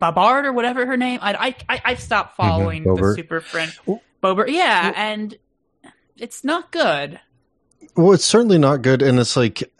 [0.00, 1.20] Babard or whatever her name.
[1.22, 2.42] I I I stopped mm-hmm.
[2.42, 3.02] following mm-hmm.
[3.02, 3.72] the super friend
[4.22, 4.48] Boebert.
[4.48, 5.38] Yeah, well, and
[6.18, 7.18] it's not good.
[7.96, 9.72] Well, it's certainly not good, and it's like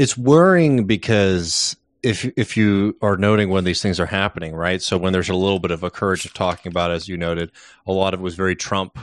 [0.00, 4.80] it's worrying because if if you are noting when these things are happening, right?
[4.80, 7.52] So when there's a little bit of a courage of talking about, as you noted,
[7.86, 8.98] a lot of it was very Trump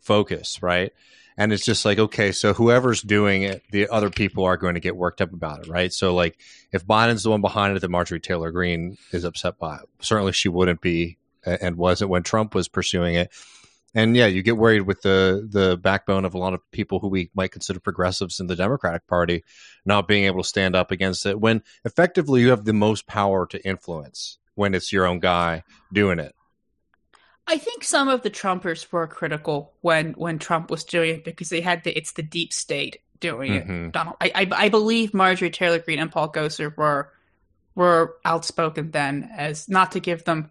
[0.00, 0.90] focused, right?
[1.36, 4.80] And it's just like, okay, so whoever's doing it, the other people are going to
[4.80, 5.92] get worked up about it, right?
[5.92, 6.38] So like,
[6.72, 9.88] if Biden's the one behind it, that Marjorie Taylor Greene is upset by it.
[10.00, 13.30] Certainly, she wouldn't be and wasn't when Trump was pursuing it
[13.94, 17.08] and yeah, you get worried with the the backbone of a lot of people who
[17.08, 19.44] we might consider progressives in the Democratic Party
[19.84, 23.46] not being able to stand up against it when effectively you have the most power
[23.46, 25.62] to influence when it's your own guy
[25.92, 26.34] doing it.
[27.46, 31.48] I think some of the Trumpers were critical when when Trump was doing it because
[31.48, 33.84] they had the it's the deep state doing mm-hmm.
[33.86, 33.92] it.
[33.92, 37.12] Donald, I, I, I believe Marjorie Taylor Greene and Paul Gosar were
[37.74, 40.50] were outspoken then as not to give them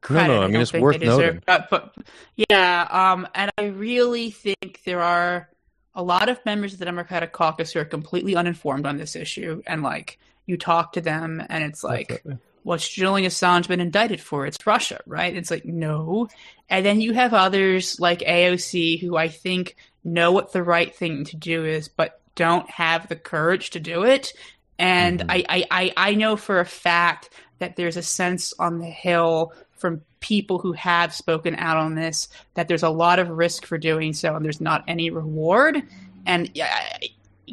[0.00, 0.28] credit.
[0.28, 1.42] No, no, I mean I it's worth noting.
[1.46, 1.94] But, but
[2.36, 5.48] yeah, um, and I really think there are
[5.94, 9.62] a lot of members of the Democratic caucus who are completely uninformed on this issue,
[9.66, 12.08] and like you talk to them, and it's like.
[12.08, 12.38] Definitely.
[12.64, 14.44] What's Julian Assange been indicted for?
[14.44, 15.34] It's Russia, right?
[15.34, 16.28] It's like, no.
[16.68, 21.24] And then you have others like AOC who I think know what the right thing
[21.26, 24.32] to do is, but don't have the courage to do it.
[24.78, 25.30] And mm-hmm.
[25.30, 30.02] I, I, I know for a fact that there's a sense on the Hill from
[30.20, 34.12] people who have spoken out on this that there's a lot of risk for doing
[34.12, 35.82] so and there's not any reward.
[36.26, 36.98] And uh,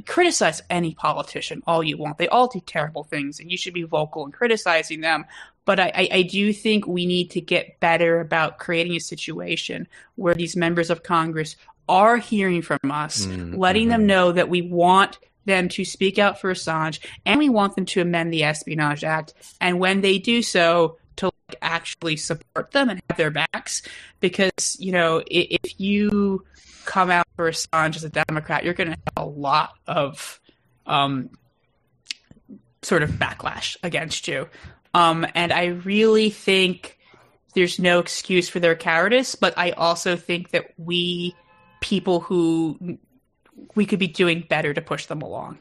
[0.06, 2.18] criticize any politician all you want.
[2.18, 5.26] They all do terrible things and you should be vocal in criticizing them.
[5.64, 10.36] But I, I, do think we need to get better about creating a situation where
[10.36, 11.56] these members of Congress
[11.90, 13.56] are hearing from us, mm-hmm.
[13.56, 17.76] letting them know that we want them to speak out for Assange and we want
[17.76, 19.34] them to amend the Espionage Act.
[19.62, 21.32] And when they do so, to
[21.62, 23.82] actually support them and have their backs.
[24.20, 26.46] Because you know, if, if you
[26.86, 30.40] come out for Assange as a Democrat, you're going to have a lot of
[30.86, 31.30] um,
[32.82, 34.48] sort of backlash against you.
[34.94, 36.98] Um, and I really think
[37.54, 41.36] there's no excuse for their cowardice, but I also think that we,
[41.82, 42.98] people who,
[43.76, 45.60] we could be doing better to push them along.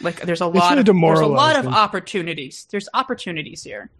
[0.00, 2.66] Like there's a lot of there's a lot of opportunities.
[2.70, 3.90] There's opportunities here.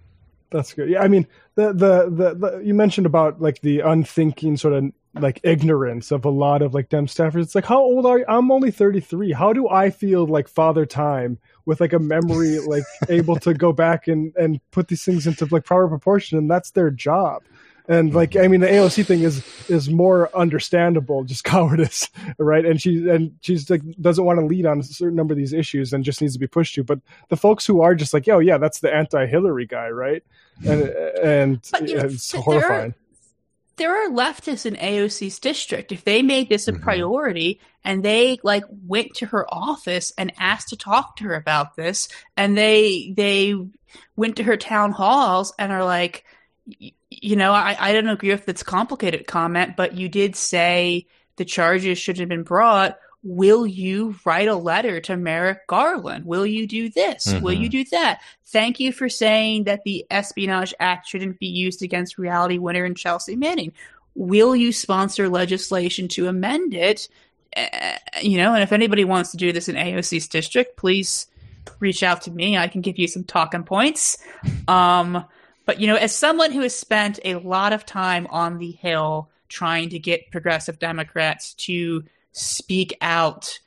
[0.51, 0.89] That's good.
[0.89, 4.93] Yeah, I mean the, the the the you mentioned about like the unthinking sort of
[5.15, 7.43] like ignorance of a lot of like dem staffers.
[7.43, 8.25] It's like how old are you?
[8.29, 9.33] I'm only 33.
[9.33, 13.73] How do I feel like father time with like a memory like able to go
[13.73, 17.43] back and and put these things into like proper proportion and that's their job
[17.89, 22.09] and like i mean the aoc thing is is more understandable just cowardice
[22.39, 22.65] right?
[22.65, 25.53] And she and she's like doesn't want to lead on a certain number of these
[25.53, 26.85] issues and just needs to be pushed to.
[26.85, 30.23] But the folks who are just like oh yeah that's the anti-hillary guy right?
[30.65, 32.95] And and it's horrifying.
[33.77, 35.93] there are leftists in AOC's district.
[35.93, 36.83] If they made this a mm-hmm.
[36.83, 41.77] priority and they like went to her office and asked to talk to her about
[41.77, 43.55] this, and they they
[44.17, 46.25] went to her town halls and are like,
[47.23, 51.45] you know, I, I don't agree with this complicated comment, but you did say the
[51.45, 52.99] charges should have been brought.
[53.23, 56.27] Will you write a letter to Merrick Garland?
[56.27, 57.27] Will you do this?
[57.27, 57.43] Mm-hmm.
[57.43, 57.71] Will you mm-hmm.
[57.71, 58.21] do that?
[58.47, 62.97] Thank you for saying that the Espionage Act shouldn't be used against reality winner and
[62.97, 63.73] Chelsea Manning.
[64.15, 67.09] Will you sponsor legislation to amend it?
[67.57, 71.27] Uh, you know, and if anybody wants to do this in AOC's district, please
[71.81, 72.59] reach out to me.
[72.59, 74.19] I can give you some talking points.
[74.69, 75.25] Um,
[75.65, 79.31] but you know, as someone who has spent a lot of time on the Hill
[79.49, 83.59] trying to get progressive Democrats to speak out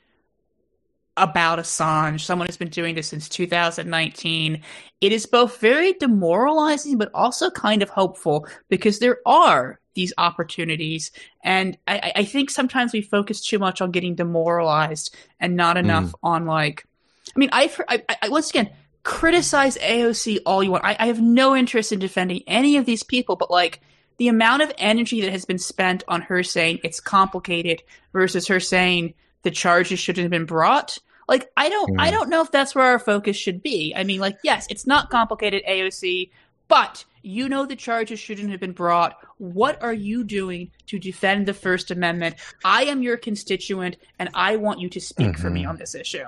[1.16, 4.62] about Assange, someone who's been doing this since 2019,
[5.00, 11.10] it is both very demoralizing but also kind of hopeful because there are these opportunities.
[11.42, 16.12] And I, I think sometimes we focus too much on getting demoralized and not enough
[16.12, 16.14] mm.
[16.22, 16.86] on like,
[17.34, 18.70] I mean, I've heard, I, I, once again,
[19.08, 20.84] criticize AOC all you want.
[20.84, 23.80] I, I have no interest in defending any of these people, but like
[24.18, 27.82] the amount of energy that has been spent on her saying it's complicated
[28.12, 29.14] versus her saying
[29.44, 30.98] the charges shouldn't have been brought.
[31.26, 31.96] Like I don't, mm.
[31.98, 33.94] I don't know if that's where our focus should be.
[33.96, 36.30] I mean, like yes, it's not complicated, AOC,
[36.68, 39.16] but you know the charges shouldn't have been brought.
[39.38, 42.36] What are you doing to defend the First Amendment?
[42.62, 45.40] I am your constituent, and I want you to speak mm-hmm.
[45.40, 45.70] for me mm-hmm.
[45.70, 46.26] on this issue.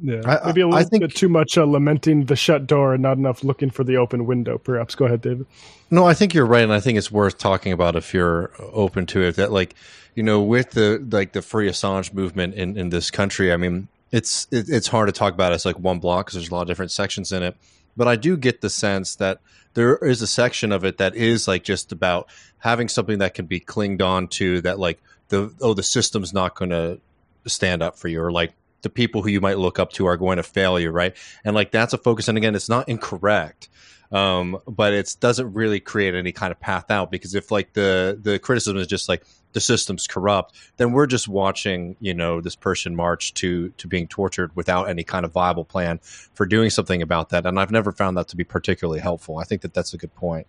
[0.00, 2.94] Yeah, I, maybe a little I think, bit too much uh, lamenting the shut door
[2.94, 4.58] and not enough looking for the open window.
[4.58, 4.94] Perhaps.
[4.94, 5.46] Go ahead, David.
[5.90, 9.06] No, I think you're right, and I think it's worth talking about if you're open
[9.06, 9.36] to it.
[9.36, 9.74] That like
[10.14, 13.88] you know, with the like the free Assange movement in in this country, I mean,
[14.12, 16.54] it's it, it's hard to talk about it as like one block because there's a
[16.54, 17.56] lot of different sections in it.
[17.96, 19.40] But I do get the sense that
[19.74, 23.46] there is a section of it that is like just about having something that can
[23.46, 27.00] be clinged on to that like the oh the system's not going to
[27.46, 28.52] stand up for you or like
[28.82, 31.16] the people who you might look up to are going to fail you, right?
[31.44, 32.28] And like that's a focus.
[32.28, 33.68] And again, it's not incorrect,
[34.12, 38.18] um, but it doesn't really create any kind of path out because if like the
[38.20, 42.56] the criticism is just like the system's corrupt, then we're just watching you know this
[42.56, 47.02] person march to to being tortured without any kind of viable plan for doing something
[47.02, 47.46] about that.
[47.46, 49.38] And I've never found that to be particularly helpful.
[49.38, 50.46] I think that that's a good point.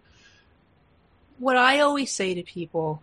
[1.40, 3.02] What I always say to people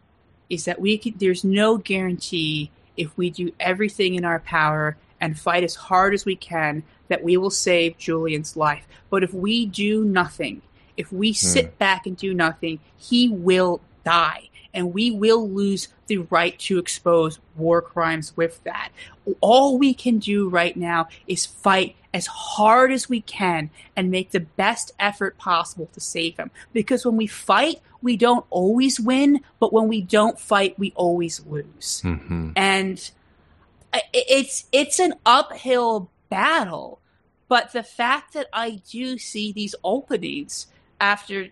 [0.50, 5.38] is that we can, there's no guarantee if we do everything in our power and
[5.38, 8.86] fight as hard as we can that we will save Julian's life.
[9.10, 10.62] But if we do nothing,
[10.96, 11.34] if we hmm.
[11.34, 14.50] sit back and do nothing, he will die.
[14.74, 18.90] And we will lose the right to expose war crimes with that.
[19.40, 24.30] All we can do right now is fight as hard as we can and make
[24.30, 26.50] the best effort possible to save him.
[26.72, 31.44] Because when we fight, we don't always win, but when we don't fight, we always
[31.46, 32.02] lose.
[32.04, 32.50] Mm-hmm.
[32.54, 33.10] And
[34.12, 37.00] it's it's an uphill battle,
[37.48, 40.66] but the fact that I do see these openings
[41.00, 41.48] after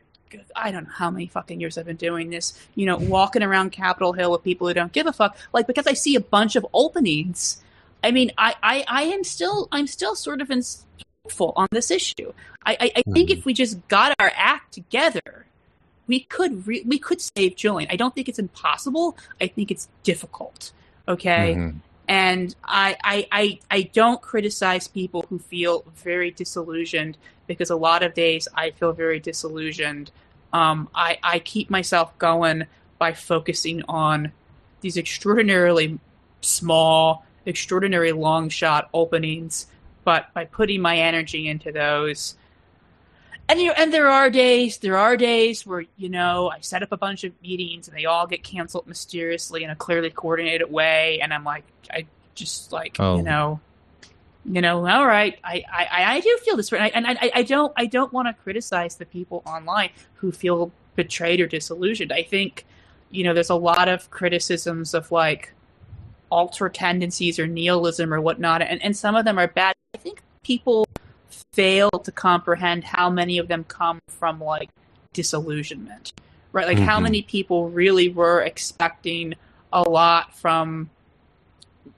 [0.57, 3.71] I don't know how many fucking years I've been doing this, you know, walking around
[3.71, 6.57] Capitol Hill with people who don't give a fuck, like because I see a bunch
[6.57, 7.63] of openings.
[8.03, 10.51] I mean, I I, I am still I'm still sort of
[11.23, 12.33] hopeful on this issue.
[12.65, 15.47] I I, I think if we just got our act together,
[16.07, 17.89] we could re- we could save Julian.
[17.91, 19.17] I don't think it's impossible.
[19.41, 20.73] I think it's difficult.
[21.09, 21.55] Okay.
[21.55, 21.79] Mm-hmm.
[22.09, 27.17] And I, I, I, I don't criticize people who feel very disillusioned
[27.47, 30.11] because a lot of days I feel very disillusioned.
[30.53, 32.67] Um, I, I keep myself going
[32.99, 34.33] by focusing on
[34.81, 35.99] these extraordinarily
[36.41, 39.67] small, extraordinary long shot openings,
[40.05, 42.37] but by putting my energy into those,
[43.49, 46.83] and you know, and there are days, there are days where you know I set
[46.83, 50.71] up a bunch of meetings and they all get canceled mysteriously in a clearly coordinated
[50.71, 53.17] way, and I'm like, I just like Oh.
[53.17, 53.61] you know,
[54.45, 57.43] you know, all right, I I, I do feel this way, and I, I I
[57.43, 62.13] don't I don't want to criticize the people online who feel betrayed or disillusioned.
[62.13, 62.65] I think
[63.11, 65.53] you know there's a lot of criticisms of like
[66.33, 69.75] ultra tendencies or nihilism or whatnot, and, and some of them are bad.
[69.95, 70.87] I think people
[71.53, 74.69] fail to comprehend how many of them come from like
[75.13, 76.13] disillusionment,
[76.53, 76.67] right?
[76.67, 77.05] Like how Mhm.
[77.05, 79.35] many people really were expecting
[79.73, 80.91] a lot from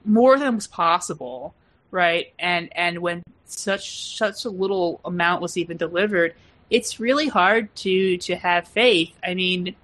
[0.05, 1.53] more than was possible,
[1.91, 2.33] right?
[2.39, 6.35] And and when such such a little amount was even delivered,
[6.69, 9.13] it's really hard to to have faith.
[9.23, 9.75] I mean,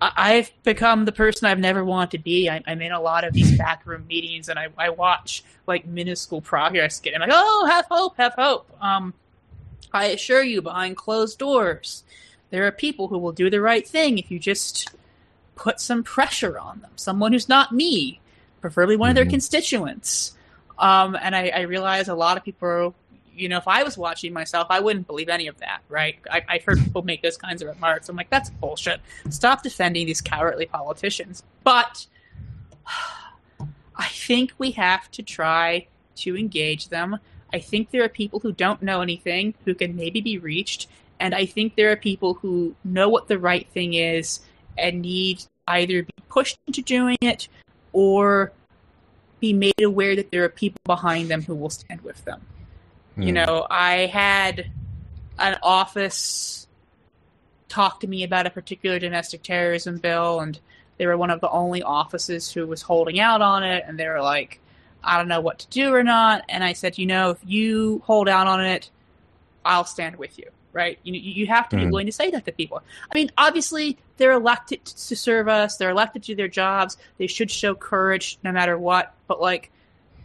[0.00, 2.50] I've become the person I've never wanted to be.
[2.50, 6.42] I, I'm in a lot of these backroom meetings, and I, I watch like minuscule
[6.42, 7.14] progress get.
[7.14, 8.70] I'm like, oh, have hope, have hope.
[8.80, 9.14] Um,
[9.92, 12.04] I assure you, behind closed doors,
[12.50, 14.90] there are people who will do the right thing if you just
[15.54, 16.90] put some pressure on them.
[16.96, 18.20] Someone who's not me,
[18.60, 20.36] preferably one of their constituents.
[20.78, 22.94] Um, and I, I realize a lot of people,
[23.36, 26.16] you know, if I was watching myself, I wouldn't believe any of that, right?
[26.30, 28.08] I, I've heard people make those kinds of remarks.
[28.08, 29.00] I'm like, that's bullshit.
[29.30, 31.42] Stop defending these cowardly politicians.
[31.62, 32.06] But
[33.96, 35.86] I think we have to try
[36.16, 37.18] to engage them.
[37.52, 40.88] I think there are people who don't know anything who can maybe be reached.
[41.20, 44.40] And I think there are people who know what the right thing is
[44.76, 47.48] and need either be pushed into doing it
[47.92, 48.52] or
[49.40, 52.40] be made aware that there are people behind them who will stand with them.
[53.18, 53.34] You Hmm.
[53.34, 54.66] know, I had
[55.38, 56.66] an office
[57.68, 60.58] talk to me about a particular domestic terrorism bill, and
[60.98, 64.08] they were one of the only offices who was holding out on it, and they
[64.08, 64.60] were like,
[65.02, 66.44] I don't know what to do or not.
[66.48, 68.90] And I said, you know, if you hold out on it,
[69.64, 70.98] I'll stand with you, right?
[71.02, 71.90] You, you have to be Mhm.
[71.90, 72.82] willing to say that to people.
[73.10, 77.26] I mean, obviously, they're elected to serve us, they're elected to do their jobs, they
[77.26, 79.70] should show courage no matter what, but like,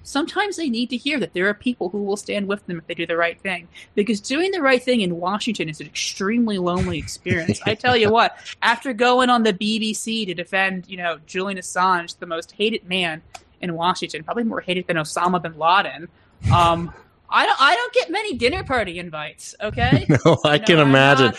[0.04, 2.88] sometimes they need to hear that there are people who will stand with them if
[2.88, 3.68] they do the right thing.
[3.96, 7.60] Because doing the right thing in Washington is an extremely lonely experience.
[7.66, 12.18] I tell you what, after going on the BBC to defend, you know, Julian Assange,
[12.20, 13.22] the most hated man
[13.62, 16.08] in Washington, probably more hated than Osama bin Laden,
[16.54, 16.94] um,
[17.32, 19.56] I don't, I don't get many dinner party invites.
[19.62, 21.34] Okay, No, I can imagine.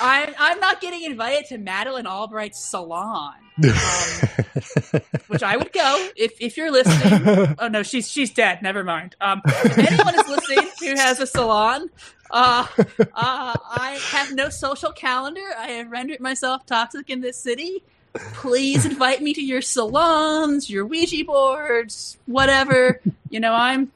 [0.00, 3.34] I'm, I'm not getting invited to Madeleine Albright's salon,
[5.28, 7.54] which I would go if, if you're listening.
[7.58, 8.62] Oh no, she's she's dead.
[8.62, 9.16] Never mind.
[9.20, 11.88] Um, if anyone is listening who has a salon,
[12.30, 15.44] uh, uh, I have no social calendar.
[15.56, 17.82] I have rendered myself toxic in this city.
[18.34, 23.00] Please invite me to your salons, your Ouija boards, whatever.
[23.30, 23.90] You know, I'm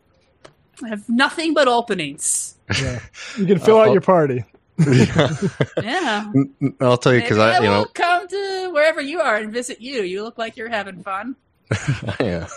[0.84, 2.56] I have nothing but openings.
[2.80, 3.00] Yeah.
[3.36, 4.44] You can fill out your party.
[4.86, 5.34] Yeah.
[6.80, 9.52] I'll tell you because Maybe I, you will know, come to wherever you are and
[9.52, 10.02] visit you.
[10.02, 11.36] You look like you're having fun.
[12.20, 12.48] yeah.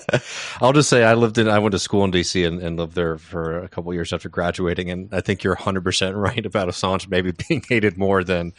[0.60, 2.94] I'll just say I lived in, I went to school in DC and, and lived
[2.94, 6.68] there for a couple years after graduating, and I think you're 100 percent right about
[6.68, 8.52] Assange maybe being hated more than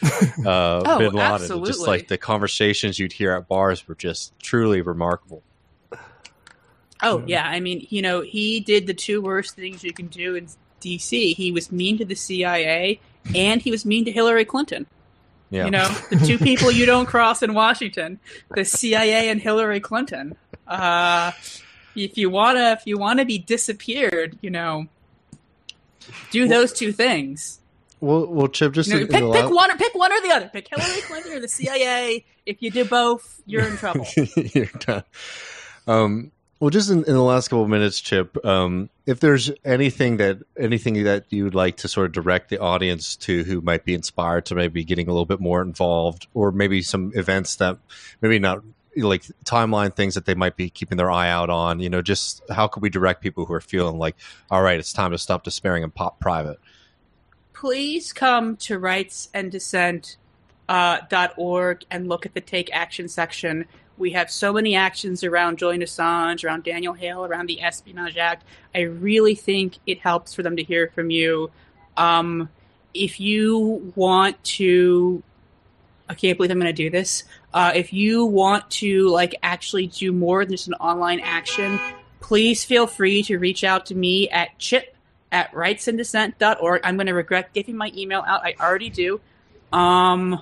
[0.45, 1.65] uh, Oh, Bin Laden.
[1.65, 5.43] Just like the conversations you'd hear at bars were just truly remarkable.
[7.01, 10.35] Oh yeah, I mean, you know, he did the two worst things you can do
[10.35, 10.47] in
[10.79, 11.33] D.C.
[11.33, 12.99] He was mean to the CIA,
[13.35, 14.85] and he was mean to Hillary Clinton.
[15.49, 15.65] Yeah.
[15.65, 18.19] You know, the two people you don't cross in Washington,
[18.49, 20.35] the CIA and Hillary Clinton.
[20.67, 21.31] Uh,
[21.95, 24.87] if you wanna, if you wanna be disappeared, you know,
[26.31, 27.59] do those two things.
[27.99, 30.49] Well, well, Chip, just You know, pick, pick one or pick one or the other.
[30.49, 32.25] Pick Hillary Clinton or the CIA.
[32.45, 34.07] If you do both, you're in trouble.
[34.35, 35.03] You're done.
[35.85, 40.17] Um, well, just in, in the last couple of minutes, Chip, um, if there's anything
[40.17, 43.83] that anything that you would like to sort of direct the audience to, who might
[43.83, 47.79] be inspired to maybe getting a little bit more involved, or maybe some events that
[48.21, 48.61] maybe not
[48.95, 52.43] like timeline things that they might be keeping their eye out on, you know, just
[52.51, 54.15] how could we direct people who are feeling like,
[54.51, 56.59] all right, it's time to stop despairing and pop private.
[57.53, 60.17] please come to rights rightsanddissent.org
[60.69, 63.65] uh, dot org and look at the Take Action section.
[64.01, 68.43] We have so many actions around Julian Assange, around Daniel Hale, around the Espionage Act.
[68.73, 71.51] I really think it helps for them to hear from you.
[71.95, 72.49] Um,
[72.95, 75.21] if you want to,
[76.09, 77.25] I can't believe I'm going to do this.
[77.53, 81.79] Uh, if you want to like actually do more than just an online action,
[82.21, 84.95] please feel free to reach out to me at chip
[85.31, 86.81] at rightsanddissent.org.
[86.83, 88.43] I'm going to regret giving my email out.
[88.43, 89.21] I already do.
[89.71, 90.41] Um,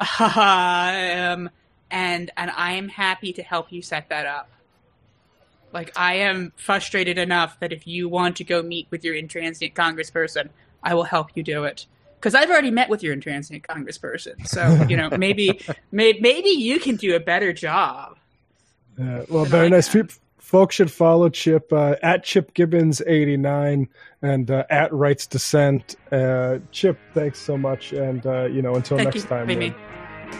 [0.20, 1.50] um,
[1.90, 4.50] and and I am happy to help you set that up.
[5.72, 9.74] Like I am frustrated enough that if you want to go meet with your intransient
[9.74, 10.48] congressperson,
[10.82, 11.86] I will help you do it.
[12.18, 15.60] Because I've already met with your intransigent congressperson, so you know maybe
[15.92, 18.16] maybe, maybe you can do a better job.
[19.00, 19.88] Uh, well, very nice.
[19.88, 23.88] People, folks should follow Chip uh, at Chip Gibbons eighty nine
[24.22, 25.94] and uh, at Rights Dissent.
[26.10, 29.74] Uh, Chip, thanks so much, and uh, you know until Thank next you, time.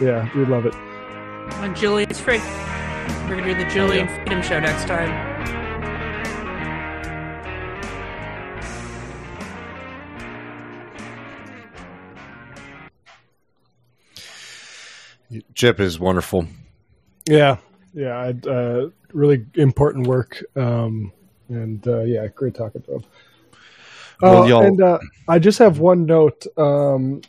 [0.01, 0.88] Yeah, we love it.
[1.57, 2.39] When Julian's free,
[3.27, 5.09] we're gonna do the Julian Freedom Show next time.
[15.53, 16.47] Chip is wonderful.
[17.27, 17.57] Yeah,
[17.93, 21.11] yeah, uh, really important work, um,
[21.49, 23.03] and uh, yeah, great talking to him.
[24.21, 26.45] Well, Uh, y'all- and uh, I just have one note.
[26.57, 27.21] Um,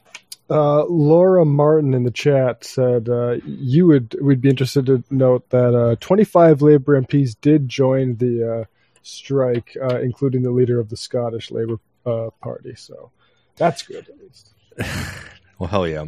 [0.51, 5.49] uh, Laura Martin in the chat said uh, you would would be interested to note
[5.51, 8.65] that uh, 25 Labour MPs did join the uh,
[9.03, 12.75] strike, uh, including the leader of the Scottish Labour uh, Party.
[12.75, 13.13] So
[13.57, 14.53] that's good, at least.
[15.59, 16.07] Well, hell yeah.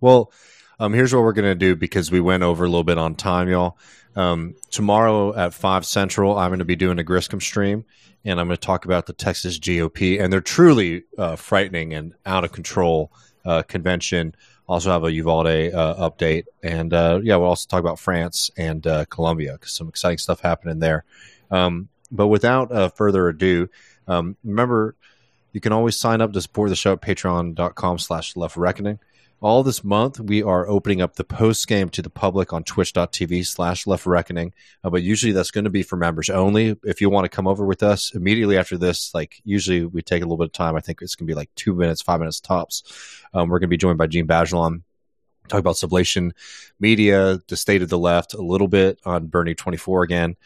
[0.00, 0.32] Well,
[0.80, 3.14] um, here's what we're going to do because we went over a little bit on
[3.14, 3.78] time, y'all.
[4.16, 7.84] Um, tomorrow at 5 Central, I'm going to be doing a Griscom stream,
[8.24, 11.04] and I'm going to talk about the Texas GOP and they're truly
[11.36, 13.12] frightening and out of control
[13.44, 14.34] uh, convention.
[14.68, 16.44] Also have a Uvalde uh, update.
[16.62, 20.40] And uh, yeah, we'll also talk about France and uh, Colombia because some exciting stuff
[20.40, 21.04] happening there.
[21.50, 23.68] Um, but without uh, further ado,
[24.06, 24.96] um, remember
[25.52, 28.98] you can always sign up to support the show at patreon.com slash left reckoning
[29.42, 33.44] all this month we are opening up the post game to the public on twitch.tv
[33.44, 34.54] slash left reckoning.
[34.84, 36.78] Uh, but usually that's going to be for members only.
[36.84, 40.22] If you want to come over with us immediately after this like usually we take
[40.22, 40.76] a little bit of time.
[40.76, 42.84] I think it's going to be like two minutes five minutes tops.
[43.34, 44.82] Um, we're going to be joined by gene bajelon
[45.48, 46.30] talk about sublation
[46.78, 50.36] media the state of the left a little bit on bernie 24 again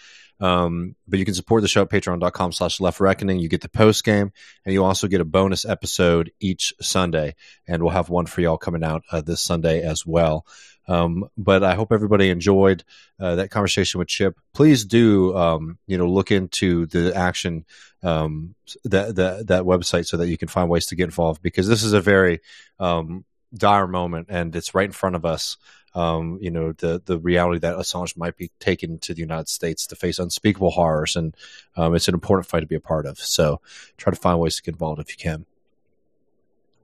[0.40, 3.38] um, but you can support the show at patreon.com slash left reckoning.
[3.38, 4.32] You get the post game
[4.64, 7.34] and you also get a bonus episode each Sunday.
[7.66, 10.46] And we'll have one for y'all coming out uh, this Sunday as well.
[10.88, 12.84] Um, but I hope everybody enjoyed
[13.18, 14.38] uh, that conversation with Chip.
[14.54, 17.64] Please do, um, you know, look into the action,
[18.04, 18.54] um,
[18.84, 21.82] that, that, that website so that you can find ways to get involved because this
[21.82, 22.40] is a very,
[22.78, 25.56] um, dire moment and it's right in front of us
[25.96, 29.86] um, you know, the the reality that Assange might be taken to the United States
[29.86, 31.34] to face unspeakable horrors, and
[31.74, 33.18] um, it's an important fight to be a part of.
[33.18, 33.62] So,
[33.96, 35.46] try to find ways to get involved if you can.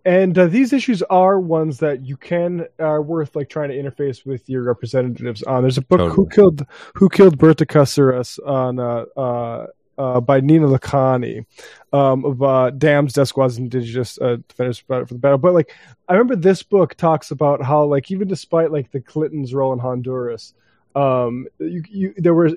[0.04, 4.24] And uh, these issues are ones that you can are worth like trying to interface
[4.24, 5.62] with your representatives on.
[5.62, 9.66] There's a book Who Killed Who Killed Berta Cáceres on uh, uh,
[9.98, 11.44] uh, by Nina Lakhani
[11.92, 15.38] um, of uh, Dams, Death Squads, Indigenous uh, Defenders for the Battle.
[15.38, 15.74] But like,
[16.08, 19.78] I remember this book talks about how like even despite like the Clintons' role in
[19.78, 20.54] Honduras,
[20.94, 22.50] um, you, you there were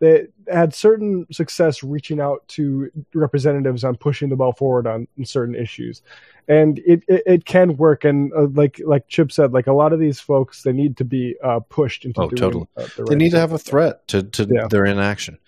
[0.00, 5.24] they had certain success reaching out to representatives on pushing the ball forward on, on
[5.26, 6.02] certain issues,
[6.48, 8.04] and it, it, it can work.
[8.04, 11.04] And uh, like like Chip said, like a lot of these folks, they need to
[11.04, 12.22] be uh, pushed into.
[12.22, 12.66] Oh, doing, totally.
[12.76, 14.68] Uh, the they right need to have a threat to, to Yeah.
[14.68, 15.38] their inaction.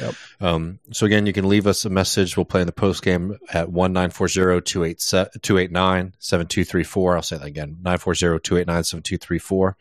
[0.00, 0.14] Yep.
[0.40, 2.36] Um, so again, you can leave us a message.
[2.36, 5.02] We'll play in the post game at one nine four zero two eight
[5.42, 7.16] two eight nine seven two three four.
[7.16, 9.76] I'll say that again: nine four zero two eight nine seven two three four.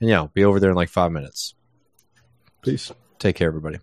[0.00, 1.54] And yeah, I'll be over there in like five minutes.
[2.62, 2.92] Peace.
[3.18, 3.78] Take care, everybody.